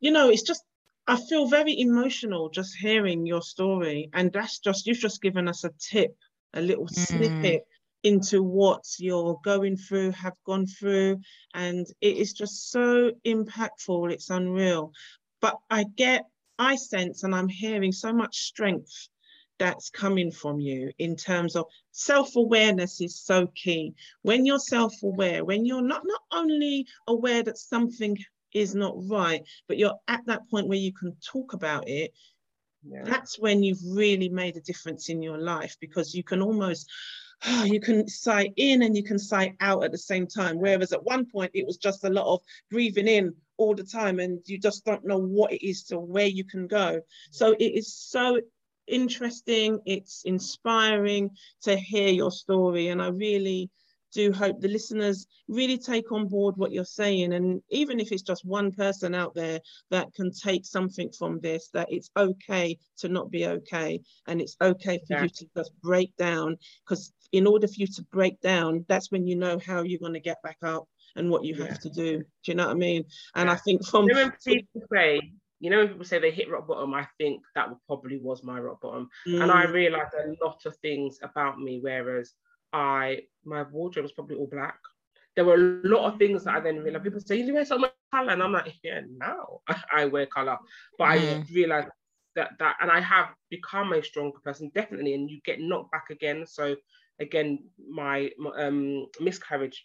you 0.00 0.10
know, 0.10 0.30
it's 0.30 0.42
just, 0.42 0.62
I 1.06 1.16
feel 1.16 1.48
very 1.48 1.78
emotional 1.80 2.48
just 2.48 2.76
hearing 2.76 3.26
your 3.26 3.42
story. 3.42 4.10
And 4.12 4.32
that's 4.32 4.58
just, 4.58 4.86
you've 4.86 4.98
just 4.98 5.20
given 5.20 5.48
us 5.48 5.64
a 5.64 5.70
tip, 5.78 6.14
a 6.54 6.60
little 6.60 6.86
mm. 6.86 6.94
snippet 6.94 7.64
into 8.02 8.42
what 8.42 8.84
you're 8.98 9.40
going 9.44 9.76
through, 9.76 10.12
have 10.12 10.34
gone 10.46 10.66
through. 10.66 11.20
And 11.54 11.86
it 12.00 12.16
is 12.16 12.32
just 12.32 12.70
so 12.70 13.12
impactful. 13.26 14.12
It's 14.12 14.30
unreal. 14.30 14.92
But 15.40 15.56
I 15.70 15.84
get, 15.96 16.24
I 16.58 16.76
sense, 16.76 17.24
and 17.24 17.34
I'm 17.34 17.48
hearing 17.48 17.92
so 17.92 18.12
much 18.12 18.36
strength 18.38 19.08
that's 19.58 19.90
coming 19.90 20.30
from 20.30 20.60
you 20.60 20.90
in 20.98 21.16
terms 21.16 21.56
of 21.56 21.66
self-awareness 21.92 23.00
is 23.00 23.20
so 23.20 23.46
key. 23.54 23.94
When 24.22 24.46
you're 24.46 24.58
self-aware 24.58 25.44
when 25.44 25.64
you're 25.64 25.82
not 25.82 26.02
not 26.04 26.22
only 26.32 26.86
aware 27.06 27.42
that 27.42 27.58
something 27.58 28.18
is 28.52 28.74
not 28.74 28.94
right 29.08 29.42
but 29.66 29.78
you're 29.78 29.98
at 30.06 30.24
that 30.26 30.48
point 30.48 30.68
where 30.68 30.78
you 30.78 30.92
can 30.92 31.16
talk 31.20 31.54
about 31.54 31.88
it 31.88 32.12
yeah. 32.86 33.02
that's 33.04 33.38
when 33.38 33.64
you've 33.64 33.82
really 33.84 34.28
made 34.28 34.56
a 34.56 34.60
difference 34.60 35.08
in 35.08 35.22
your 35.22 35.38
life 35.38 35.76
because 35.80 36.14
you 36.14 36.22
can 36.22 36.40
almost 36.40 36.88
you 37.64 37.80
can 37.80 38.08
sigh 38.08 38.50
in 38.56 38.82
and 38.82 38.96
you 38.96 39.02
can 39.02 39.18
sigh 39.18 39.54
out 39.60 39.84
at 39.84 39.92
the 39.92 39.98
same 39.98 40.26
time. 40.26 40.58
Whereas 40.58 40.92
at 40.92 41.04
one 41.04 41.26
point 41.26 41.50
it 41.54 41.66
was 41.66 41.76
just 41.76 42.04
a 42.04 42.10
lot 42.10 42.32
of 42.32 42.40
breathing 42.70 43.08
in 43.08 43.34
all 43.56 43.74
the 43.74 43.84
time 43.84 44.18
and 44.18 44.40
you 44.46 44.58
just 44.58 44.84
don't 44.84 45.06
know 45.06 45.18
what 45.18 45.52
it 45.52 45.66
is 45.66 45.84
to 45.84 45.98
where 45.98 46.26
you 46.26 46.44
can 46.44 46.66
go. 46.66 47.00
So 47.30 47.52
it 47.52 47.64
is 47.64 47.94
so 47.94 48.40
interesting, 48.86 49.80
it's 49.86 50.22
inspiring 50.24 51.30
to 51.62 51.76
hear 51.76 52.08
your 52.08 52.30
story. 52.30 52.88
And 52.88 53.02
I 53.02 53.08
really 53.08 53.70
do 54.12 54.32
hope 54.32 54.60
the 54.60 54.68
listeners 54.68 55.26
really 55.48 55.76
take 55.76 56.12
on 56.12 56.28
board 56.28 56.56
what 56.56 56.72
you're 56.72 56.84
saying. 56.84 57.32
And 57.34 57.60
even 57.70 57.98
if 57.98 58.12
it's 58.12 58.22
just 58.22 58.44
one 58.44 58.70
person 58.70 59.14
out 59.14 59.34
there 59.34 59.60
that 59.90 60.14
can 60.14 60.30
take 60.30 60.64
something 60.64 61.10
from 61.10 61.40
this, 61.40 61.68
that 61.74 61.88
it's 61.90 62.10
okay 62.16 62.78
to 62.98 63.08
not 63.08 63.30
be 63.30 63.46
okay. 63.46 64.00
And 64.26 64.40
it's 64.40 64.56
okay 64.62 64.98
for 65.06 65.14
yeah. 65.14 65.22
you 65.24 65.28
to 65.28 65.46
just 65.56 65.72
break 65.82 66.16
down. 66.16 66.56
Because 66.84 67.12
in 67.32 67.46
order 67.46 67.66
for 67.66 67.74
you 67.76 67.88
to 67.88 68.02
break 68.12 68.40
down, 68.40 68.84
that's 68.88 69.10
when 69.10 69.26
you 69.26 69.36
know 69.36 69.58
how 69.58 69.82
you're 69.82 69.98
going 69.98 70.14
to 70.14 70.20
get 70.20 70.42
back 70.42 70.58
up 70.62 70.88
and 71.16 71.28
what 71.28 71.44
you 71.44 71.56
yeah. 71.56 71.66
have 71.66 71.80
to 71.80 71.90
do. 71.90 72.18
Do 72.18 72.24
you 72.44 72.54
know 72.54 72.66
what 72.66 72.76
I 72.76 72.78
mean? 72.78 73.04
And 73.34 73.48
yeah. 73.48 73.54
I 73.54 73.56
think 73.56 73.84
from 73.86 74.08
say 74.40 75.20
you 75.64 75.70
know, 75.70 75.78
when 75.78 75.88
people 75.88 76.04
say 76.04 76.18
they 76.18 76.30
hit 76.30 76.50
rock 76.50 76.66
bottom, 76.66 76.92
I 76.92 77.08
think 77.16 77.40
that 77.54 77.70
probably 77.86 78.18
was 78.18 78.44
my 78.44 78.60
rock 78.60 78.82
bottom. 78.82 79.08
Mm. 79.26 79.44
And 79.44 79.50
I 79.50 79.64
mm. 79.64 79.72
realized 79.72 80.12
a 80.12 80.44
lot 80.44 80.60
of 80.66 80.76
things 80.76 81.18
about 81.22 81.58
me, 81.58 81.78
whereas 81.80 82.34
I, 82.74 83.20
my 83.46 83.62
wardrobe 83.62 84.02
was 84.02 84.12
probably 84.12 84.36
all 84.36 84.46
black. 84.46 84.76
There 85.34 85.46
were 85.46 85.54
a 85.54 85.88
lot 85.88 86.12
of 86.12 86.18
things 86.18 86.44
that 86.44 86.56
I 86.56 86.60
then 86.60 86.80
realized. 86.80 87.04
People 87.04 87.20
say, 87.20 87.36
you 87.36 87.54
wear 87.54 87.64
so 87.64 87.78
much 87.78 87.92
color. 88.12 88.32
And 88.32 88.42
I'm 88.42 88.52
like, 88.52 88.74
yeah, 88.82 89.00
now 89.16 89.60
I 89.92 90.04
wear 90.04 90.26
color. 90.26 90.58
But 90.98 91.18
mm. 91.18 91.40
I 91.40 91.44
realized 91.50 91.88
that, 92.36 92.50
that, 92.58 92.76
and 92.82 92.90
I 92.90 93.00
have 93.00 93.28
become 93.48 93.94
a 93.94 94.04
stronger 94.04 94.40
person, 94.44 94.70
definitely. 94.74 95.14
And 95.14 95.30
you 95.30 95.40
get 95.46 95.60
knocked 95.60 95.92
back 95.92 96.10
again. 96.10 96.44
So 96.46 96.76
again, 97.20 97.60
my, 97.88 98.30
my 98.36 98.50
um, 98.66 99.06
miscarriage 99.18 99.82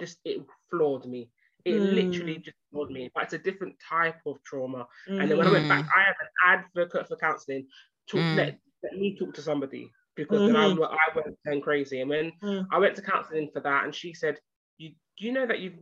just, 0.00 0.18
it 0.24 0.42
floored 0.72 1.06
me 1.06 1.30
it 1.64 1.74
mm. 1.74 1.94
literally 1.94 2.38
just 2.38 2.56
told 2.72 2.90
me, 2.90 3.10
but 3.14 3.24
it's 3.24 3.32
a 3.32 3.38
different 3.38 3.74
type 3.86 4.20
of 4.26 4.42
trauma. 4.44 4.86
Mm. 5.08 5.20
And 5.20 5.30
then 5.30 5.38
when 5.38 5.46
I 5.46 5.52
went 5.52 5.68
back, 5.68 5.84
mm. 5.84 5.88
I 5.96 6.02
have 6.04 6.16
an 6.20 6.62
advocate 6.76 7.08
for 7.08 7.16
counselling. 7.16 7.66
Talk, 8.08 8.20
mm. 8.20 8.36
let, 8.36 8.58
let 8.82 8.98
me 8.98 9.16
talk 9.18 9.34
to 9.34 9.42
somebody 9.42 9.90
because 10.16 10.40
mm-hmm. 10.40 10.52
then 10.52 10.82
I. 10.82 10.86
I 10.86 11.14
went 11.14 11.36
going 11.46 11.60
crazy. 11.60 12.00
And 12.00 12.10
when 12.10 12.32
mm. 12.42 12.66
I 12.70 12.78
went 12.78 12.96
to 12.96 13.02
counselling 13.02 13.50
for 13.52 13.60
that, 13.60 13.84
and 13.84 13.94
she 13.94 14.14
said, 14.14 14.38
"You 14.78 14.92
you 15.18 15.32
know 15.32 15.46
that 15.46 15.60
you've 15.60 15.78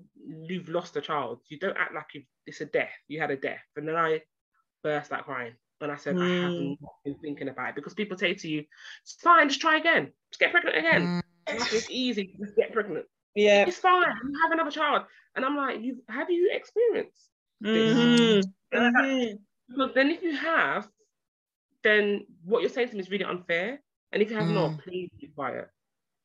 you've 0.49 0.69
lost 0.69 0.97
a 0.97 1.01
child. 1.01 1.41
You 1.49 1.59
don't 1.59 1.77
act 1.77 1.95
like 1.95 2.07
you 2.15 2.23
it's 2.47 2.61
a 2.61 2.67
death. 2.67 2.93
You 3.09 3.21
had 3.21 3.31
a 3.31 3.37
death." 3.37 3.63
And 3.77 3.89
then 3.89 3.97
I 3.97 4.21
burst 4.83 5.13
out 5.13 5.25
crying. 5.25 5.55
And 5.81 5.93
I 5.93 5.97
said, 5.97 6.17
I 6.17 6.27
haven't 6.27 6.79
mm. 6.81 6.89
been 7.05 7.17
thinking 7.17 7.49
about 7.49 7.71
it 7.71 7.75
because 7.75 7.93
people 7.93 8.17
say 8.17 8.33
to 8.33 8.49
you, 8.49 8.65
it's 9.03 9.17
fine, 9.21 9.49
just 9.49 9.61
try 9.61 9.77
again. 9.77 10.11
Just 10.31 10.41
get 10.41 10.51
pregnant 10.51 10.79
again. 10.79 11.21
It's 11.47 11.91
easy, 11.91 12.35
just 12.41 12.57
get 12.57 12.73
pregnant. 12.73 13.05
Yeah. 13.37 13.65
It's 13.69 13.79
fine. 13.79 14.03
You 14.03 14.41
have 14.43 14.53
another 14.53 14.71
child. 14.71 15.05
And 15.37 15.45
I'm 15.45 15.57
like, 15.57 15.81
you 15.83 16.03
have 16.09 16.31
you 16.31 16.51
experienced 16.53 17.31
mm-hmm. 17.65 18.41
mm-hmm. 18.77 19.87
then 19.95 20.11
if 20.11 20.23
you 20.23 20.35
have, 20.35 20.89
then 21.85 22.27
what 22.45 22.63
you're 22.63 22.71
saying 22.71 22.89
to 22.89 22.95
me 22.95 23.01
is 23.01 23.11
really 23.11 23.25
unfair. 23.25 23.81
And 24.13 24.23
if 24.23 24.31
you 24.31 24.37
have 24.37 24.47
mm. 24.47 24.55
not, 24.55 24.79
please 24.83 25.11
be 25.21 25.29
quiet. 25.29 25.69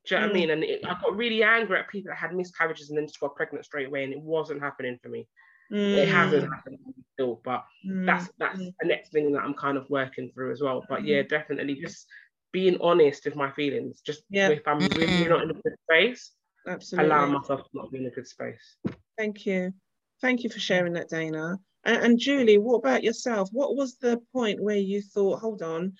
Do 0.05 0.15
you 0.15 0.21
know 0.21 0.27
mm. 0.27 0.29
what 0.29 0.35
I 0.35 0.37
mm. 0.37 0.41
mean? 0.41 0.49
And 0.51 0.63
it, 0.63 0.85
I 0.85 0.97
got 1.01 1.15
really 1.15 1.43
angry 1.43 1.77
at 1.77 1.89
people 1.89 2.09
that 2.09 2.17
had 2.17 2.33
miscarriages 2.33 2.89
and 2.89 2.97
then 2.97 3.07
just 3.07 3.19
got 3.19 3.35
pregnant 3.35 3.65
straight 3.65 3.87
away, 3.87 4.03
and 4.03 4.13
it 4.13 4.21
wasn't 4.21 4.61
happening 4.61 4.97
for 5.03 5.09
me. 5.09 5.27
Mm. 5.71 5.97
It 5.97 6.07
hasn't 6.07 6.51
happened 6.51 6.77
still, 7.13 7.41
but 7.43 7.63
mm. 7.87 8.05
that's 8.05 8.29
that's 8.37 8.59
mm. 8.59 8.73
the 8.79 8.87
next 8.87 9.11
thing 9.11 9.31
that 9.33 9.41
I'm 9.41 9.53
kind 9.53 9.77
of 9.77 9.89
working 9.89 10.31
through 10.33 10.51
as 10.51 10.61
well. 10.61 10.85
But 10.87 11.05
yeah, 11.05 11.21
mm. 11.21 11.29
definitely 11.29 11.75
just 11.75 12.07
being 12.51 12.77
honest 12.81 13.25
with 13.25 13.35
my 13.35 13.51
feelings. 13.51 14.01
Just 14.01 14.23
yeah. 14.29 14.49
if 14.49 14.67
I'm 14.67 14.79
really 14.79 15.27
not 15.27 15.43
in 15.43 15.51
a 15.51 15.53
good 15.53 15.75
space, 15.89 16.31
absolutely 16.67 17.09
allow 17.09 17.25
myself 17.25 17.61
to 17.61 17.69
not 17.73 17.91
be 17.91 17.99
in 17.99 18.05
a 18.05 18.09
good 18.09 18.27
space. 18.27 18.77
Thank 19.17 19.45
you, 19.45 19.73
thank 20.21 20.43
you 20.43 20.49
for 20.49 20.59
sharing 20.59 20.93
that, 20.93 21.09
Dayna. 21.09 21.57
And, 21.83 22.03
and 22.03 22.19
Julie, 22.19 22.57
what 22.57 22.75
about 22.75 23.03
yourself? 23.03 23.49
What 23.51 23.75
was 23.75 23.97
the 23.97 24.21
point 24.33 24.61
where 24.61 24.77
you 24.77 25.01
thought, 25.01 25.39
hold 25.39 25.61
on, 25.61 25.93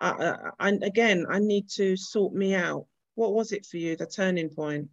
uh, 0.00 0.36
and 0.60 0.82
again, 0.82 1.26
I 1.30 1.38
need 1.38 1.68
to 1.76 1.96
sort 1.96 2.34
me 2.34 2.54
out? 2.54 2.86
What 3.14 3.32
was 3.32 3.52
it 3.52 3.64
for 3.64 3.78
you, 3.78 3.96
the 3.96 4.06
turning 4.06 4.50
point? 4.50 4.88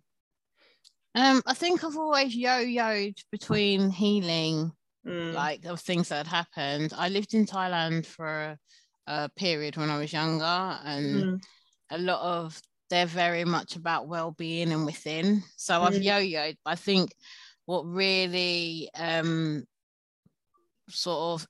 Um, 1.15 1.43
I 1.45 1.53
think 1.53 1.83
I've 1.83 1.97
always 1.97 2.35
yo-yoed 2.35 3.17
between 3.31 3.89
healing, 3.89 4.71
mm. 5.05 5.33
like 5.33 5.65
of 5.65 5.79
things 5.79 6.09
that 6.09 6.25
had 6.25 6.27
happened. 6.27 6.93
I 6.97 7.09
lived 7.09 7.33
in 7.33 7.45
Thailand 7.45 8.05
for 8.05 8.27
a, 8.27 8.57
a 9.07 9.29
period 9.35 9.77
when 9.77 9.89
I 9.89 9.99
was 9.99 10.11
younger, 10.11 10.43
and 10.43 11.23
mm. 11.23 11.41
a 11.91 11.97
lot 11.97 12.21
of 12.21 12.59
they're 12.93 13.07
very 13.07 13.43
much 13.43 13.75
about 13.75 14.07
well-being 14.07 14.71
and 14.71 14.85
within. 14.85 15.41
So 15.57 15.73
mm. 15.73 15.81
I've 15.81 15.99
yo-yoed. 15.99 16.57
I 16.63 16.75
think 16.75 17.11
what 17.65 17.87
really 17.87 18.87
um, 18.95 19.63
sort 20.89 21.41
of 21.41 21.47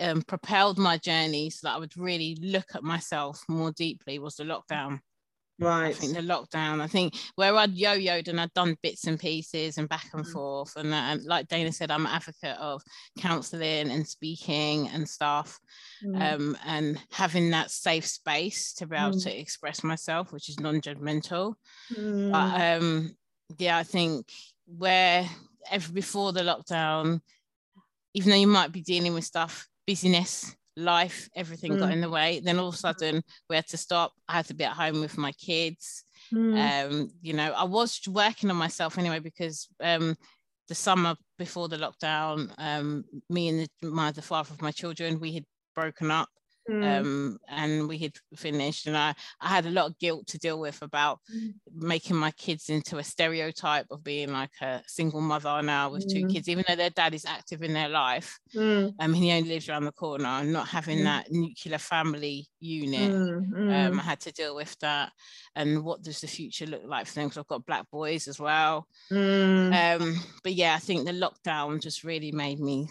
um, 0.00 0.20
propelled 0.20 0.76
my 0.76 0.98
journey 0.98 1.48
so 1.48 1.68
that 1.68 1.76
I 1.76 1.78
would 1.78 1.96
really 1.96 2.36
look 2.42 2.66
at 2.74 2.82
myself 2.82 3.42
more 3.48 3.72
deeply 3.72 4.18
was 4.18 4.36
the 4.36 4.44
lockdown. 4.44 5.00
Right. 5.60 5.88
I 5.88 5.92
think 5.92 6.14
the 6.14 6.20
lockdown. 6.20 6.80
I 6.80 6.86
think 6.86 7.14
where 7.34 7.56
I'd 7.56 7.74
yo-yoed 7.74 8.28
and 8.28 8.40
I'd 8.40 8.54
done 8.54 8.76
bits 8.80 9.08
and 9.08 9.18
pieces 9.18 9.76
and 9.76 9.88
back 9.88 10.06
and 10.12 10.24
mm. 10.24 10.32
forth, 10.32 10.76
and, 10.76 10.94
uh, 10.94 11.16
like 11.24 11.48
Dayna 11.48 11.74
said, 11.74 11.90
I'm 11.90 12.06
an 12.06 12.12
advocate 12.12 12.56
of 12.58 12.80
counselling 13.18 13.90
and 13.90 14.06
speaking 14.06 14.88
and 14.88 15.08
stuff, 15.08 15.58
mm. 16.04 16.34
um, 16.34 16.56
and 16.64 17.00
having 17.10 17.50
that 17.50 17.72
safe 17.72 18.06
space 18.06 18.72
to 18.74 18.86
be 18.86 18.94
able 18.94 19.16
mm. 19.16 19.22
to 19.24 19.36
express 19.36 19.82
myself, 19.82 20.32
which 20.32 20.48
is 20.48 20.60
non-judgmental. 20.60 21.54
Mm. 21.92 22.30
But 22.30 22.82
um, 22.82 23.16
yeah, 23.58 23.78
I 23.78 23.82
think 23.82 24.30
where 24.66 25.28
every 25.70 25.92
before 25.92 26.32
the 26.32 26.42
lockdown, 26.42 27.20
even 28.14 28.30
though 28.30 28.36
you 28.36 28.46
might 28.46 28.70
be 28.70 28.82
dealing 28.82 29.14
with 29.14 29.24
stuff, 29.24 29.66
busyness, 29.86 30.54
life, 30.78 31.28
everything 31.34 31.72
mm. 31.72 31.78
got 31.78 31.92
in 31.92 32.00
the 32.00 32.10
way. 32.10 32.40
Then 32.40 32.58
all 32.58 32.68
of 32.68 32.74
a 32.74 32.78
sudden 32.78 33.22
we 33.48 33.56
had 33.56 33.66
to 33.68 33.76
stop. 33.76 34.12
I 34.28 34.34
had 34.34 34.46
to 34.46 34.54
be 34.54 34.64
at 34.64 34.72
home 34.72 35.00
with 35.00 35.18
my 35.18 35.32
kids. 35.32 36.04
Mm. 36.32 36.90
Um, 36.90 37.10
you 37.20 37.32
know, 37.32 37.52
I 37.52 37.64
was 37.64 38.00
working 38.08 38.50
on 38.50 38.56
myself 38.56 38.98
anyway 38.98 39.18
because 39.18 39.68
um, 39.82 40.16
the 40.68 40.74
summer 40.74 41.16
before 41.38 41.68
the 41.68 41.76
lockdown, 41.76 42.52
um, 42.58 43.04
me 43.28 43.48
and 43.48 43.68
the, 43.80 43.88
my 43.88 44.12
the 44.12 44.22
father 44.22 44.52
of 44.52 44.62
my 44.62 44.70
children, 44.70 45.20
we 45.20 45.32
had 45.32 45.44
broken 45.74 46.10
up 46.10 46.28
Mm. 46.68 47.00
Um, 47.00 47.38
and 47.48 47.88
we 47.88 47.98
had 47.98 48.12
finished, 48.36 48.86
and 48.86 48.96
I, 48.96 49.14
I 49.40 49.48
had 49.48 49.66
a 49.66 49.70
lot 49.70 49.86
of 49.86 49.98
guilt 49.98 50.26
to 50.28 50.38
deal 50.38 50.60
with 50.60 50.80
about 50.82 51.20
mm. 51.34 51.54
making 51.72 52.16
my 52.16 52.30
kids 52.32 52.68
into 52.68 52.98
a 52.98 53.04
stereotype 53.04 53.86
of 53.90 54.04
being 54.04 54.32
like 54.32 54.50
a 54.60 54.82
single 54.86 55.20
mother 55.20 55.62
now 55.62 55.90
with 55.90 56.06
mm. 56.06 56.12
two 56.12 56.26
kids, 56.26 56.48
even 56.48 56.64
though 56.68 56.76
their 56.76 56.90
dad 56.90 57.14
is 57.14 57.24
active 57.24 57.62
in 57.62 57.72
their 57.72 57.88
life. 57.88 58.38
Mm. 58.54 58.94
Um, 59.00 59.14
he 59.14 59.32
only 59.32 59.48
lives 59.48 59.68
around 59.68 59.84
the 59.84 59.92
corner, 59.92 60.26
and 60.26 60.52
not 60.52 60.68
having 60.68 60.98
mm. 60.98 61.04
that 61.04 61.30
nuclear 61.30 61.78
family 61.78 62.46
unit. 62.60 63.12
Mm, 63.12 63.88
um, 63.88 64.00
I 64.00 64.02
had 64.02 64.20
to 64.20 64.32
deal 64.32 64.54
with 64.54 64.78
that, 64.80 65.12
and 65.54 65.84
what 65.84 66.02
does 66.02 66.20
the 66.20 66.26
future 66.26 66.66
look 66.66 66.82
like 66.84 67.06
for 67.06 67.14
them? 67.14 67.28
Because 67.28 67.38
I've 67.38 67.46
got 67.46 67.66
black 67.66 67.90
boys 67.90 68.28
as 68.28 68.38
well. 68.38 68.86
Um, 69.10 70.16
but 70.42 70.52
yeah, 70.52 70.74
I 70.74 70.78
think 70.78 71.06
the 71.06 71.12
lockdown 71.12 71.80
just 71.80 72.04
really 72.04 72.32
made 72.32 72.60
me 72.60 72.88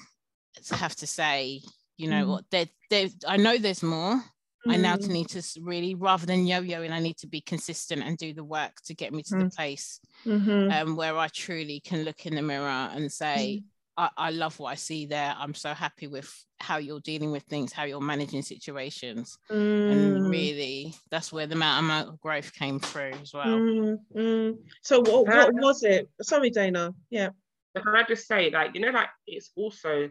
have 0.71 0.95
to 0.95 1.07
say 1.07 1.61
you 1.97 2.09
know 2.09 2.25
mm. 2.25 2.29
what 2.29 2.45
there, 2.51 2.65
there 2.89 3.07
i 3.27 3.37
know 3.37 3.57
there's 3.57 3.83
more 3.83 4.15
mm. 4.15 4.21
i 4.67 4.75
now 4.75 4.95
mm. 4.95 5.07
need 5.07 5.27
to 5.27 5.41
really 5.61 5.95
rather 5.95 6.25
than 6.25 6.45
yo-yoing 6.45 6.91
i 6.91 6.99
need 6.99 7.17
to 7.17 7.27
be 7.27 7.41
consistent 7.41 8.03
and 8.03 8.17
do 8.17 8.33
the 8.33 8.43
work 8.43 8.71
to 8.85 8.93
get 8.93 9.13
me 9.13 9.23
to 9.23 9.35
mm. 9.35 9.43
the 9.43 9.55
place 9.55 9.99
mm-hmm. 10.25 10.71
um, 10.71 10.95
where 10.95 11.17
i 11.17 11.27
truly 11.27 11.79
can 11.79 12.03
look 12.03 12.25
in 12.25 12.35
the 12.35 12.41
mirror 12.41 12.89
and 12.93 13.11
say 13.11 13.61
mm. 13.61 13.63
I, 13.99 14.09
I 14.15 14.29
love 14.29 14.59
what 14.59 14.69
i 14.69 14.75
see 14.75 15.07
there 15.07 15.35
i'm 15.39 15.55
so 15.55 15.73
happy 15.73 16.05
with 16.07 16.31
how 16.59 16.77
you're 16.77 16.99
dealing 16.99 17.31
with 17.31 17.43
things 17.43 17.73
how 17.73 17.83
you're 17.83 17.99
managing 17.99 18.43
situations 18.43 19.37
and 19.49 20.17
mm. 20.17 20.29
really 20.29 20.93
that's 21.09 21.33
where 21.33 21.47
the 21.47 21.55
amount 21.55 22.09
of 22.09 22.21
growth 22.21 22.53
came 22.53 22.79
through 22.79 23.13
as 23.21 23.33
well 23.33 23.97
so 24.83 24.99
what, 24.99 25.25
what 25.25 25.53
was 25.53 25.83
it 25.83 26.09
sorry 26.21 26.51
dayna 26.51 26.93
yeah 27.09 27.29
can 27.81 27.95
I 27.95 28.03
just 28.03 28.27
say, 28.27 28.49
like, 28.49 28.71
you 28.73 28.81
know, 28.81 28.89
like 28.89 29.09
it's 29.25 29.51
also 29.55 30.09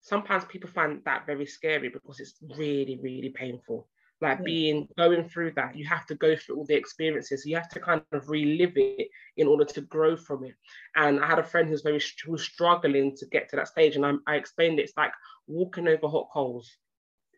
sometimes 0.00 0.44
people 0.46 0.70
find 0.70 1.02
that 1.04 1.26
very 1.26 1.46
scary 1.46 1.88
because 1.88 2.20
it's 2.20 2.34
really, 2.56 2.98
really 3.02 3.30
painful. 3.30 3.88
Like 4.20 4.38
yeah. 4.38 4.44
being 4.44 4.88
going 4.98 5.28
through 5.28 5.52
that, 5.52 5.76
you 5.76 5.86
have 5.86 6.06
to 6.06 6.14
go 6.14 6.36
through 6.36 6.56
all 6.56 6.66
the 6.66 6.74
experiences. 6.74 7.46
You 7.46 7.56
have 7.56 7.70
to 7.70 7.80
kind 7.80 8.02
of 8.12 8.28
relive 8.28 8.72
it 8.76 9.08
in 9.38 9.46
order 9.46 9.64
to 9.64 9.80
grow 9.80 10.16
from 10.16 10.44
it. 10.44 10.54
And 10.94 11.20
I 11.20 11.26
had 11.26 11.38
a 11.38 11.44
friend 11.44 11.68
who's 11.68 11.82
very 11.82 12.00
who 12.24 12.32
was 12.32 12.42
struggling 12.42 13.16
to 13.16 13.26
get 13.26 13.48
to 13.50 13.56
that 13.56 13.68
stage, 13.68 13.96
and 13.96 14.04
I, 14.04 14.12
I 14.26 14.36
explained 14.36 14.78
it, 14.78 14.84
it's 14.84 14.96
like 14.96 15.12
walking 15.46 15.88
over 15.88 16.06
hot 16.06 16.28
coals. 16.32 16.70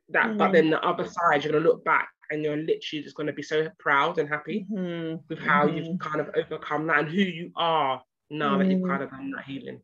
That, 0.08 0.26
mm-hmm. 0.26 0.38
but 0.38 0.52
then 0.52 0.70
the 0.70 0.84
other 0.84 1.06
side, 1.06 1.44
you're 1.44 1.52
gonna 1.52 1.64
look 1.64 1.84
back 1.84 2.08
and 2.30 2.42
you're 2.42 2.56
literally 2.56 3.02
just 3.02 3.16
gonna 3.16 3.32
be 3.32 3.42
so 3.42 3.68
proud 3.78 4.18
and 4.18 4.28
happy 4.28 4.66
mm-hmm. 4.70 5.16
with 5.28 5.38
how 5.38 5.66
mm-hmm. 5.66 5.76
you've 5.76 5.98
kind 6.00 6.20
of 6.20 6.30
overcome 6.34 6.88
that 6.88 6.98
and 6.98 7.08
who 7.08 7.16
you 7.18 7.52
are 7.54 8.02
now 8.28 8.58
that 8.58 8.66
you've 8.66 8.80
mm-hmm. 8.80 8.90
kind 8.90 9.02
of 9.04 9.10
done 9.10 9.30
that 9.30 9.44
healing 9.44 9.80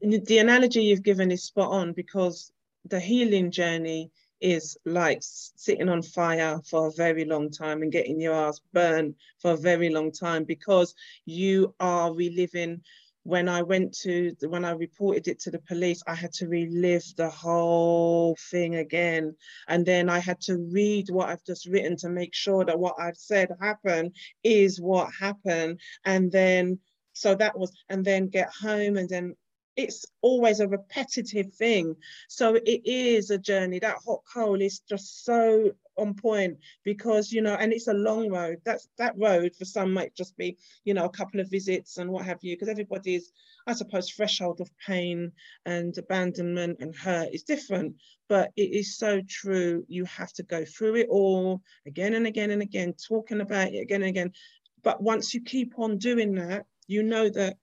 the 0.00 0.38
analogy 0.38 0.84
you've 0.84 1.02
given 1.02 1.30
is 1.30 1.44
spot 1.44 1.70
on 1.70 1.92
because 1.92 2.52
the 2.84 3.00
healing 3.00 3.50
journey 3.50 4.10
is 4.40 4.76
like 4.84 5.18
sitting 5.22 5.88
on 5.88 6.02
fire 6.02 6.60
for 6.68 6.88
a 6.88 6.92
very 6.92 7.24
long 7.24 7.50
time 7.50 7.82
and 7.82 7.90
getting 7.92 8.20
your 8.20 8.34
ass 8.34 8.60
burned 8.72 9.14
for 9.40 9.52
a 9.52 9.56
very 9.56 9.88
long 9.88 10.12
time 10.12 10.44
because 10.44 10.94
you 11.24 11.74
are 11.80 12.12
reliving 12.12 12.80
when 13.22 13.48
I 13.48 13.62
went 13.62 13.92
to 14.02 14.36
when 14.46 14.64
I 14.64 14.70
reported 14.70 15.26
it 15.26 15.40
to 15.40 15.50
the 15.50 15.58
police, 15.58 16.00
I 16.06 16.14
had 16.14 16.32
to 16.34 16.46
relive 16.46 17.02
the 17.16 17.28
whole 17.28 18.36
thing 18.52 18.76
again. 18.76 19.34
And 19.66 19.84
then 19.84 20.08
I 20.08 20.20
had 20.20 20.40
to 20.42 20.58
read 20.58 21.10
what 21.10 21.28
I've 21.28 21.42
just 21.44 21.66
written 21.66 21.96
to 21.96 22.08
make 22.08 22.36
sure 22.36 22.64
that 22.64 22.78
what 22.78 22.94
I've 23.00 23.16
said 23.16 23.48
happened 23.60 24.14
is 24.44 24.80
what 24.80 25.10
happened. 25.18 25.80
And 26.04 26.30
then 26.30 26.78
so 27.14 27.34
that 27.34 27.58
was, 27.58 27.72
and 27.88 28.04
then 28.04 28.28
get 28.28 28.50
home 28.62 28.96
and 28.96 29.08
then 29.08 29.34
it's 29.76 30.06
always 30.22 30.60
a 30.60 30.68
repetitive 30.68 31.52
thing. 31.54 31.96
So 32.28 32.54
it 32.54 32.80
is 32.84 33.30
a 33.30 33.38
journey. 33.38 33.78
That 33.78 33.98
hot 34.04 34.22
coal 34.32 34.60
is 34.60 34.80
just 34.80 35.24
so 35.24 35.72
on 35.98 36.14
point 36.14 36.58
because 36.84 37.32
you 37.32 37.42
know, 37.42 37.54
and 37.54 37.72
it's 37.72 37.88
a 37.88 37.92
long 37.92 38.30
road. 38.30 38.58
That's 38.64 38.88
that 38.98 39.14
road 39.18 39.54
for 39.54 39.64
some 39.64 39.92
might 39.92 40.14
just 40.14 40.36
be 40.36 40.56
you 40.84 40.94
know 40.94 41.04
a 41.04 41.10
couple 41.10 41.40
of 41.40 41.50
visits 41.50 41.98
and 41.98 42.10
what 42.10 42.24
have 42.24 42.38
you, 42.42 42.54
because 42.56 42.68
everybody's 42.68 43.32
I 43.66 43.74
suppose 43.74 44.10
threshold 44.10 44.60
of 44.60 44.70
pain 44.86 45.32
and 45.66 45.96
abandonment 45.98 46.78
and 46.80 46.94
hurt 46.94 47.34
is 47.34 47.42
different. 47.42 47.96
But 48.28 48.52
it 48.56 48.72
is 48.72 48.96
so 48.96 49.20
true. 49.28 49.84
You 49.88 50.04
have 50.06 50.32
to 50.34 50.42
go 50.42 50.64
through 50.64 50.96
it 50.96 51.08
all 51.10 51.60
again 51.86 52.14
and 52.14 52.26
again 52.26 52.50
and 52.50 52.62
again, 52.62 52.94
talking 52.94 53.40
about 53.40 53.72
it 53.72 53.80
again 53.80 54.02
and 54.02 54.10
again. 54.10 54.32
But 54.82 55.02
once 55.02 55.34
you 55.34 55.42
keep 55.42 55.78
on 55.78 55.98
doing 55.98 56.36
that, 56.36 56.64
you 56.86 57.02
know 57.02 57.28
that 57.28 57.56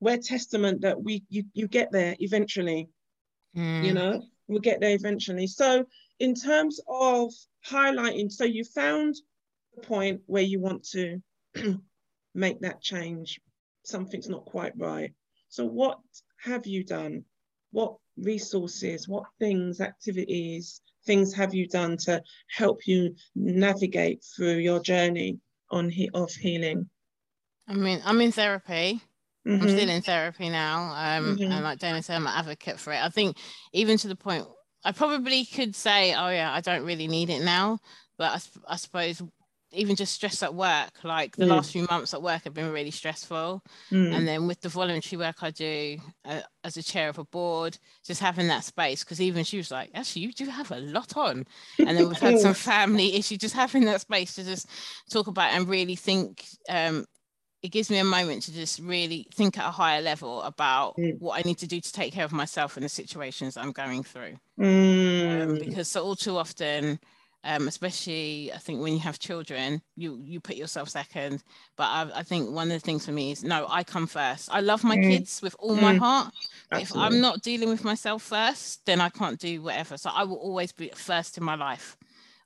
we're 0.00 0.16
testament 0.16 0.80
that 0.80 1.02
we 1.02 1.24
you, 1.28 1.44
you 1.52 1.68
get 1.68 1.92
there 1.92 2.16
eventually 2.18 2.88
mm. 3.56 3.84
you 3.84 3.92
know? 3.92 4.22
We'll 4.48 4.60
get 4.60 4.80
there 4.80 4.94
eventually. 4.94 5.46
So 5.46 5.84
in 6.18 6.34
terms 6.34 6.80
of 6.88 7.32
highlighting 7.66 8.30
so 8.30 8.44
you 8.44 8.64
found 8.64 9.14
the 9.74 9.82
point 9.82 10.20
where 10.26 10.42
you 10.42 10.60
want 10.60 10.84
to 10.90 11.22
make 12.34 12.60
that 12.60 12.80
change. 12.80 13.40
Something's 13.84 14.28
not 14.28 14.44
quite 14.44 14.72
right. 14.76 15.12
So 15.48 15.64
what 15.64 15.98
have 16.42 16.66
you 16.66 16.84
done? 16.84 17.24
What 17.72 17.94
resources 18.16 19.08
what 19.08 19.24
things 19.38 19.80
activities 19.80 20.82
things 21.06 21.32
have 21.32 21.54
you 21.54 21.66
done 21.66 21.96
to 21.96 22.22
help 22.50 22.86
you 22.86 23.14
navigate 23.34 24.22
through 24.36 24.56
your 24.56 24.80
journey 24.80 25.38
on 25.70 25.88
he- 25.88 26.10
of 26.12 26.30
healing? 26.32 26.90
I 27.68 27.74
mean 27.74 28.02
i'm 28.04 28.20
in 28.20 28.32
therapy 28.32 29.00
Mm-hmm. 29.46 29.62
I'm 29.62 29.68
still 29.68 29.88
in 29.88 30.02
therapy 30.02 30.48
now. 30.48 30.92
Um, 30.94 31.36
mm-hmm. 31.36 31.52
and 31.52 31.64
like 31.64 31.78
Dayna 31.78 32.04
said, 32.04 32.16
I'm 32.16 32.26
an 32.26 32.32
advocate 32.34 32.78
for 32.78 32.92
it. 32.92 33.02
I 33.02 33.08
think 33.08 33.36
even 33.72 33.96
to 33.98 34.08
the 34.08 34.16
point, 34.16 34.46
I 34.84 34.92
probably 34.92 35.44
could 35.44 35.74
say, 35.74 36.14
oh 36.14 36.28
yeah, 36.28 36.52
I 36.52 36.60
don't 36.60 36.84
really 36.84 37.08
need 37.08 37.30
it 37.30 37.42
now. 37.42 37.78
But 38.18 38.32
I, 38.68 38.72
I 38.72 38.76
suppose 38.76 39.22
even 39.72 39.96
just 39.96 40.14
stress 40.14 40.42
at 40.42 40.54
work. 40.54 40.92
Like 41.04 41.36
the 41.36 41.44
mm. 41.44 41.50
last 41.50 41.72
few 41.72 41.86
months 41.90 42.12
at 42.14 42.22
work 42.22 42.44
have 42.44 42.54
been 42.54 42.72
really 42.72 42.90
stressful. 42.90 43.62
Mm. 43.90 44.14
And 44.14 44.28
then 44.28 44.46
with 44.46 44.60
the 44.60 44.68
voluntary 44.68 45.18
work 45.18 45.42
I 45.42 45.50
do 45.50 45.98
uh, 46.24 46.40
as 46.64 46.76
a 46.76 46.82
chair 46.82 47.08
of 47.08 47.18
a 47.18 47.24
board, 47.24 47.78
just 48.04 48.20
having 48.20 48.48
that 48.48 48.64
space. 48.64 49.04
Because 49.04 49.20
even 49.20 49.44
she 49.44 49.58
was 49.58 49.70
like, 49.70 49.90
actually, 49.94 50.22
you 50.22 50.32
do 50.32 50.46
have 50.46 50.70
a 50.70 50.80
lot 50.80 51.16
on. 51.16 51.46
And 51.78 51.96
then 51.96 52.08
we've 52.08 52.18
had 52.18 52.38
some 52.40 52.54
family 52.54 53.14
issues, 53.14 53.38
just 53.38 53.54
having 53.54 53.84
that 53.84 54.00
space 54.00 54.34
to 54.34 54.44
just 54.44 54.68
talk 55.10 55.26
about 55.26 55.52
and 55.52 55.68
really 55.68 55.96
think. 55.96 56.44
Um, 56.68 57.06
it 57.62 57.68
gives 57.68 57.90
me 57.90 57.98
a 57.98 58.04
moment 58.04 58.42
to 58.44 58.54
just 58.54 58.80
really 58.80 59.26
think 59.34 59.58
at 59.58 59.66
a 59.66 59.70
higher 59.70 60.00
level 60.00 60.42
about 60.42 60.96
mm. 60.96 61.18
what 61.20 61.38
I 61.38 61.42
need 61.46 61.58
to 61.58 61.66
do 61.66 61.80
to 61.80 61.92
take 61.92 62.12
care 62.12 62.24
of 62.24 62.32
myself 62.32 62.76
in 62.76 62.82
the 62.82 62.88
situations 62.88 63.56
I'm 63.56 63.72
going 63.72 64.02
through. 64.02 64.36
Mm. 64.58 65.42
Um, 65.42 65.58
because 65.58 65.88
so 65.88 66.02
all 66.02 66.16
too 66.16 66.38
often, 66.38 66.98
um, 67.44 67.68
especially 67.68 68.50
I 68.52 68.58
think 68.58 68.82
when 68.82 68.94
you 68.94 68.98
have 69.00 69.18
children, 69.18 69.82
you 69.96 70.20
you 70.24 70.40
put 70.40 70.56
yourself 70.56 70.88
second. 70.88 71.42
But 71.76 71.84
I, 71.84 72.10
I, 72.16 72.22
think 72.22 72.50
one 72.50 72.70
of 72.70 72.74
the 72.74 72.84
things 72.84 73.06
for 73.06 73.12
me 73.12 73.32
is 73.32 73.44
no, 73.44 73.66
I 73.68 73.84
come 73.84 74.06
first. 74.06 74.48
I 74.52 74.60
love 74.60 74.84
my 74.84 74.96
mm. 74.96 75.10
kids 75.10 75.42
with 75.42 75.56
all 75.58 75.76
mm. 75.76 75.82
my 75.82 75.94
heart. 75.94 76.32
If 76.72 76.94
I'm 76.94 77.20
not 77.20 77.42
dealing 77.42 77.68
with 77.68 77.84
myself 77.84 78.22
first, 78.22 78.84
then 78.86 79.00
I 79.00 79.08
can't 79.08 79.38
do 79.38 79.62
whatever. 79.62 79.96
So 79.96 80.10
I 80.12 80.24
will 80.24 80.36
always 80.36 80.72
be 80.72 80.90
first 80.94 81.36
in 81.36 81.44
my 81.44 81.56
life. 81.56 81.96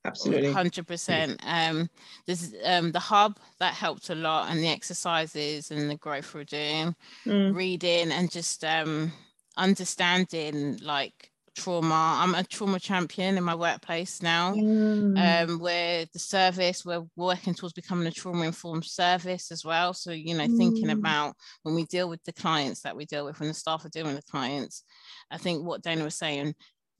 Absolutely, 0.04 0.52
hundred 0.52 0.86
percent. 0.86 1.40
Um, 1.46 1.88
there's 2.26 2.52
um 2.64 2.92
the 2.92 3.00
hub 3.00 3.38
that 3.58 3.74
helped 3.74 4.10
a 4.10 4.14
lot, 4.14 4.50
and 4.50 4.60
the 4.60 4.68
exercises 4.68 5.70
and 5.70 5.88
the 5.88 5.96
growth 5.96 6.34
we're 6.34 6.44
doing, 6.44 6.94
mm. 7.26 7.54
reading, 7.54 8.12
and 8.12 8.30
just 8.30 8.64
um 8.64 9.12
understanding 9.56 10.78
like 10.82 11.30
trauma. 11.54 12.18
I'm 12.20 12.34
a 12.34 12.44
trauma 12.44 12.80
champion 12.80 13.38
in 13.38 13.44
my 13.44 13.54
workplace 13.54 14.20
now, 14.22 14.54
mm. 14.54 15.16
um, 15.16 15.58
where 15.58 16.04
the 16.12 16.18
service, 16.18 16.84
we're 16.84 17.04
working 17.16 17.54
towards 17.54 17.72
becoming 17.72 18.06
a 18.06 18.10
trauma 18.10 18.44
informed 18.44 18.84
service 18.84 19.50
as 19.52 19.64
well. 19.64 19.94
So, 19.94 20.10
you 20.10 20.36
know, 20.36 20.46
mm. 20.46 20.56
thinking 20.56 20.90
about 20.90 21.34
when 21.62 21.74
we 21.74 21.84
deal 21.84 22.08
with 22.08 22.22
the 22.24 22.32
clients 22.32 22.80
that 22.82 22.96
we 22.96 23.04
deal 23.06 23.24
with, 23.24 23.38
when 23.40 23.48
the 23.48 23.54
staff 23.54 23.84
are 23.84 23.90
dealing 23.90 24.14
with 24.14 24.26
clients, 24.26 24.82
I 25.30 25.38
think 25.38 25.64
what 25.64 25.82
Dayna 25.82 26.04
was 26.04 26.16
saying, 26.16 26.54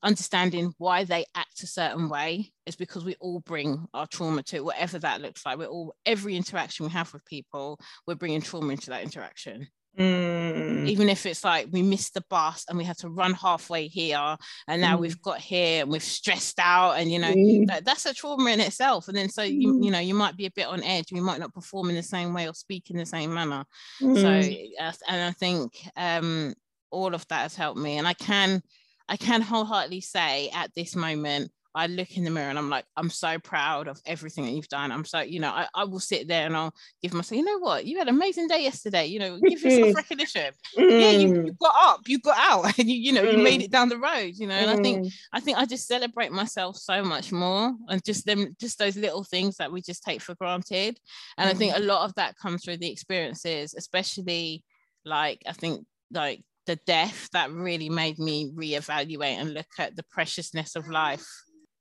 understanding 0.05 0.73
why 0.79 1.05
they 1.05 1.25
act 1.35 1.63
a 1.63 1.67
certain 1.67 2.09
way 2.09 2.53
is 2.67 2.77
because 2.77 3.05
we 3.05 3.17
all 3.21 3.41
bring 3.41 3.87
our 3.95 4.07
trauma 4.07 4.43
to 4.45 4.57
it, 4.57 4.65
whatever 4.65 4.99
that 4.99 5.21
looks 5.21 5.45
like. 5.45 5.59
We're 5.59 5.67
all, 5.67 5.95
every 6.07 6.37
interaction 6.37 6.87
we 6.87 6.93
have 6.93 7.13
with 7.13 7.25
people, 7.25 7.81
we're 8.07 8.15
bringing 8.15 8.43
trauma 8.43 8.73
into 8.73 8.91
that 8.91 9.03
interaction. 9.03 9.67
Mm. 9.99 10.89
Even 10.89 11.09
if 11.09 11.25
it's 11.25 11.45
like 11.45 11.69
we 11.71 11.81
missed 11.81 12.15
the 12.15 12.25
bus 12.29 12.65
and 12.69 12.77
we 12.77 12.83
had 12.83 12.99
to 12.99 13.09
run 13.09 13.33
halfway 13.33 13.87
here, 13.87 14.37
and 14.67 14.81
now 14.81 14.97
mm. 14.97 15.01
we've 15.01 15.23
got 15.23 15.39
here 15.39 15.83
and 15.83 15.91
we've 15.91 16.03
stressed 16.03 16.59
out, 16.59 16.95
and 16.95 17.13
you 17.13 17.21
know 17.21 17.33
mm. 17.33 17.67
that, 17.69 17.85
that's 17.85 18.05
a 18.05 18.13
trauma 18.13 18.51
in 18.51 18.59
itself. 18.61 19.07
And 19.07 19.17
then 19.17 19.29
so 19.29 19.43
you 19.43 19.75
mm. 19.75 19.85
you 19.85 19.93
know 19.93 20.01
you 20.01 20.15
might 20.15 20.37
be 20.37 20.47
a 20.47 20.51
bit 20.51 20.67
on 20.67 20.83
edge, 20.83 21.13
you 21.13 21.23
might 21.23 21.39
not 21.39 21.55
perform 21.55 21.91
in 21.91 21.95
the 21.95 22.03
same 22.03 22.35
way 22.35 22.49
or 22.49 22.55
speak 22.55 22.91
in 22.91 22.97
the 22.97 23.07
same 23.07 23.33
manner. 23.33 23.65
So 24.01 24.07
mm. 24.07 24.99
and 25.09 25.23
I 25.23 25.31
think 25.31 25.81
um, 25.97 26.55
all 26.91 27.15
of 27.15 27.25
that 27.29 27.43
has 27.43 27.55
helped 27.55 27.79
me, 27.79 27.99
and 27.99 28.09
I 28.09 28.15
can 28.15 28.63
I 29.09 29.17
can 29.17 29.43
wholeheartedly 29.43 30.01
say 30.01 30.51
at 30.55 30.75
this 30.75 30.97
moment 30.97 31.51
I 31.77 31.89
look 31.89 32.17
in 32.17 32.23
the 32.23 32.31
mirror 32.31 32.51
and 32.51 32.59
I'm 32.59 32.71
like, 32.71 32.85
I'm 32.97 33.11
so 33.11 33.39
proud 33.41 33.89
of 33.89 34.01
everything 34.07 34.45
that 34.45 34.53
you've 34.53 34.69
done. 34.69 34.93
I'm 34.93 35.05
so, 35.05 35.21
you 35.21 35.41
know, 35.41 35.51
I, 35.51 35.67
I 35.75 35.85
will 35.85 35.99
sit 35.99 36.29
there 36.29 36.47
and 36.47 36.57
I'll 36.57 36.73
give 37.03 37.13
myself, 37.13 37.37
you 37.37 37.45
know 37.45 37.59
what, 37.59 37.85
you 37.85 37.99
had 37.99 38.07
an 38.07 38.15
amazing 38.15 38.47
day 38.47 38.63
yesterday, 38.63 39.07
you 39.07 39.19
know, 39.19 39.41
give 39.49 39.61
yourself 39.61 39.97
recognition. 39.97 40.53
Mm. 40.79 41.01
Yeah, 41.01 41.11
you, 41.11 41.45
you, 41.47 41.53
got 41.61 41.75
up, 41.77 42.01
you 42.07 42.21
got 42.21 42.39
out, 42.39 42.79
and 42.79 42.89
you, 42.89 42.97
you 42.97 43.13
know, 43.13 43.25
mm. 43.25 43.33
you 43.33 43.39
made 43.39 43.61
mm. 43.61 43.65
it 43.65 43.73
down 43.73 43.89
the 43.89 43.99
road, 43.99 44.35
you 44.37 44.47
know. 44.47 44.55
And 44.55 44.71
mm. 44.71 44.79
I 44.79 44.83
think 44.83 45.07
mm. 45.07 45.13
I 45.33 45.41
think 45.41 45.59
I 45.59 45.67
just 45.67 45.89
celebrate 45.89 46.31
myself 46.31 46.77
so 46.77 47.03
much 47.03 47.33
more 47.33 47.75
and 47.89 48.05
just 48.05 48.25
them, 48.25 48.55
just 48.61 48.79
those 48.79 48.97
little 48.97 49.25
things 49.25 49.57
that 49.57 49.73
we 49.73 49.83
just 49.83 50.05
take 50.05 50.21
for 50.21 50.37
granted. 50.37 51.01
And 51.39 51.51
I 51.51 51.55
think 51.55 51.77
a 51.77 51.81
lot 51.81 52.05
of 52.05 52.15
that 52.15 52.37
comes 52.37 52.65
through 52.65 52.77
the 52.77 52.91
experiences, 52.91 53.75
especially 53.75 54.63
like 55.05 55.43
I 55.47 55.53
think 55.53 55.85
like 56.13 56.45
the 56.67 56.77
death 56.87 57.29
that 57.33 57.51
really 57.51 57.89
made 57.89 58.19
me 58.19 58.51
reevaluate 58.53 59.37
and 59.39 59.55
look 59.55 59.67
at 59.79 59.97
the 59.97 60.05
preciousness 60.11 60.77
of 60.77 60.89
life 60.89 61.27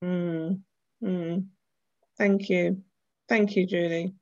Mm, 0.03 0.59
mm. 1.03 1.45
Thank 2.17 2.49
you. 2.49 2.81
Thank 3.29 3.55
you, 3.55 3.65
Julie. 3.65 4.13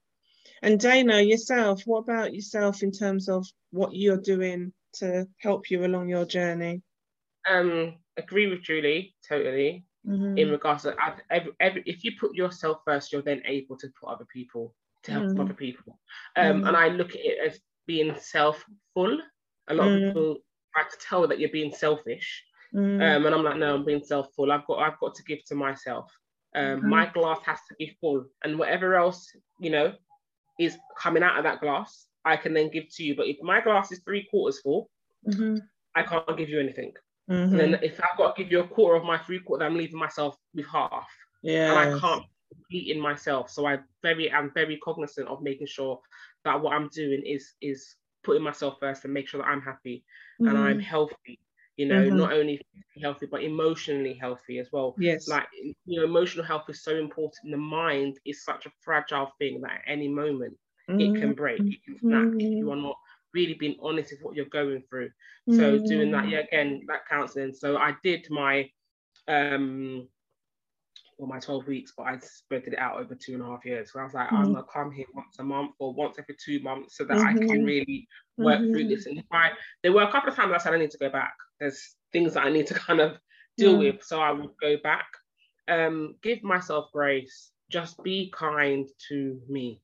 And 0.61 0.79
Dayna, 0.79 1.27
yourself, 1.27 1.81
what 1.85 1.99
about 1.99 2.33
yourself 2.33 2.83
in 2.83 2.91
terms 2.91 3.27
of 3.27 3.47
what 3.71 3.95
you're 3.95 4.17
doing 4.17 4.73
to 4.95 5.27
help 5.39 5.71
you 5.71 5.85
along 5.85 6.09
your 6.09 6.25
journey? 6.25 6.83
Um, 7.49 7.95
agree 8.17 8.47
with 8.47 8.61
Julie 8.61 9.15
totally. 9.27 9.85
Mm-hmm. 10.07 10.37
In 10.37 10.49
regards 10.49 10.83
to 10.83 10.95
every, 11.29 11.51
every, 11.59 11.83
if 11.85 12.03
you 12.03 12.11
put 12.19 12.35
yourself 12.35 12.79
first, 12.85 13.11
you're 13.11 13.21
then 13.21 13.41
able 13.45 13.77
to 13.77 13.87
put 13.99 14.09
other 14.09 14.25
people 14.33 14.73
to 15.03 15.11
help 15.11 15.25
mm-hmm. 15.25 15.41
other 15.41 15.53
people. 15.53 15.99
Um, 16.35 16.57
mm-hmm. 16.57 16.67
and 16.67 16.77
I 16.77 16.87
look 16.89 17.11
at 17.11 17.21
it 17.21 17.37
as 17.45 17.59
being 17.87 18.15
self-full. 18.19 19.19
A 19.67 19.73
lot 19.73 19.87
of 19.87 19.93
mm. 19.93 20.07
people 20.07 20.37
try 20.73 20.83
to 20.83 20.97
tell 21.07 21.27
that 21.27 21.39
you're 21.39 21.49
being 21.49 21.73
selfish, 21.73 22.43
Mm. 22.73 23.01
Um, 23.01 23.25
and 23.25 23.35
I'm 23.35 23.43
like, 23.43 23.57
no, 23.57 23.75
I'm 23.75 23.85
being 23.85 24.03
self-full. 24.03 24.51
I've 24.51 24.65
got 24.65 24.79
I've 24.79 24.99
got 24.99 25.15
to 25.15 25.23
give 25.23 25.43
to 25.45 25.55
myself. 25.55 26.11
Um, 26.55 26.63
mm-hmm. 26.63 26.89
My 26.89 27.05
glass 27.07 27.39
has 27.45 27.59
to 27.69 27.75
be 27.77 27.97
full, 27.99 28.25
and 28.43 28.57
whatever 28.57 28.95
else 28.95 29.31
you 29.59 29.69
know 29.69 29.93
is 30.59 30.77
coming 30.97 31.23
out 31.23 31.37
of 31.37 31.43
that 31.43 31.59
glass, 31.59 32.07
I 32.23 32.37
can 32.37 32.53
then 32.53 32.69
give 32.69 32.85
to 32.95 33.03
you. 33.03 33.15
But 33.15 33.27
if 33.27 33.37
my 33.41 33.61
glass 33.61 33.91
is 33.91 33.99
three 33.99 34.27
quarters 34.29 34.59
full, 34.61 34.89
mm-hmm. 35.27 35.57
I 35.95 36.03
can't 36.03 36.37
give 36.37 36.49
you 36.49 36.59
anything. 36.59 36.93
Mm-hmm. 37.29 37.59
And 37.59 37.59
then 37.59 37.83
if 37.83 37.99
I've 37.99 38.17
got 38.17 38.35
to 38.35 38.43
give 38.43 38.51
you 38.51 38.61
a 38.61 38.67
quarter 38.67 38.97
of 38.97 39.03
my 39.03 39.17
three 39.17 39.39
quarter, 39.39 39.65
I'm 39.65 39.77
leaving 39.77 39.99
myself 39.99 40.37
with 40.53 40.67
half. 40.67 41.07
Yeah, 41.41 41.71
and 41.71 41.95
I 41.95 41.99
can't 41.99 42.23
complete 42.53 42.95
in 42.95 43.01
myself. 43.01 43.49
So 43.49 43.65
I 43.65 43.79
very 44.01 44.31
I'm 44.31 44.51
very 44.53 44.77
cognizant 44.77 45.27
of 45.27 45.41
making 45.41 45.67
sure 45.67 45.99
that 46.45 46.61
what 46.61 46.73
I'm 46.73 46.89
doing 46.89 47.21
is 47.25 47.53
is 47.61 47.95
putting 48.23 48.43
myself 48.43 48.77
first 48.79 49.03
and 49.05 49.13
make 49.13 49.27
sure 49.27 49.41
that 49.41 49.47
I'm 49.47 49.61
happy 49.61 50.03
and 50.39 50.57
I'm 50.57 50.77
mm-hmm. 50.77 50.79
healthy 50.79 51.39
you 51.77 51.85
know 51.85 52.03
mm-hmm. 52.05 52.17
not 52.17 52.33
only 52.33 52.61
healthy 53.01 53.25
but 53.25 53.43
emotionally 53.43 54.13
healthy 54.13 54.59
as 54.59 54.67
well 54.71 54.93
yes 54.99 55.27
like 55.27 55.47
you 55.85 55.97
know 55.97 56.03
emotional 56.03 56.45
health 56.45 56.65
is 56.69 56.83
so 56.83 56.95
important 56.95 57.51
the 57.51 57.57
mind 57.57 58.19
is 58.25 58.43
such 58.43 58.65
a 58.65 58.71
fragile 58.81 59.31
thing 59.39 59.61
that 59.61 59.71
at 59.71 59.81
any 59.87 60.07
moment 60.07 60.55
mm-hmm. 60.89 60.99
it 60.99 61.19
can 61.19 61.33
break 61.33 61.59
it 61.59 61.83
can 61.85 61.97
snap 61.99 62.23
mm-hmm. 62.23 62.39
if 62.39 62.51
you 62.51 62.71
are 62.71 62.75
not 62.75 62.95
really 63.33 63.53
being 63.53 63.75
honest 63.81 64.11
with 64.11 64.21
what 64.21 64.35
you're 64.35 64.45
going 64.45 64.83
through 64.89 65.09
so 65.49 65.79
doing 65.79 66.11
that 66.11 66.23
mm-hmm. 66.23 66.31
yeah 66.31 66.39
again 66.39 66.81
that 66.87 67.07
counseling 67.09 67.53
so 67.53 67.77
i 67.77 67.95
did 68.03 68.27
my 68.29 68.69
um 69.27 70.07
well, 71.21 71.29
my 71.29 71.39
12 71.39 71.67
weeks, 71.67 71.93
but 71.95 72.07
I 72.07 72.17
spread 72.17 72.63
it 72.65 72.79
out 72.79 72.99
over 72.99 73.13
two 73.13 73.33
and 73.33 73.43
a 73.43 73.45
half 73.45 73.63
years. 73.63 73.91
So 73.93 73.99
I 73.99 74.03
was 74.03 74.13
like, 74.15 74.25
mm-hmm. 74.29 74.37
I'm 74.37 74.53
gonna 74.53 74.65
come 74.73 74.91
here 74.91 75.05
once 75.13 75.37
a 75.37 75.43
month 75.43 75.75
or 75.77 75.93
once 75.93 76.17
every 76.17 76.35
two 76.43 76.59
months 76.61 76.97
so 76.97 77.03
that 77.03 77.15
mm-hmm. 77.15 77.27
I 77.27 77.33
can 77.33 77.47
mm-hmm. 77.47 77.63
really 77.63 78.07
work 78.39 78.59
mm-hmm. 78.59 78.73
through 78.73 78.87
this. 78.87 79.05
And 79.05 79.19
if 79.19 79.25
I 79.31 79.51
there 79.83 79.93
were 79.93 80.01
a 80.01 80.11
couple 80.11 80.31
of 80.31 80.35
times 80.35 80.51
I 80.51 80.57
said 80.57 80.73
I 80.73 80.79
need 80.79 80.89
to 80.89 80.97
go 80.97 81.11
back. 81.11 81.35
There's 81.59 81.95
things 82.11 82.33
that 82.33 82.43
I 82.43 82.49
need 82.49 82.65
to 82.67 82.73
kind 82.87 82.99
of 82.99 83.17
deal 83.55 83.75
mm. 83.75 83.93
with. 83.93 84.03
So 84.03 84.19
I 84.19 84.31
would 84.31 84.49
go 84.59 84.77
back. 84.81 85.05
Um, 85.67 86.15
give 86.23 86.41
myself 86.41 86.89
grace, 86.91 87.51
just 87.69 88.01
be 88.03 88.33
kind 88.35 88.89
to 89.09 89.39
me. 89.47 89.79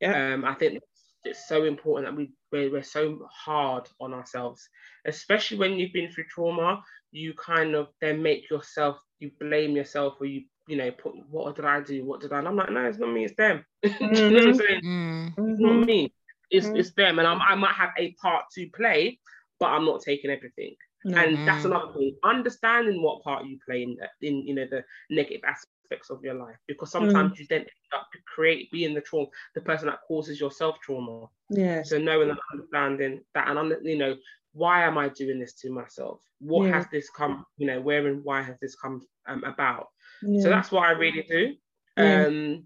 Yeah. 0.00 0.34
Um, 0.34 0.44
I 0.44 0.54
think 0.54 0.80
it's 1.22 1.46
so 1.46 1.62
important 1.62 2.10
that 2.10 2.18
we 2.18 2.32
we're, 2.50 2.72
we're 2.72 2.82
so 2.82 3.28
hard 3.32 3.88
on 4.00 4.12
ourselves, 4.12 4.68
especially 5.06 5.58
when 5.58 5.74
you've 5.74 5.92
been 5.92 6.10
through 6.10 6.24
trauma. 6.34 6.82
You 7.12 7.32
kind 7.34 7.76
of 7.76 7.90
then 8.00 8.24
make 8.24 8.50
yourself 8.50 8.98
you 9.20 9.30
blame 9.38 9.76
yourself 9.76 10.14
or 10.20 10.26
you 10.26 10.42
you 10.66 10.76
know, 10.76 10.90
put 10.90 11.14
what 11.30 11.56
did 11.56 11.64
I 11.64 11.80
do? 11.80 12.04
What 12.04 12.20
did 12.20 12.32
I? 12.32 12.38
And 12.38 12.48
I'm 12.48 12.56
like, 12.56 12.70
no, 12.70 12.84
it's 12.84 12.98
not 12.98 13.12
me, 13.12 13.24
it's 13.24 13.36
them. 13.36 13.64
Mm-hmm. 13.84 14.14
you 14.14 14.30
know 14.30 14.38
what 14.38 14.48
I'm 14.48 14.54
saying? 14.54 14.80
Mm-hmm. 14.82 15.50
It's 15.50 15.60
not 15.60 15.86
me. 15.86 16.12
It's 16.50 16.66
mm-hmm. 16.66 16.76
it's 16.76 16.92
them. 16.92 17.18
And 17.18 17.28
I'm, 17.28 17.40
I 17.40 17.54
might 17.54 17.74
have 17.74 17.90
a 17.98 18.12
part 18.12 18.44
to 18.54 18.68
play, 18.74 19.18
but 19.60 19.66
I'm 19.66 19.84
not 19.84 20.00
taking 20.02 20.30
everything. 20.30 20.74
And 21.04 21.46
that's 21.46 21.64
another 21.64 21.92
thing. 21.92 22.16
Understanding 22.24 23.02
what 23.02 23.22
part 23.22 23.44
you 23.44 23.58
play 23.66 23.82
in, 23.82 23.98
in 24.22 24.46
you 24.46 24.54
know 24.54 24.66
the 24.70 24.84
negative 25.10 25.42
aspects 25.46 26.10
of 26.10 26.22
your 26.22 26.34
life, 26.34 26.56
because 26.66 26.90
sometimes 26.90 27.32
mm. 27.32 27.38
you 27.40 27.46
then 27.48 27.60
end 27.60 27.68
up 27.94 28.06
to 28.12 28.18
create 28.34 28.70
being 28.72 28.94
the 28.94 29.02
trauma, 29.02 29.26
the 29.54 29.60
person 29.60 29.88
that 29.88 29.98
causes 30.08 30.40
yourself 30.40 30.76
trauma. 30.82 31.26
Yeah. 31.50 31.82
So 31.82 31.98
knowing 31.98 32.30
and 32.30 32.38
understanding 32.52 33.20
that, 33.34 33.48
and 33.48 33.76
you 33.82 33.98
know, 33.98 34.16
why 34.54 34.84
am 34.84 34.96
I 34.96 35.10
doing 35.10 35.40
this 35.40 35.52
to 35.54 35.70
myself? 35.70 36.20
What 36.40 36.66
yeah. 36.66 36.76
has 36.76 36.86
this 36.90 37.10
come? 37.10 37.44
You 37.58 37.66
know, 37.66 37.80
where 37.80 38.06
and 38.06 38.24
why 38.24 38.40
has 38.42 38.56
this 38.60 38.74
come 38.74 39.02
um, 39.26 39.44
about? 39.44 39.88
Yeah. 40.26 40.42
So 40.42 40.48
that's 40.48 40.70
what 40.70 40.84
I 40.84 40.92
really 40.92 41.22
do. 41.22 41.54
Yeah. 41.96 42.26
Um, 42.26 42.64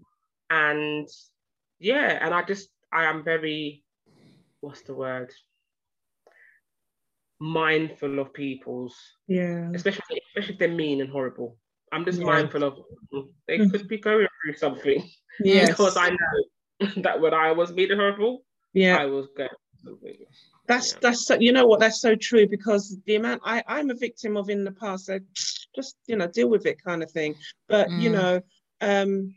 and 0.49 1.07
yeah, 1.79 2.19
and 2.21 2.33
I 2.33 2.43
just 2.43 2.69
I 2.91 3.05
am 3.05 3.23
very 3.23 3.83
what's 4.61 4.81
the 4.81 4.93
word? 4.93 5.31
Mindful 7.39 8.19
of 8.19 8.33
people's 8.33 8.97
yeah, 9.27 9.69
especially 9.73 10.21
especially 10.29 10.53
if 10.53 10.59
they're 10.59 10.67
mean 10.69 11.01
and 11.01 11.09
horrible. 11.09 11.57
I'm 11.91 12.05
just 12.05 12.19
yeah. 12.19 12.25
mindful 12.25 12.63
of 12.63 12.79
they 13.47 13.59
mm. 13.59 13.71
could 13.71 13.87
be 13.87 13.97
going 13.97 14.27
through 14.43 14.55
something. 14.55 15.09
Yeah, 15.41 15.67
because 15.67 15.95
I 15.95 16.09
know 16.09 16.87
that 16.97 17.21
when 17.21 17.33
I 17.33 17.53
was 17.53 17.71
mean 17.71 17.91
and 17.91 18.01
horrible, 18.01 18.43
yeah, 18.73 18.97
I 18.97 19.05
was 19.05 19.27
going. 19.37 19.47
That's 20.67 20.91
yeah. 20.91 20.97
that's 21.01 21.25
so, 21.27 21.39
you 21.39 21.53
know 21.53 21.65
what 21.65 21.79
that's 21.79 22.01
so 22.01 22.15
true 22.15 22.45
because 22.45 22.97
the 23.05 23.15
amount 23.15 23.43
I 23.45 23.63
I'm 23.65 23.89
a 23.89 23.95
victim 23.95 24.35
of 24.35 24.49
in 24.49 24.65
the 24.65 24.73
past. 24.73 25.05
So 25.05 25.19
just 25.75 25.95
you 26.07 26.15
know 26.15 26.27
deal 26.27 26.49
with 26.49 26.65
it 26.65 26.83
kind 26.83 27.03
of 27.03 27.11
thing. 27.11 27.35
But 27.67 27.89
mm. 27.89 28.01
you 28.01 28.09
know, 28.09 28.41
um, 28.81 29.35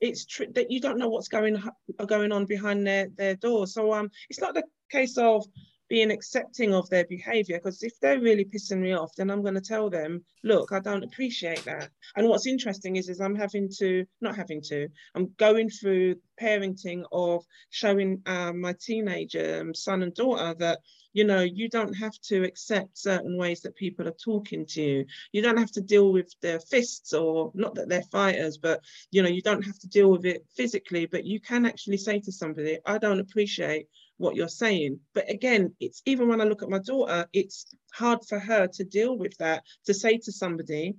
it's 0.00 0.26
true 0.26 0.46
that 0.54 0.70
you 0.70 0.80
don't 0.80 0.98
know 0.98 1.08
what's 1.08 1.28
going 1.28 1.62
going 2.06 2.32
on 2.32 2.46
behind 2.46 2.86
their 2.86 3.08
their 3.16 3.36
door. 3.36 3.66
So 3.66 3.92
um, 3.92 4.10
it's 4.30 4.40
not 4.40 4.54
the 4.54 4.64
case 4.90 5.18
of 5.18 5.44
being 5.88 6.10
accepting 6.10 6.74
of 6.74 6.88
their 6.90 7.04
behavior 7.04 7.58
because 7.58 7.82
if 7.82 7.98
they're 8.00 8.20
really 8.20 8.44
pissing 8.44 8.80
me 8.80 8.92
off 8.92 9.14
then 9.16 9.30
i'm 9.30 9.42
going 9.42 9.54
to 9.54 9.60
tell 9.60 9.90
them 9.90 10.24
look 10.42 10.72
i 10.72 10.80
don't 10.80 11.04
appreciate 11.04 11.64
that. 11.64 11.88
And 12.16 12.28
what's 12.28 12.46
interesting 12.46 12.96
is 12.96 13.08
is 13.08 13.20
i'm 13.20 13.34
having 13.34 13.68
to 13.78 14.04
not 14.20 14.36
having 14.36 14.62
to 14.62 14.88
i'm 15.14 15.30
going 15.38 15.70
through 15.70 16.16
parenting 16.40 17.04
of 17.12 17.44
showing 17.70 18.20
um, 18.26 18.60
my 18.60 18.74
teenager 18.80 19.60
um, 19.60 19.74
son 19.74 20.02
and 20.02 20.14
daughter 20.14 20.54
that 20.58 20.80
you 21.12 21.24
know 21.24 21.40
you 21.40 21.68
don't 21.68 21.94
have 21.94 22.18
to 22.22 22.42
accept 22.42 22.98
certain 22.98 23.38
ways 23.38 23.60
that 23.60 23.76
people 23.76 24.08
are 24.08 24.16
talking 24.24 24.66
to 24.66 24.82
you. 24.82 25.06
You 25.32 25.42
don't 25.42 25.58
have 25.58 25.70
to 25.72 25.80
deal 25.80 26.12
with 26.12 26.34
their 26.42 26.58
fists 26.58 27.12
or 27.12 27.52
not 27.54 27.76
that 27.76 27.88
they're 27.88 28.02
fighters 28.02 28.58
but 28.58 28.80
you 29.10 29.22
know 29.22 29.28
you 29.28 29.42
don't 29.42 29.64
have 29.64 29.78
to 29.78 29.88
deal 29.88 30.10
with 30.10 30.26
it 30.26 30.44
physically 30.56 31.06
but 31.06 31.24
you 31.24 31.40
can 31.40 31.66
actually 31.66 31.96
say 31.96 32.18
to 32.20 32.32
somebody 32.32 32.78
i 32.86 32.98
don't 32.98 33.20
appreciate 33.20 33.86
what 34.16 34.36
you're 34.36 34.48
saying. 34.48 35.00
But 35.14 35.30
again, 35.30 35.74
it's 35.80 36.02
even 36.06 36.28
when 36.28 36.40
I 36.40 36.44
look 36.44 36.62
at 36.62 36.68
my 36.68 36.78
daughter, 36.78 37.26
it's 37.32 37.66
hard 37.92 38.20
for 38.28 38.38
her 38.38 38.68
to 38.68 38.84
deal 38.84 39.16
with 39.18 39.36
that, 39.38 39.64
to 39.86 39.94
say 39.94 40.18
to 40.18 40.32
somebody, 40.32 40.94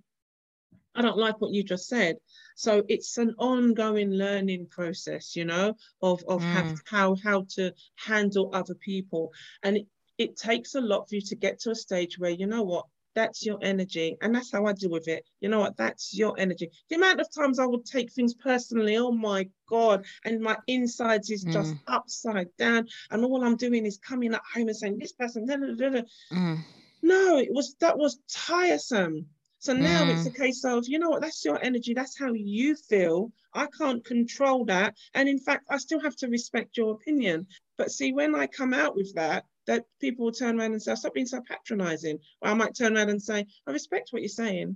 I 0.95 1.01
don't 1.01 1.17
like 1.17 1.41
what 1.41 1.51
you 1.51 1.63
just 1.63 1.87
said. 1.87 2.17
So 2.55 2.83
it's 2.87 3.17
an 3.17 3.35
ongoing 3.37 4.11
learning 4.11 4.67
process, 4.69 5.35
you 5.35 5.45
know, 5.45 5.75
of, 6.01 6.23
of 6.27 6.41
mm. 6.41 6.45
how, 6.45 6.75
how 6.85 7.15
how 7.15 7.45
to 7.55 7.73
handle 7.95 8.49
other 8.53 8.75
people. 8.75 9.33
And 9.63 9.77
it, 9.77 9.87
it 10.17 10.37
takes 10.37 10.75
a 10.75 10.81
lot 10.81 11.09
for 11.09 11.15
you 11.15 11.21
to 11.21 11.35
get 11.35 11.59
to 11.61 11.71
a 11.71 11.75
stage 11.75 12.17
where, 12.17 12.31
you 12.31 12.47
know 12.47 12.63
what, 12.63 12.85
that's 13.15 13.45
your 13.45 13.57
energy. 13.61 14.17
And 14.21 14.35
that's 14.35 14.51
how 14.51 14.65
I 14.65 14.73
deal 14.73 14.91
with 14.91 15.07
it. 15.07 15.25
You 15.39 15.49
know 15.49 15.59
what? 15.59 15.77
That's 15.77 16.15
your 16.15 16.35
energy. 16.37 16.69
The 16.89 16.97
amount 16.97 17.21
of 17.21 17.33
times 17.33 17.59
I 17.59 17.65
would 17.65 17.85
take 17.85 18.11
things 18.11 18.33
personally, 18.33 18.97
oh 18.97 19.11
my 19.11 19.49
God. 19.69 20.05
And 20.23 20.41
my 20.41 20.57
insides 20.67 21.29
is 21.29 21.43
just 21.43 21.73
mm. 21.73 21.79
upside 21.87 22.55
down. 22.57 22.87
And 23.09 23.23
all 23.23 23.43
I'm 23.43 23.55
doing 23.55 23.85
is 23.85 23.97
coming 23.97 24.33
at 24.33 24.41
home 24.53 24.67
and 24.67 24.77
saying, 24.77 24.99
this 24.99 25.13
person, 25.13 25.47
da, 25.47 25.55
da, 25.55 25.89
da, 25.89 26.01
mm. 26.31 26.59
no, 27.01 27.37
it 27.37 27.51
was 27.51 27.75
that 27.79 27.97
was 27.97 28.19
tiresome. 28.29 29.25
So 29.59 29.73
now 29.73 30.03
mm. 30.03 30.15
it's 30.15 30.27
a 30.27 30.31
case 30.31 30.63
of, 30.63 30.87
you 30.87 30.99
know 30.99 31.09
what, 31.09 31.21
that's 31.21 31.43
your 31.43 31.59
energy. 31.63 31.95
That's 31.95 32.19
how 32.19 32.33
you 32.33 32.75
feel. 32.75 33.31
I 33.53 33.67
can't 33.75 34.05
control 34.05 34.65
that. 34.65 34.95
And 35.15 35.27
in 35.27 35.39
fact, 35.39 35.65
I 35.71 35.77
still 35.77 36.01
have 36.01 36.15
to 36.17 36.27
respect 36.27 36.77
your 36.77 36.91
opinion. 36.91 37.47
But 37.77 37.91
see, 37.91 38.13
when 38.13 38.35
I 38.35 38.45
come 38.45 38.73
out 38.73 38.95
with 38.95 39.15
that, 39.15 39.45
that 39.67 39.85
people 39.99 40.25
will 40.25 40.31
turn 40.31 40.59
around 40.59 40.73
and 40.73 40.81
say, 40.81 40.95
stop 40.95 41.13
being 41.13 41.25
so 41.25 41.41
patronizing. 41.47 42.19
Or 42.41 42.49
I 42.49 42.53
might 42.53 42.75
turn 42.75 42.95
around 42.95 43.09
and 43.09 43.21
say, 43.21 43.45
I 43.67 43.71
respect 43.71 44.09
what 44.11 44.21
you're 44.21 44.29
saying. 44.29 44.75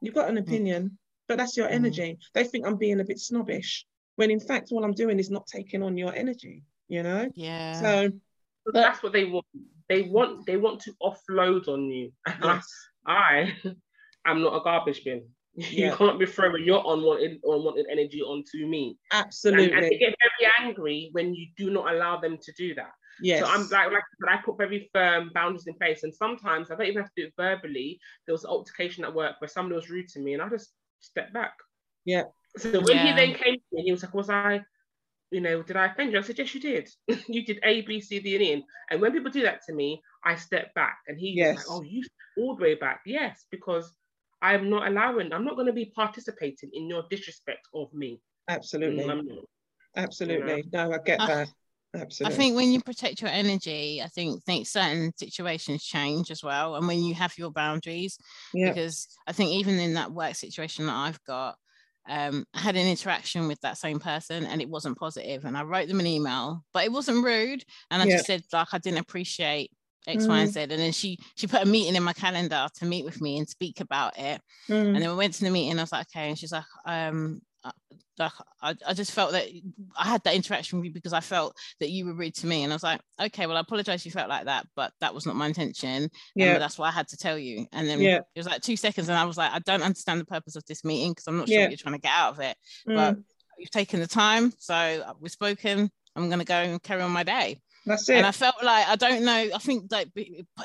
You've 0.00 0.14
got 0.14 0.28
an 0.28 0.36
mm. 0.36 0.40
opinion, 0.40 0.82
mm. 0.84 0.96
but 1.28 1.38
that's 1.38 1.56
your 1.56 1.68
mm. 1.68 1.72
energy. 1.72 2.18
They 2.34 2.44
think 2.44 2.66
I'm 2.66 2.76
being 2.76 3.00
a 3.00 3.04
bit 3.04 3.18
snobbish, 3.18 3.86
when 4.16 4.30
in 4.30 4.40
fact, 4.40 4.72
all 4.72 4.84
I'm 4.84 4.94
doing 4.94 5.18
is 5.18 5.30
not 5.30 5.46
taking 5.46 5.82
on 5.82 5.96
your 5.96 6.14
energy, 6.14 6.62
you 6.88 7.02
know? 7.02 7.28
Yeah. 7.34 7.80
So 7.80 8.10
but, 8.64 8.74
that's 8.74 9.02
what 9.02 9.12
they 9.12 9.24
want. 9.24 9.46
They 9.88 10.02
want 10.02 10.46
they 10.46 10.56
want 10.56 10.80
to 10.82 10.92
offload 11.02 11.68
on 11.68 11.90
you. 11.90 12.12
Yes. 12.42 12.66
I 13.06 13.54
am 14.26 14.40
not 14.42 14.56
a 14.56 14.60
garbage 14.62 15.04
bin. 15.04 15.24
Yeah. 15.56 15.90
You 15.90 15.96
can't 15.96 16.18
be 16.18 16.26
throwing 16.26 16.64
your 16.64 16.82
unwanted 16.84 17.38
unwanted 17.44 17.86
energy 17.88 18.20
onto 18.22 18.66
me. 18.66 18.98
Absolutely. 19.12 19.66
And, 19.66 19.74
and 19.74 19.84
they 19.84 19.98
get 19.98 20.16
very 20.20 20.50
angry 20.58 21.10
when 21.12 21.32
you 21.32 21.46
do 21.56 21.70
not 21.70 21.94
allow 21.94 22.18
them 22.18 22.38
to 22.42 22.52
do 22.58 22.74
that. 22.74 22.90
Yes. 23.20 23.40
So 23.40 23.46
I'm 23.46 23.68
like, 23.68 23.92
like 23.92 24.38
I 24.38 24.42
put 24.44 24.58
very 24.58 24.90
firm 24.92 25.30
boundaries 25.34 25.66
in 25.66 25.74
place. 25.74 26.02
And 26.02 26.14
sometimes 26.14 26.70
I 26.70 26.76
don't 26.76 26.86
even 26.86 27.02
have 27.02 27.14
to 27.14 27.22
do 27.22 27.28
it 27.28 27.34
verbally. 27.36 27.98
There 28.26 28.32
was 28.32 28.44
an 28.44 28.50
altercation 28.50 29.04
at 29.04 29.14
work 29.14 29.40
where 29.40 29.48
somebody 29.48 29.76
was 29.76 29.90
rude 29.90 30.08
to 30.10 30.20
me 30.20 30.34
and 30.34 30.42
I 30.42 30.48
just 30.48 30.72
stepped 31.00 31.32
back. 31.32 31.54
Yeah. 32.04 32.24
So 32.56 32.80
when 32.80 32.96
yeah. 32.96 33.06
he 33.06 33.12
then 33.12 33.34
came 33.34 33.54
to 33.54 33.64
me, 33.72 33.82
he 33.82 33.92
was 33.92 34.02
like, 34.02 34.14
Was 34.14 34.30
I, 34.30 34.62
you 35.30 35.40
know, 35.40 35.62
did 35.62 35.76
I 35.76 35.86
offend 35.86 36.12
you? 36.12 36.18
I 36.18 36.22
said, 36.22 36.38
Yes, 36.38 36.54
you 36.54 36.60
did. 36.60 36.88
you 37.28 37.44
did 37.44 37.60
A, 37.62 37.82
B, 37.82 38.00
C, 38.00 38.20
D, 38.20 38.34
and 38.34 38.44
E. 38.44 38.64
And 38.90 39.00
when 39.00 39.12
people 39.12 39.30
do 39.30 39.42
that 39.42 39.62
to 39.66 39.74
me, 39.74 40.00
I 40.24 40.36
step 40.36 40.74
back. 40.74 40.98
And 41.08 41.18
he 41.18 41.30
yes. 41.30 41.56
like, 41.56 41.66
Oh, 41.68 41.82
you 41.82 42.04
all 42.38 42.56
the 42.56 42.62
way 42.62 42.74
back. 42.74 43.00
Yes, 43.06 43.44
because 43.50 43.92
I'm 44.42 44.68
not 44.68 44.86
allowing, 44.86 45.32
I'm 45.32 45.44
not 45.44 45.54
going 45.54 45.68
to 45.68 45.72
be 45.72 45.92
participating 45.94 46.70
in 46.72 46.88
your 46.88 47.04
disrespect 47.08 47.66
of 47.74 47.92
me. 47.94 48.20
Absolutely. 48.48 49.08
Absolutely. 49.96 50.64
No, 50.72 50.92
I 50.92 50.98
get 50.98 51.18
that. 51.18 51.48
Absolutely. 51.94 52.34
I 52.34 52.36
think 52.36 52.56
when 52.56 52.72
you 52.72 52.80
protect 52.80 53.20
your 53.20 53.30
energy, 53.30 54.02
I 54.02 54.08
think 54.08 54.42
think 54.44 54.66
certain 54.66 55.12
situations 55.16 55.84
change 55.84 56.30
as 56.30 56.42
well. 56.42 56.76
And 56.76 56.86
when 56.86 57.02
you 57.02 57.14
have 57.14 57.36
your 57.38 57.50
boundaries, 57.50 58.18
yeah. 58.52 58.68
because 58.68 59.08
I 59.26 59.32
think 59.32 59.50
even 59.52 59.78
in 59.78 59.94
that 59.94 60.12
work 60.12 60.34
situation 60.34 60.86
that 60.86 60.96
I've 60.96 61.22
got, 61.24 61.56
um, 62.08 62.44
I 62.52 62.60
had 62.60 62.76
an 62.76 62.86
interaction 62.86 63.48
with 63.48 63.60
that 63.60 63.78
same 63.78 63.98
person 63.98 64.44
and 64.44 64.60
it 64.60 64.68
wasn't 64.68 64.98
positive. 64.98 65.44
And 65.44 65.56
I 65.56 65.62
wrote 65.62 65.88
them 65.88 66.00
an 66.00 66.06
email, 66.06 66.64
but 66.72 66.84
it 66.84 66.92
wasn't 66.92 67.24
rude. 67.24 67.64
And 67.90 68.02
I 68.02 68.06
yeah. 68.06 68.16
just 68.16 68.26
said 68.26 68.42
like 68.52 68.68
I 68.72 68.78
didn't 68.78 68.98
appreciate 68.98 69.70
X, 70.06 70.24
mm. 70.24 70.28
Y, 70.28 70.38
and 70.38 70.50
mm. 70.50 70.52
Z. 70.52 70.60
And 70.60 70.70
then 70.72 70.92
she 70.92 71.18
she 71.36 71.46
put 71.46 71.62
a 71.62 71.66
meeting 71.66 71.94
in 71.94 72.02
my 72.02 72.12
calendar 72.12 72.66
to 72.78 72.84
meet 72.84 73.04
with 73.04 73.20
me 73.20 73.38
and 73.38 73.48
speak 73.48 73.80
about 73.80 74.18
it. 74.18 74.40
Mm. 74.68 74.94
And 74.94 74.96
then 74.96 75.10
we 75.10 75.16
went 75.16 75.34
to 75.34 75.44
the 75.44 75.50
meeting. 75.50 75.78
I 75.78 75.82
was 75.82 75.92
like, 75.92 76.06
okay. 76.14 76.28
And 76.28 76.38
she's 76.38 76.52
like, 76.52 76.64
um, 76.86 77.40
like 78.18 78.32
I, 78.62 78.74
I 78.86 78.94
just 78.94 79.12
felt 79.12 79.32
that 79.32 79.48
I 79.98 80.08
had 80.08 80.22
that 80.24 80.34
interaction 80.34 80.78
with 80.78 80.86
you 80.86 80.92
because 80.92 81.12
I 81.12 81.20
felt 81.20 81.56
that 81.80 81.90
you 81.90 82.06
were 82.06 82.14
rude 82.14 82.34
to 82.36 82.46
me, 82.46 82.62
and 82.62 82.72
I 82.72 82.76
was 82.76 82.82
like, 82.82 83.00
okay, 83.20 83.46
well, 83.46 83.56
I 83.56 83.60
apologize. 83.60 84.04
You 84.04 84.12
felt 84.12 84.28
like 84.28 84.44
that, 84.44 84.66
but 84.76 84.92
that 85.00 85.14
was 85.14 85.26
not 85.26 85.36
my 85.36 85.46
intention. 85.46 86.10
Yeah, 86.34 86.58
that's 86.58 86.78
why 86.78 86.88
I 86.88 86.92
had 86.92 87.08
to 87.08 87.16
tell 87.16 87.38
you. 87.38 87.66
And 87.72 87.88
then 87.88 88.00
yeah. 88.00 88.18
it 88.18 88.38
was 88.38 88.46
like 88.46 88.62
two 88.62 88.76
seconds, 88.76 89.08
and 89.08 89.18
I 89.18 89.24
was 89.24 89.36
like, 89.36 89.52
I 89.52 89.58
don't 89.60 89.82
understand 89.82 90.20
the 90.20 90.26
purpose 90.26 90.56
of 90.56 90.64
this 90.66 90.84
meeting 90.84 91.12
because 91.12 91.26
I'm 91.26 91.38
not 91.38 91.48
sure 91.48 91.56
yeah. 91.56 91.64
what 91.64 91.70
you're 91.70 91.78
trying 91.78 91.96
to 91.96 92.00
get 92.00 92.12
out 92.12 92.34
of 92.34 92.40
it. 92.40 92.56
Mm. 92.88 92.94
But 92.94 93.16
you've 93.58 93.70
taken 93.70 94.00
the 94.00 94.06
time, 94.06 94.52
so 94.58 95.14
we've 95.20 95.32
spoken. 95.32 95.90
I'm 96.16 96.30
gonna 96.30 96.44
go 96.44 96.54
and 96.54 96.82
carry 96.82 97.02
on 97.02 97.10
my 97.10 97.24
day. 97.24 97.60
That's 97.86 98.08
it. 98.08 98.16
And 98.16 98.26
I 98.26 98.30
felt 98.32 98.62
like 98.62 98.88
I 98.88 98.96
don't 98.96 99.24
know. 99.24 99.50
I 99.54 99.58
think 99.58 99.90
like 99.90 100.08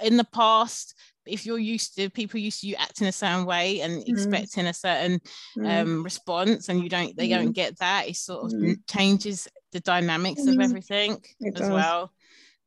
in 0.04 0.18
the 0.18 0.28
past, 0.32 0.96
if 1.30 1.46
you're 1.46 1.60
used 1.60 1.96
to 1.96 2.10
people 2.10 2.40
used 2.40 2.62
to 2.62 2.68
you 2.68 2.76
acting 2.76 3.08
a 3.08 3.12
certain 3.12 3.46
way 3.46 3.82
and 3.82 4.02
mm. 4.02 4.08
expecting 4.08 4.68
a 4.68 4.74
certain 4.74 5.22
mm. 5.58 5.82
um, 5.82 6.04
response, 6.04 6.70
and 6.70 6.82
you 6.82 6.90
don't, 6.90 7.16
they 7.16 7.28
mm. 7.30 7.36
don't 7.36 7.52
get 7.52 7.78
that. 7.80 8.08
It 8.08 8.16
sort 8.16 8.46
of 8.46 8.60
mm. 8.60 8.76
changes 8.88 9.48
the 9.72 9.80
dynamics 9.80 10.46
of 10.48 10.56
mm. 10.56 10.64
everything 10.64 11.18
it 11.40 11.56
as 11.56 11.62
does. 11.62 11.70
well. 11.70 12.12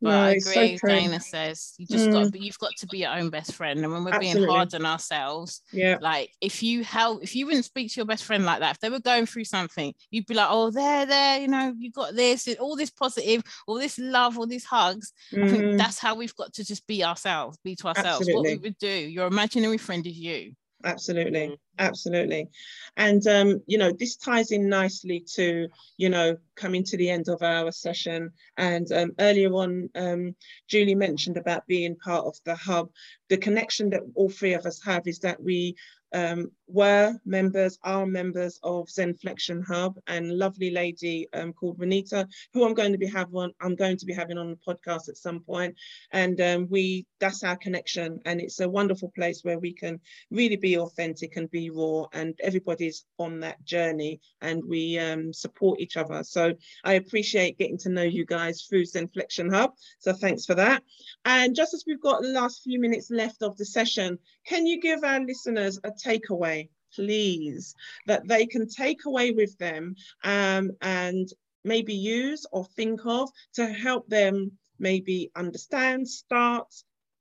But 0.03 0.11
no, 0.11 0.21
I 0.21 0.31
agree, 0.31 0.77
so 0.79 0.87
Dayna 0.89 1.23
says 1.23 1.75
you 1.79 1.87
just 1.87 2.09
mm. 2.09 2.13
got, 2.13 2.41
you've 2.41 2.59
got 2.59 2.73
to 2.79 2.87
be 2.89 2.99
your 2.99 3.13
own 3.13 3.31
best 3.31 3.55
friend. 3.55 3.79
And 3.79 3.93
when 3.93 4.03
we're 4.03 4.11
Absolutely. 4.11 4.41
being 4.41 4.51
hard 4.51 4.75
on 4.75 4.85
ourselves, 4.85 5.63
yeah, 5.73 5.97
like 6.01 6.31
if 6.41 6.61
you 6.61 6.83
help, 6.83 7.23
if 7.23 7.37
you 7.37 7.47
wouldn't 7.47 7.65
speak 7.65 7.93
to 7.93 8.01
your 8.01 8.07
best 8.07 8.25
friend 8.25 8.45
like 8.45 8.59
that, 8.61 8.73
if 8.73 8.81
they 8.81 8.91
were 8.91 8.99
going 8.99 9.27
through 9.27 9.45
something, 9.45 9.95
you'd 10.11 10.27
be 10.27 10.35
like, 10.35 10.49
oh, 10.51 10.71
there, 10.71 11.07
there, 11.07 11.41
you 11.41 11.47
know, 11.47 11.73
you 11.79 11.93
got 11.93 12.17
this, 12.17 12.49
all 12.59 12.75
this 12.75 12.91
positive, 12.91 13.45
all 13.69 13.79
this 13.79 13.97
love, 13.97 14.37
all 14.39 14.47
these 14.47 14.65
hugs. 14.65 15.13
Mm-hmm. 15.33 15.45
I 15.45 15.49
think 15.49 15.63
mm-hmm. 15.63 15.77
that's 15.77 16.01
how 16.01 16.17
we've 16.17 16.35
got 16.35 16.53
to 16.55 16.65
just 16.65 16.85
be 16.89 17.05
ourselves, 17.05 17.59
be 17.63 17.77
to 17.77 17.87
ourselves. 17.87 18.29
Absolutely. 18.29 18.35
What 18.35 18.45
we 18.45 18.69
would 18.69 18.79
do, 18.79 18.89
your 18.89 19.29
imaginary 19.29 19.79
friend 19.79 20.05
is 20.05 20.19
you 20.19 20.57
absolutely 20.85 21.49
mm. 21.49 21.57
Absolutely. 21.79 22.49
And 22.97 23.27
um 23.27 23.63
you 23.67 23.79
know 23.79 23.93
this 23.93 24.17
ties 24.17 24.51
in 24.51 24.69
nicely 24.69 25.25
to 25.35 25.69
you 25.97 26.09
know 26.09 26.37
coming 26.57 26.85
to 26.85 26.97
the 26.97 27.11
end 27.11 27.29
of 27.29 27.43
our 27.43 27.73
session. 27.73 28.31
And 28.57 28.91
um, 28.93 29.13
earlier 29.19 29.53
on 29.53 29.91
um 29.95 30.35
julie 30.69 30.95
mentioned 30.95 31.37
about 31.37 31.67
being 31.67 31.97
part 31.97 32.25
of 32.25 32.37
the 32.45 32.55
hub. 32.55 32.91
The 33.29 33.39
connection 33.39 33.91
that 33.91 34.03
all 34.15 34.31
three 34.31 34.55
of 34.55 34.67
us 34.67 34.83
have 34.85 35.07
is 35.07 35.21
that 35.21 35.43
we 35.43 35.77
um, 36.13 36.51
were 36.67 37.15
members, 37.25 37.79
are 37.83 38.07
members 38.07 38.59
of 38.63 38.89
Zenflexion 38.89 39.65
Hub, 39.67 39.99
and 40.07 40.39
lovely 40.39 40.71
lady 40.71 41.29
um, 41.33 41.53
called 41.53 41.79
Renita, 41.79 42.29
who 42.53 42.65
I'm 42.65 42.75
going 42.75 42.93
to 42.93 42.99
be 42.99 43.07
having 43.07 43.53
I'm 43.61 43.75
going 43.75 43.97
to 43.97 44.07
be 44.07 44.13
having 44.13 44.39
on 44.39 44.51
the 44.51 44.57
podcast 44.57 45.09
at 45.09 45.17
some 45.17 45.41
point. 45.41 45.75
And 46.13 46.41
um, 46.41 46.67
we 46.71 47.07
that's 47.19 47.43
our 47.43 47.57
connection, 47.57 48.21
and 48.25 48.41
it's 48.41 48.61
a 48.61 48.69
wonderful 48.69 49.11
place 49.15 49.43
where 49.43 49.59
we 49.59 49.73
can 49.73 50.01
really 50.31 50.57
be 50.57 50.79
authentic 50.79 51.37
and 51.37 51.51
be 51.51 51.62
raw, 51.71 52.07
and 52.13 52.39
everybody's 52.43 53.05
on 53.19 53.41
that 53.41 53.63
journey, 53.65 54.21
and 54.41 54.63
we 54.67 54.99
um, 54.99 55.33
support 55.33 55.81
each 55.81 55.97
other. 55.97 56.23
So 56.25 56.55
I 56.85 56.95
appreciate 56.95 57.59
getting 57.59 57.79
to 57.79 57.91
know 57.91 58.03
you 58.03 58.25
guys 58.25 58.63
through 58.63 58.85
Zenflexion 58.85 59.53
Hub. 59.53 59.73
So 59.99 60.13
thanks 60.13 60.45
for 60.45 60.55
that. 60.55 60.83
And 61.25 61.55
just 61.55 61.75
as 61.75 61.85
we've 61.87 62.01
got 62.01 62.23
the 62.23 62.29
last 62.29 62.63
few 62.63 62.81
minutes 62.81 63.11
left 63.11 63.43
of 63.43 63.57
the 63.57 63.65
session, 63.65 64.19
can 64.47 64.67
you 64.67 64.81
give 64.81 65.05
our 65.05 65.21
listeners 65.21 65.79
a 65.85 65.91
takeaway, 65.91 66.69
please, 66.95 67.75
that 68.07 68.27
they 68.27 68.47
can 68.47 68.69
take 68.69 69.05
away 69.05 69.33
with 69.33 69.57
them 69.59 69.95
um, 70.25 70.71
and 70.81 71.29
maybe 71.65 71.95
use 71.95 72.45
or 72.53 72.65
think 72.77 73.01
of 73.07 73.31
to 73.55 73.67
help 73.67 74.09
them 74.09 74.53
maybe 74.79 75.31
understand, 75.37 76.09
start, 76.09 76.67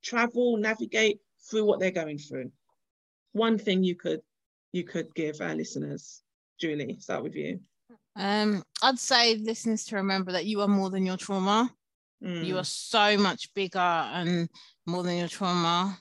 travel, 0.02 0.58
navigate 0.58 1.20
through 1.50 1.66
what 1.66 1.80
they're 1.80 1.92
going 1.92 2.18
through? 2.18 2.52
One 3.34 3.58
thing 3.58 3.84
you 3.84 3.96
could 3.96 4.22
you 4.72 4.84
could 4.84 5.14
give 5.16 5.42
our 5.42 5.56
listeners. 5.56 6.22
Julie, 6.60 6.98
start 7.00 7.24
with 7.24 7.36
you. 7.36 7.60
Um, 8.16 8.64
I'd 8.84 9.00
say 9.00 9.36
listeners 9.36 9.86
to 9.86 9.96
remember 9.96 10.32
that 10.34 10.46
you 10.46 10.62
are 10.62 10.68
more 10.68 10.90
than 10.90 11.06
your 11.06 11.18
trauma. 11.18 11.72
Mm. 12.24 12.46
You 12.46 12.58
are 12.58 12.64
so 12.64 13.18
much 13.18 13.54
bigger 13.54 13.80
and 13.80 14.50
more 14.86 15.04
than 15.04 15.18
your 15.18 15.28
trauma. 15.28 15.98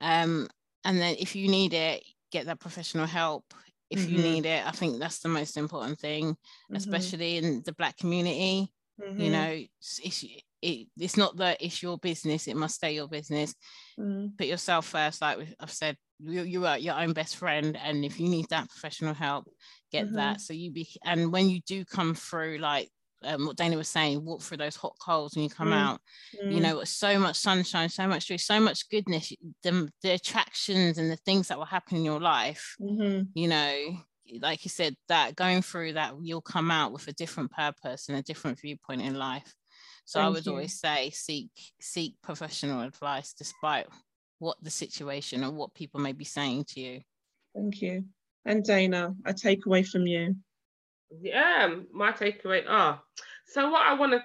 Um, 0.00 0.48
and 0.84 0.98
then 0.98 1.16
if 1.18 1.36
you 1.36 1.48
need 1.48 1.74
it, 1.74 2.02
get 2.32 2.46
that 2.46 2.60
professional 2.60 3.06
help. 3.06 3.44
if 3.90 4.00
mm-hmm. 4.00 4.16
you 4.16 4.22
need 4.22 4.46
it. 4.46 4.66
I 4.66 4.70
think 4.70 4.98
that's 4.98 5.18
the 5.18 5.28
most 5.28 5.56
important 5.56 5.98
thing, 5.98 6.30
mm-hmm. 6.30 6.76
especially 6.76 7.36
in 7.36 7.62
the 7.64 7.72
black 7.72 7.96
community. 7.98 8.72
Mm-hmm. 9.00 9.20
You 9.20 9.30
know, 9.30 9.64
it's, 9.80 10.00
it's, 10.02 10.24
it, 10.62 10.86
it's 10.96 11.16
not 11.16 11.36
that 11.38 11.58
it's 11.60 11.82
your 11.82 11.98
business, 11.98 12.46
it 12.46 12.56
must 12.56 12.76
stay 12.76 12.94
your 12.94 13.08
business. 13.08 13.54
Mm. 13.98 14.36
Put 14.38 14.46
yourself 14.46 14.86
first, 14.86 15.20
like 15.20 15.38
I've 15.58 15.72
said, 15.72 15.96
you, 16.22 16.42
you 16.42 16.66
are 16.66 16.78
your 16.78 16.98
own 16.98 17.12
best 17.12 17.36
friend. 17.36 17.78
And 17.82 18.04
if 18.04 18.20
you 18.20 18.28
need 18.28 18.46
that 18.50 18.68
professional 18.68 19.14
help, 19.14 19.48
get 19.92 20.06
mm-hmm. 20.06 20.16
that. 20.16 20.40
So 20.40 20.52
you 20.52 20.70
be, 20.70 20.88
and 21.04 21.32
when 21.32 21.48
you 21.48 21.60
do 21.66 21.84
come 21.84 22.14
through, 22.14 22.58
like 22.58 22.90
um, 23.22 23.46
what 23.46 23.56
Dayna 23.56 23.76
was 23.76 23.88
saying, 23.88 24.24
walk 24.24 24.42
through 24.42 24.58
those 24.58 24.76
hot 24.76 24.96
coals 25.00 25.34
when 25.34 25.44
you 25.44 25.50
come 25.50 25.70
mm. 25.70 25.78
out. 25.78 26.00
Mm. 26.42 26.54
You 26.54 26.60
know, 26.60 26.84
so 26.84 27.18
much 27.18 27.36
sunshine, 27.36 27.88
so 27.88 28.06
much 28.06 28.28
joy, 28.28 28.36
so 28.36 28.60
much 28.60 28.88
goodness. 28.88 29.32
The, 29.62 29.88
the 30.02 30.12
attractions 30.12 30.98
and 30.98 31.10
the 31.10 31.16
things 31.16 31.48
that 31.48 31.58
will 31.58 31.66
happen 31.66 31.98
in 31.98 32.04
your 32.04 32.20
life. 32.20 32.76
Mm-hmm. 32.80 33.24
You 33.34 33.48
know, 33.48 33.98
like 34.40 34.64
you 34.64 34.70
said, 34.70 34.94
that 35.08 35.36
going 35.36 35.62
through 35.62 35.94
that, 35.94 36.14
you'll 36.22 36.40
come 36.40 36.70
out 36.70 36.92
with 36.92 37.08
a 37.08 37.12
different 37.12 37.50
purpose 37.50 38.08
and 38.08 38.16
a 38.16 38.22
different 38.22 38.60
viewpoint 38.60 39.02
in 39.02 39.14
life. 39.14 39.54
So 40.04 40.18
Thank 40.18 40.26
I 40.26 40.30
would 40.30 40.46
you. 40.46 40.52
always 40.52 40.80
say, 40.80 41.10
seek 41.10 41.50
seek 41.80 42.14
professional 42.22 42.80
advice, 42.82 43.32
despite 43.32 43.86
what 44.40 44.56
the 44.62 44.70
situation 44.70 45.44
or 45.44 45.52
what 45.52 45.74
people 45.74 46.00
may 46.00 46.12
be 46.12 46.24
saying 46.24 46.64
to 46.64 46.80
you. 46.80 47.00
Thank 47.54 47.80
you. 47.80 48.04
And 48.44 48.64
Dayna, 48.64 49.14
a 49.24 49.32
takeaway 49.32 49.86
from 49.86 50.06
you. 50.06 50.34
Yeah, 51.20 51.76
my 51.92 52.12
takeaway. 52.12 52.64
Ah, 52.68 53.00
oh, 53.00 53.22
so 53.46 53.70
what 53.70 53.86
I 53.86 53.94
want 53.94 54.12
to 54.12 54.20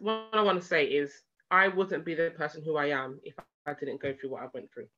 what 0.00 0.28
I 0.32 0.42
want 0.42 0.60
to 0.60 0.66
say 0.66 0.84
is 0.84 1.12
I 1.50 1.68
wouldn't 1.68 2.04
be 2.04 2.14
the 2.14 2.32
person 2.36 2.62
who 2.64 2.76
I 2.76 2.86
am 2.86 3.20
if 3.22 3.34
I 3.66 3.74
didn't 3.74 4.02
go 4.02 4.12
through 4.12 4.30
what 4.30 4.42
I 4.42 4.48
went 4.52 4.72
through. 4.72 4.88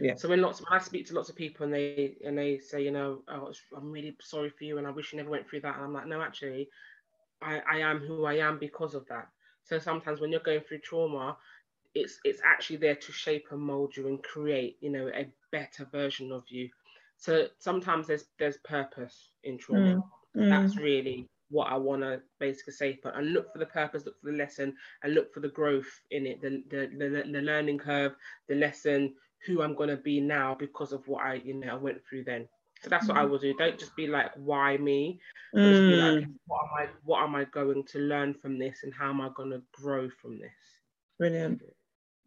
Yeah. 0.00 0.14
So 0.16 0.28
when 0.28 0.42
lots, 0.42 0.60
when 0.60 0.78
I 0.78 0.82
speak 0.82 1.06
to 1.06 1.14
lots 1.14 1.28
of 1.28 1.36
people 1.36 1.64
and 1.64 1.74
they 1.74 2.16
and 2.24 2.36
they 2.36 2.58
say, 2.58 2.82
you 2.82 2.90
know, 2.90 3.22
oh, 3.28 3.52
I'm 3.76 3.90
really 3.90 4.16
sorry 4.20 4.50
for 4.50 4.64
you 4.64 4.78
and 4.78 4.86
I 4.86 4.90
wish 4.90 5.12
you 5.12 5.16
never 5.16 5.30
went 5.30 5.48
through 5.48 5.62
that, 5.62 5.76
and 5.76 5.84
I'm 5.84 5.94
like, 5.94 6.06
no, 6.06 6.20
actually, 6.20 6.68
I 7.40 7.62
I 7.70 7.78
am 7.78 8.00
who 8.00 8.24
I 8.24 8.34
am 8.34 8.58
because 8.58 8.94
of 8.94 9.06
that. 9.06 9.28
So 9.64 9.78
sometimes 9.78 10.20
when 10.20 10.30
you're 10.30 10.40
going 10.40 10.60
through 10.60 10.80
trauma, 10.80 11.36
it's 11.94 12.18
it's 12.24 12.40
actually 12.44 12.76
there 12.76 12.94
to 12.94 13.12
shape 13.12 13.46
and 13.50 13.60
mold 13.60 13.96
you 13.96 14.08
and 14.08 14.22
create, 14.22 14.76
you 14.80 14.90
know, 14.90 15.08
a 15.08 15.26
better 15.52 15.86
version 15.90 16.32
of 16.32 16.44
you. 16.48 16.68
So 17.16 17.46
sometimes 17.58 18.06
there's 18.06 18.26
there's 18.38 18.58
purpose 18.58 19.30
in 19.44 19.58
trauma. 19.58 20.02
Mm. 20.36 20.42
Mm. 20.42 20.48
That's 20.48 20.76
really 20.76 21.28
what 21.50 21.72
I 21.72 21.76
want 21.76 22.02
to 22.02 22.20
basically 22.38 22.74
say. 22.74 22.98
But 23.02 23.16
and 23.16 23.32
look 23.32 23.52
for 23.52 23.58
the 23.58 23.66
purpose, 23.66 24.04
look 24.04 24.20
for 24.20 24.30
the 24.30 24.36
lesson, 24.36 24.74
and 25.02 25.14
look 25.14 25.32
for 25.32 25.40
the 25.40 25.48
growth 25.48 25.88
in 26.10 26.26
it, 26.26 26.40
the 26.40 26.62
the 26.70 26.90
the, 26.96 27.32
the 27.32 27.42
learning 27.42 27.78
curve, 27.78 28.14
the 28.48 28.54
lesson, 28.54 29.14
who 29.46 29.62
I'm 29.62 29.74
gonna 29.74 29.96
be 29.96 30.20
now 30.20 30.56
because 30.58 30.92
of 30.92 31.06
what 31.08 31.24
I 31.24 31.34
you 31.44 31.54
know 31.54 31.72
I 31.72 31.76
went 31.76 31.98
through 32.08 32.24
then. 32.24 32.48
So 32.82 32.90
that's 32.90 33.06
mm. 33.06 33.08
what 33.08 33.18
I 33.18 33.24
mm. 33.24 33.30
will 33.30 33.38
do. 33.38 33.54
Don't 33.54 33.78
just 33.78 33.96
be 33.96 34.06
like, 34.06 34.30
why 34.36 34.76
me? 34.76 35.20
Mm. 35.54 36.20
Like, 36.20 36.28
what 36.46 36.60
am 36.62 36.70
I 36.78 36.88
what 37.04 37.22
am 37.22 37.34
I 37.34 37.44
going 37.44 37.84
to 37.86 37.98
learn 37.98 38.34
from 38.34 38.58
this 38.58 38.80
and 38.84 38.94
how 38.94 39.10
am 39.10 39.20
I 39.20 39.30
gonna 39.36 39.62
grow 39.72 40.08
from 40.22 40.38
this? 40.38 40.52
Brilliant. 41.18 41.62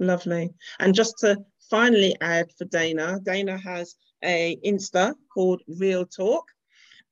Lovely. 0.01 0.49
And 0.79 0.95
just 0.95 1.19
to 1.19 1.37
finally 1.69 2.15
add 2.21 2.47
for 2.57 2.65
Dayna, 2.65 3.19
Dayna 3.19 3.61
has 3.61 3.95
a 4.23 4.57
Insta 4.65 5.13
called 5.31 5.61
Real 5.67 6.07
Talk. 6.07 6.45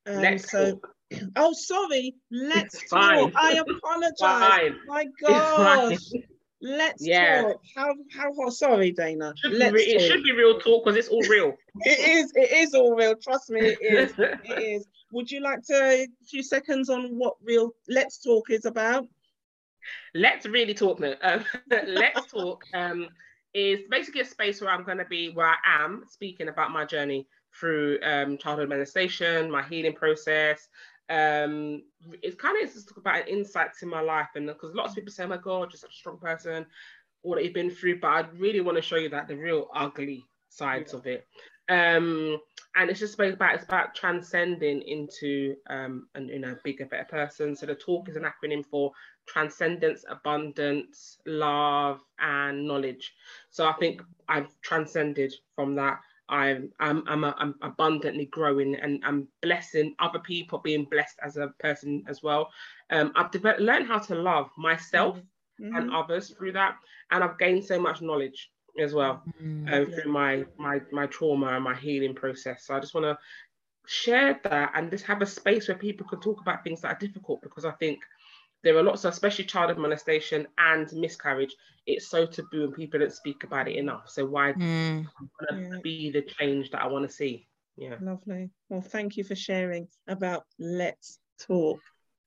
Um, 0.08 0.22
Let's 0.22 0.52
so, 0.52 0.72
talk. 0.74 0.90
Oh, 1.36 1.54
sorry. 1.54 2.14
Let's 2.30 2.88
talk. 2.88 3.32
I 3.36 3.60
apologize. 3.68 4.74
My 4.88 5.08
gosh. 5.20 5.98
Let's 6.62 7.06
yeah. 7.06 7.42
talk. 7.42 7.62
How 7.76 7.96
how 8.16 8.50
sorry, 8.50 8.94
Dayna. 8.94 9.34
Let's 9.50 9.74
re- 9.74 9.82
it 9.82 10.02
should 10.02 10.24
be 10.24 10.34
real 10.34 10.60
talk 10.60 10.86
because 10.86 10.98
it's 10.98 11.08
all 11.08 11.24
real. 11.24 11.54
it 11.82 12.00
is. 12.00 12.32
It 12.36 12.52
is 12.52 12.76
all 12.76 12.96
real. 12.96 13.16
Trust 13.16 13.50
me, 13.50 13.62
it 13.62 13.80
is. 13.82 14.14
it 14.20 14.62
is. 14.62 14.88
Would 15.12 15.32
you 15.32 15.42
like 15.42 15.64
to 15.68 15.74
a 15.74 16.08
few 16.28 16.44
seconds 16.44 16.90
on 16.90 17.18
what 17.18 17.36
real 17.44 17.72
Let's 17.88 18.22
Talk 18.22 18.52
is 18.52 18.66
about? 18.66 19.08
Let's 20.13 20.45
really 20.45 20.73
talk 20.73 20.99
now. 20.99 21.13
Um, 21.21 21.45
let's 21.88 22.25
talk 22.32 22.63
um, 22.73 23.07
is 23.53 23.80
basically 23.89 24.21
a 24.21 24.25
space 24.25 24.61
where 24.61 24.71
I'm 24.71 24.84
going 24.84 24.97
to 24.97 25.05
be 25.05 25.32
where 25.32 25.47
I 25.47 25.55
am 25.65 26.03
speaking 26.09 26.49
about 26.49 26.71
my 26.71 26.86
journey 26.86 27.27
through 27.59 27.99
um, 28.03 28.38
childhood 28.38 28.69
molestation, 28.69 29.49
my 29.49 29.63
healing 29.63 29.93
process, 29.93 30.67
um, 31.09 31.82
it's 32.21 32.36
kind 32.36 32.61
of 32.61 32.71
just 32.71 32.88
talk 32.88 32.97
about 32.97 33.27
insights 33.27 33.82
in 33.82 33.89
my 33.89 34.01
life, 34.01 34.30
and 34.36 34.45
because 34.45 34.75
lots 34.75 34.91
of 34.91 34.95
people 34.95 35.11
say, 35.11 35.23
oh 35.23 35.27
"My 35.27 35.38
God, 35.38 35.71
you're 35.71 35.80
such 35.80 35.93
a 35.93 35.97
strong 35.97 36.19
person," 36.19 36.65
all 37.23 37.36
that 37.36 37.43
you've 37.43 37.53
been 37.53 37.71
through, 37.71 37.99
but 37.99 38.07
I 38.07 38.25
really 38.38 38.61
want 38.61 38.77
to 38.77 38.82
show 38.82 38.95
you 38.95 39.09
that 39.09 39.27
the 39.27 39.36
real 39.36 39.69
ugly 39.73 40.23
sides 40.49 40.93
yeah. 40.93 40.99
of 40.99 41.07
it. 41.07 41.27
Um, 41.70 42.39
and 42.76 42.89
it's 42.89 42.99
just 42.99 43.20
about 43.20 43.55
it's 43.55 43.63
about 43.63 43.95
transcending 43.95 44.82
into 44.82 45.55
um, 45.70 46.07
and 46.15 46.30
you 46.30 46.39
know 46.39 46.55
bigger, 46.63 46.86
better 46.86 47.05
person. 47.05 47.55
So 47.55 47.65
the 47.65 47.76
talk 47.76 48.09
is 48.09 48.15
an 48.15 48.24
acronym 48.24 48.65
for 48.65 48.91
transcendence, 49.28 50.05
abundance, 50.09 51.17
love, 51.26 52.01
and 52.20 52.67
knowledge. 52.67 53.13
So 53.49 53.67
I 53.67 53.74
think 53.74 54.01
I've 54.28 54.49
transcended 54.61 55.34
from 55.55 55.76
that 55.76 55.99
I'm 56.30 56.72
I'm 56.80 57.03
I'm, 57.07 57.24
a, 57.24 57.36
I'm 57.38 57.55
abundantly 57.61 58.26
growing 58.26 58.76
and 58.76 59.01
I'm 59.03 59.28
blessing 59.41 59.95
other 59.99 60.20
people, 60.20 60.59
being 60.59 60.86
blessed 60.86 61.17
as 61.24 61.38
a 61.38 61.47
person 61.59 62.03
as 62.07 62.22
well. 62.24 62.49
Um, 62.91 63.11
I've 63.15 63.32
developed, 63.32 63.61
learned 63.61 63.88
how 63.88 63.99
to 63.99 64.15
love 64.15 64.49
myself 64.57 65.17
mm-hmm. 65.59 65.76
and 65.76 65.91
others 65.91 66.30
through 66.30 66.53
that, 66.53 66.76
and 67.11 67.24
I've 67.24 67.39
gained 67.39 67.65
so 67.65 67.80
much 67.80 68.01
knowledge 68.01 68.51
as 68.80 68.93
well 68.93 69.24
mm-hmm. 69.41 69.74
um, 69.74 69.86
through 69.86 70.11
my 70.11 70.45
my 70.57 70.82
my 70.91 71.05
trauma 71.07 71.47
and 71.47 71.63
my 71.63 71.76
healing 71.76 72.15
process. 72.15 72.65
So 72.65 72.76
I 72.76 72.80
just 72.80 72.93
want 72.93 73.05
to 73.05 73.17
share 73.88 74.39
that 74.43 74.72
and 74.76 74.91
just 74.91 75.05
have 75.05 75.22
a 75.22 75.26
space 75.26 75.67
where 75.67 75.78
people 75.78 76.07
can 76.07 76.20
talk 76.20 76.41
about 76.41 76.63
things 76.63 76.82
that 76.82 76.95
are 76.95 76.99
difficult 76.99 77.41
because 77.41 77.65
I 77.65 77.72
think 77.72 77.99
there 78.63 78.78
are 78.78 78.84
lots 78.84 79.05
of, 79.05 79.13
especially 79.13 79.45
child 79.45 79.76
molestation 79.78 80.47
and 80.57 80.91
miscarriage. 80.93 81.55
It's 81.88 82.09
so 82.09 82.26
taboo 82.26 82.65
and 82.65 82.74
people 82.74 82.99
don't 82.99 83.13
speak 83.13 83.43
about 83.43 83.67
it 83.67 83.78
enough. 83.78 84.09
So 84.09 84.26
why 84.26 84.53
mm. 84.53 85.05
yeah. 85.51 85.78
be 85.82 86.11
the 86.11 86.22
change 86.22 86.70
that 86.72 86.82
I 86.82 86.88
want 86.88 87.07
to 87.07 87.11
see? 87.11 87.47
Yeah. 87.78 87.95
Lovely. 88.01 88.51
Well, 88.67 88.82
thank 88.82 89.17
you 89.17 89.24
for 89.24 89.36
sharing 89.36 89.88
about 90.07 90.43
Let's 90.59 91.20
Talk. 91.39 91.80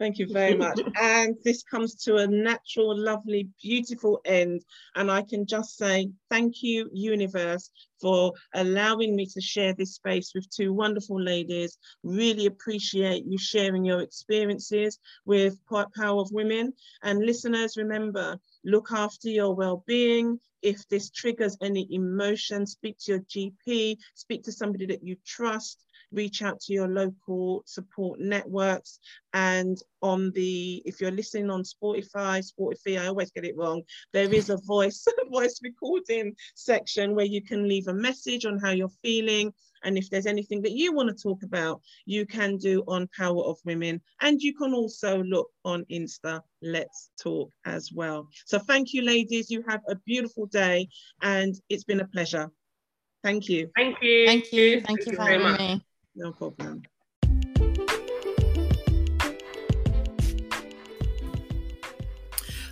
Thank 0.03 0.18
you 0.18 0.26
very 0.26 0.57
much. 0.57 0.80
and 1.00 1.36
this 1.44 1.62
comes 1.62 1.94
to 2.07 2.16
a 2.16 2.26
natural, 2.26 2.98
lovely, 2.98 3.48
beautiful 3.62 4.20
end. 4.24 4.64
And 4.96 5.09
I 5.09 5.22
can 5.22 5.46
just 5.46 5.76
say 5.76 6.11
thank 6.28 6.61
you, 6.61 6.90
universe, 6.92 7.70
for 8.00 8.32
allowing 8.53 9.14
me 9.14 9.26
to 9.26 9.40
share 9.40 9.74
this 9.74 9.94
space 9.94 10.32
with 10.34 10.50
two 10.50 10.72
wonderful 10.72 11.22
ladies. 11.22 11.78
Really 12.03 12.46
appreciate 12.46 13.26
you 13.26 13.38
sharing 13.38 13.84
your 13.84 14.00
experiences 14.00 14.98
with 15.24 15.57
Power 15.68 16.20
of 16.20 16.32
Women. 16.32 16.72
And 17.05 17.20
listeners, 17.20 17.76
remember, 17.76 18.40
look 18.64 18.88
after 18.90 19.28
your 19.28 19.55
well-being. 19.55 20.40
If 20.62 20.88
this 20.88 21.11
triggers 21.11 21.57
any 21.62 21.86
emotion, 21.94 22.66
speak 22.66 22.96
to 23.03 23.12
your 23.12 23.20
GP, 23.20 23.98
speak 24.16 24.42
to 24.42 24.53
somebody 24.53 24.86
that 24.86 25.05
you 25.05 25.14
trust 25.24 25.84
reach 26.13 26.43
out 26.43 26.61
to 26.61 26.73
your 26.73 26.89
local 26.89 27.63
support 27.67 28.21
networks. 28.21 28.99
And 29.33 29.79
on 30.03 30.31
the, 30.33 30.83
if 30.85 31.01
you're 31.01 31.11
listening 31.11 31.51
on 31.51 31.63
Spotify, 31.63 32.43
Spotify, 32.43 33.01
I 33.01 33.07
always 33.07 33.31
get 33.31 33.45
it 33.45 33.57
wrong, 33.57 33.83
there 34.13 34.33
is 34.33 34.51
a 34.51 34.59
voice, 34.67 35.07
voice 35.31 35.61
recording 35.63 36.35
section 36.55 37.15
where 37.15 37.25
you 37.25 37.43
can 37.43 37.69
leave 37.69 37.89
a 37.89 37.95
message 37.95 38.45
on 38.45 38.59
how 38.59 38.71
you're 38.71 38.89
feeling. 39.03 39.53
And 39.85 39.99
if 39.99 40.11
there's 40.11 40.27
anything 40.27 40.63
that 40.63 40.73
you 40.73 40.93
want 40.93 41.09
to 41.09 41.23
talk 41.23 41.43
about, 41.43 41.81
you 42.07 42.25
can 42.27 42.57
do 42.57 42.85
on 42.87 43.09
Power 43.17 43.43
of 43.43 43.59
Women. 43.65 44.01
And 44.21 44.41
you 44.41 44.55
can 44.55 44.75
also 44.75 45.23
look 45.23 45.51
on 45.65 45.85
Insta, 45.91 46.41
Let's 46.63 47.11
Talk 47.21 47.51
as 47.65 47.91
well. 47.93 48.29
So 48.47 48.59
thank 48.59 48.93
you, 48.93 49.03
ladies. 49.03 49.51
You 49.51 49.65
have 49.69 49.81
a 49.89 49.97
beautiful 50.07 50.47
day 50.47 50.89
and 51.23 51.55
it's 51.69 51.85
been 51.85 52.01
a 52.01 52.07
pleasure. 52.07 52.51
Thank 53.23 53.49
you. 53.49 53.71
Thank 53.77 54.03
you. 54.03 54.27
Thank 54.27 54.53
you. 54.53 54.81
Thank, 54.81 54.87
thank 54.87 55.07
you 55.07 55.17
for 55.17 55.23
having 55.23 55.53
me. 55.53 55.83
No 56.15 56.31
problem. 56.31 56.83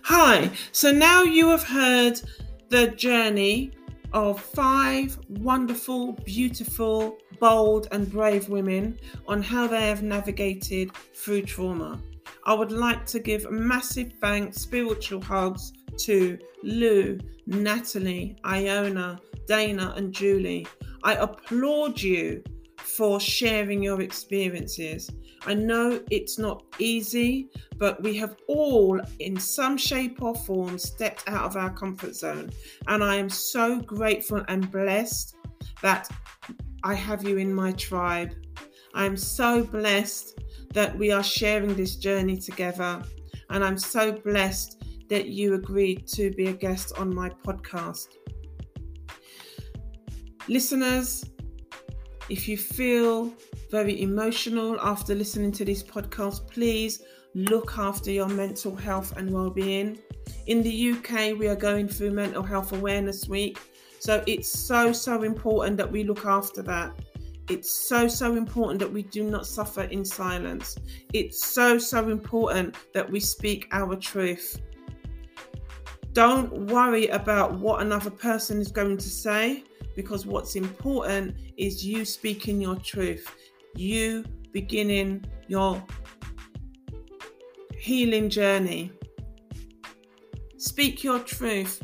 Hi, 0.05 0.51
so 0.73 0.93
now 0.93 1.23
you 1.23 1.49
have 1.49 1.63
heard 1.63 2.21
the 2.69 2.89
journey 2.89 3.73
of 4.13 4.43
five 4.43 5.19
wonderful, 5.29 6.13
beautiful, 6.25 7.17
bold, 7.39 7.89
and 7.93 8.11
brave 8.11 8.51
women 8.51 8.99
on 9.27 9.43
how 9.43 9.67
they 9.67 9.89
have 9.89 10.03
navigated 10.03 10.91
through 11.15 11.43
trauma. 11.43 11.99
I 12.45 12.53
would 12.53 12.73
like 12.73 13.07
to 13.07 13.21
give 13.21 13.51
massive 13.51 14.13
thanks, 14.21 14.59
spiritual 14.59 15.23
hugs 15.23 15.73
to 15.99 16.39
Lou, 16.63 17.19
Natalie, 17.47 18.37
Iona, 18.45 19.19
Dayna, 19.49 19.97
and 19.97 20.13
Julie. 20.13 20.67
I 21.05 21.15
applaud 21.15 22.03
you 22.03 22.43
for 22.81 23.21
sharing 23.21 23.83
your 23.83 24.01
experiences. 24.01 25.11
I 25.47 25.55
know 25.55 26.01
it's 26.11 26.39
not 26.39 26.65
easy, 26.79 27.51
but 27.79 28.03
we 28.03 28.17
have 28.17 28.37
all, 28.47 29.01
in 29.19 29.39
some 29.39 29.77
shape 29.77 30.23
or 30.23 30.35
form, 30.35 30.79
stepped 30.79 31.29
out 31.29 31.45
of 31.45 31.57
our 31.57 31.71
comfort 31.71 32.15
zone. 32.15 32.51
And 32.89 33.03
I 33.03 33.17
am 33.17 33.31
so 33.31 33.81
grateful 33.81 34.45
and 34.49 34.71
blessed 34.71 35.37
that 35.83 36.09
I 36.83 36.95
have 36.95 37.25
you 37.25 37.39
in 37.39 37.55
my 37.55 37.73
tribe. 37.73 38.35
I'm 38.95 39.17
so 39.17 39.65
blessed 39.65 40.41
that 40.75 40.97
we 40.99 41.11
are 41.11 41.23
sharing 41.23 41.75
this 41.75 41.97
journey 41.97 42.37
together. 42.37 43.03
And 43.49 43.65
I'm 43.65 43.79
so 43.79 44.13
blessed 44.13 44.83
that 45.09 45.27
you 45.27 45.55
agreed 45.55 46.07
to 46.09 46.31
be 46.33 46.49
a 46.49 46.53
guest 46.53 46.93
on 46.99 47.15
my 47.15 47.31
podcast. 47.31 48.09
Listeners, 50.49 51.25
if 52.31 52.47
you 52.47 52.57
feel 52.57 53.35
very 53.71 54.03
emotional 54.03 54.81
after 54.81 55.15
listening 55.15 55.51
to 55.51 55.65
this 55.65 55.83
podcast, 55.83 56.49
please 56.49 57.03
look 57.35 57.77
after 57.77 58.11
your 58.13 58.29
mental 58.29 58.75
health 58.75 59.17
and 59.17 59.31
well-being. 59.33 59.99
In 60.47 60.63
the 60.63 60.93
UK, 60.93 61.37
we 61.37 61.49
are 61.49 61.57
going 61.57 61.89
through 61.89 62.13
Mental 62.13 62.43
Health 62.43 62.73
Awareness 62.73 63.29
Week, 63.29 63.59
so 63.99 64.23
it's 64.27 64.49
so 64.49 64.93
so 64.93 65.25
important 65.25 65.77
that 65.77 65.91
we 65.91 66.05
look 66.05 66.25
after 66.25 66.63
that. 66.63 66.93
It's 67.49 67.71
so 67.71 68.07
so 68.07 68.37
important 68.37 68.79
that 68.79 68.93
we 68.93 69.03
do 69.03 69.25
not 69.25 69.45
suffer 69.45 69.83
in 69.83 70.05
silence. 70.05 70.79
It's 71.13 71.45
so 71.45 71.79
so 71.79 72.09
important 72.11 72.77
that 72.95 73.11
we 73.11 73.19
speak 73.19 73.67
our 73.73 73.97
truth. 73.97 74.61
Don't 76.13 76.53
worry 76.71 77.09
about 77.09 77.59
what 77.59 77.83
another 77.83 78.11
person 78.11 78.61
is 78.61 78.71
going 78.71 78.99
to 78.99 79.09
say 79.09 79.65
because 79.97 80.27
what's 80.27 80.57
important 80.57 81.37
is 81.57 81.85
you 81.85 82.05
speaking 82.05 82.61
your 82.61 82.77
truth, 82.77 83.35
you 83.75 84.25
beginning 84.53 85.25
your 85.49 85.83
healing 87.79 88.29
journey. 88.29 88.93
Speak 90.59 91.03
your 91.03 91.19
truth, 91.21 91.83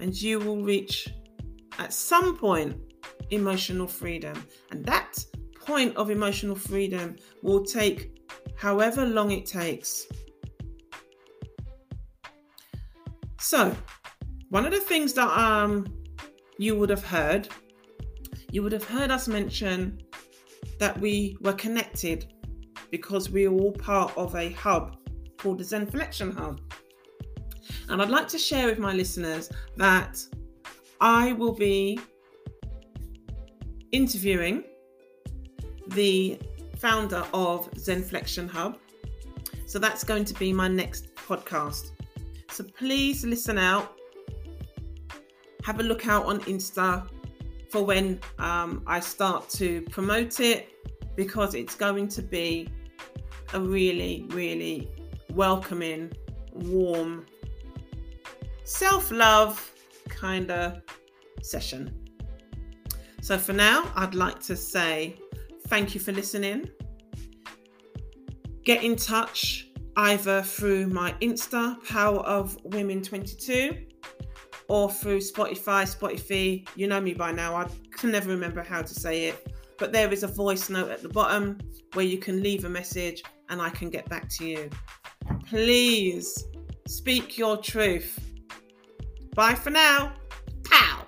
and 0.00 0.20
you 0.20 0.40
will 0.40 0.62
reach 0.62 1.08
at 1.78 1.92
some 1.92 2.36
point 2.36 2.76
emotional 3.30 3.86
freedom. 3.86 4.46
And 4.70 4.84
that 4.84 5.24
point 5.54 5.96
of 5.96 6.10
emotional 6.10 6.56
freedom 6.56 7.16
will 7.42 7.64
take 7.64 8.20
however 8.56 9.06
long 9.06 9.30
it 9.30 9.46
takes. 9.46 10.06
So, 13.38 13.74
one 14.50 14.66
of 14.66 14.72
the 14.72 14.80
things 14.80 15.12
that 15.14 15.28
um 15.28 15.86
you 16.62 16.76
would 16.76 16.90
have 16.90 17.04
heard, 17.04 17.48
you 18.52 18.62
would 18.62 18.72
have 18.72 18.84
heard 18.84 19.10
us 19.10 19.26
mention 19.26 20.00
that 20.78 20.98
we 21.00 21.36
were 21.40 21.52
connected 21.54 22.32
because 22.90 23.30
we 23.30 23.46
are 23.46 23.52
all 23.52 23.72
part 23.72 24.16
of 24.16 24.36
a 24.36 24.50
hub 24.52 24.96
called 25.38 25.58
the 25.58 25.64
Zenflexion 25.64 26.32
Hub. 26.32 26.60
And 27.88 28.00
I'd 28.00 28.10
like 28.10 28.28
to 28.28 28.38
share 28.38 28.66
with 28.68 28.78
my 28.78 28.92
listeners 28.92 29.50
that 29.76 30.24
I 31.00 31.32
will 31.32 31.52
be 31.52 31.98
interviewing 33.90 34.62
the 35.88 36.38
founder 36.78 37.24
of 37.34 37.70
Zenflexion 37.72 38.48
Hub. 38.48 38.78
So 39.66 39.80
that's 39.80 40.04
going 40.04 40.24
to 40.26 40.34
be 40.34 40.52
my 40.52 40.68
next 40.68 41.12
podcast. 41.16 41.90
So 42.50 42.62
please 42.62 43.24
listen 43.24 43.58
out. 43.58 43.98
Have 45.64 45.80
a 45.80 45.82
look 45.82 46.06
out 46.08 46.26
on 46.26 46.40
Insta 46.40 47.08
for 47.70 47.84
when 47.84 48.20
um, 48.38 48.82
I 48.86 49.00
start 49.00 49.48
to 49.50 49.82
promote 49.82 50.40
it 50.40 50.68
because 51.16 51.54
it's 51.54 51.74
going 51.74 52.08
to 52.08 52.22
be 52.22 52.68
a 53.54 53.60
really, 53.60 54.26
really 54.30 54.90
welcoming, 55.30 56.12
warm, 56.52 57.26
self 58.64 59.10
love 59.10 59.72
kind 60.08 60.50
of 60.50 60.82
session. 61.42 61.98
So 63.20 63.38
for 63.38 63.52
now, 63.52 63.90
I'd 63.94 64.14
like 64.14 64.40
to 64.40 64.56
say 64.56 65.16
thank 65.68 65.94
you 65.94 66.00
for 66.00 66.12
listening. 66.12 66.68
Get 68.64 68.82
in 68.82 68.96
touch 68.96 69.68
either 69.96 70.42
through 70.42 70.88
my 70.88 71.12
Insta, 71.20 71.82
Power 71.86 72.20
of 72.20 72.56
Women 72.64 73.02
22, 73.02 73.86
or 74.68 74.90
through 74.90 75.18
Spotify, 75.18 75.84
Spotify. 75.84 76.66
You 76.76 76.86
know 76.86 77.00
me 77.00 77.14
by 77.14 77.32
now, 77.32 77.54
I 77.56 77.68
can 77.90 78.10
never 78.10 78.30
remember 78.30 78.62
how 78.62 78.82
to 78.82 78.94
say 78.94 79.26
it. 79.26 79.46
But 79.78 79.92
there 79.92 80.12
is 80.12 80.22
a 80.22 80.28
voice 80.28 80.70
note 80.70 80.90
at 80.90 81.02
the 81.02 81.08
bottom 81.08 81.58
where 81.94 82.04
you 82.04 82.18
can 82.18 82.42
leave 82.42 82.64
a 82.64 82.68
message 82.68 83.22
and 83.48 83.60
I 83.60 83.70
can 83.70 83.90
get 83.90 84.08
back 84.08 84.28
to 84.38 84.44
you. 84.44 84.70
Please 85.46 86.44
speak 86.86 87.36
your 87.36 87.56
truth. 87.56 88.18
Bye 89.34 89.54
for 89.54 89.70
now. 89.70 90.12
Pow. 90.64 91.06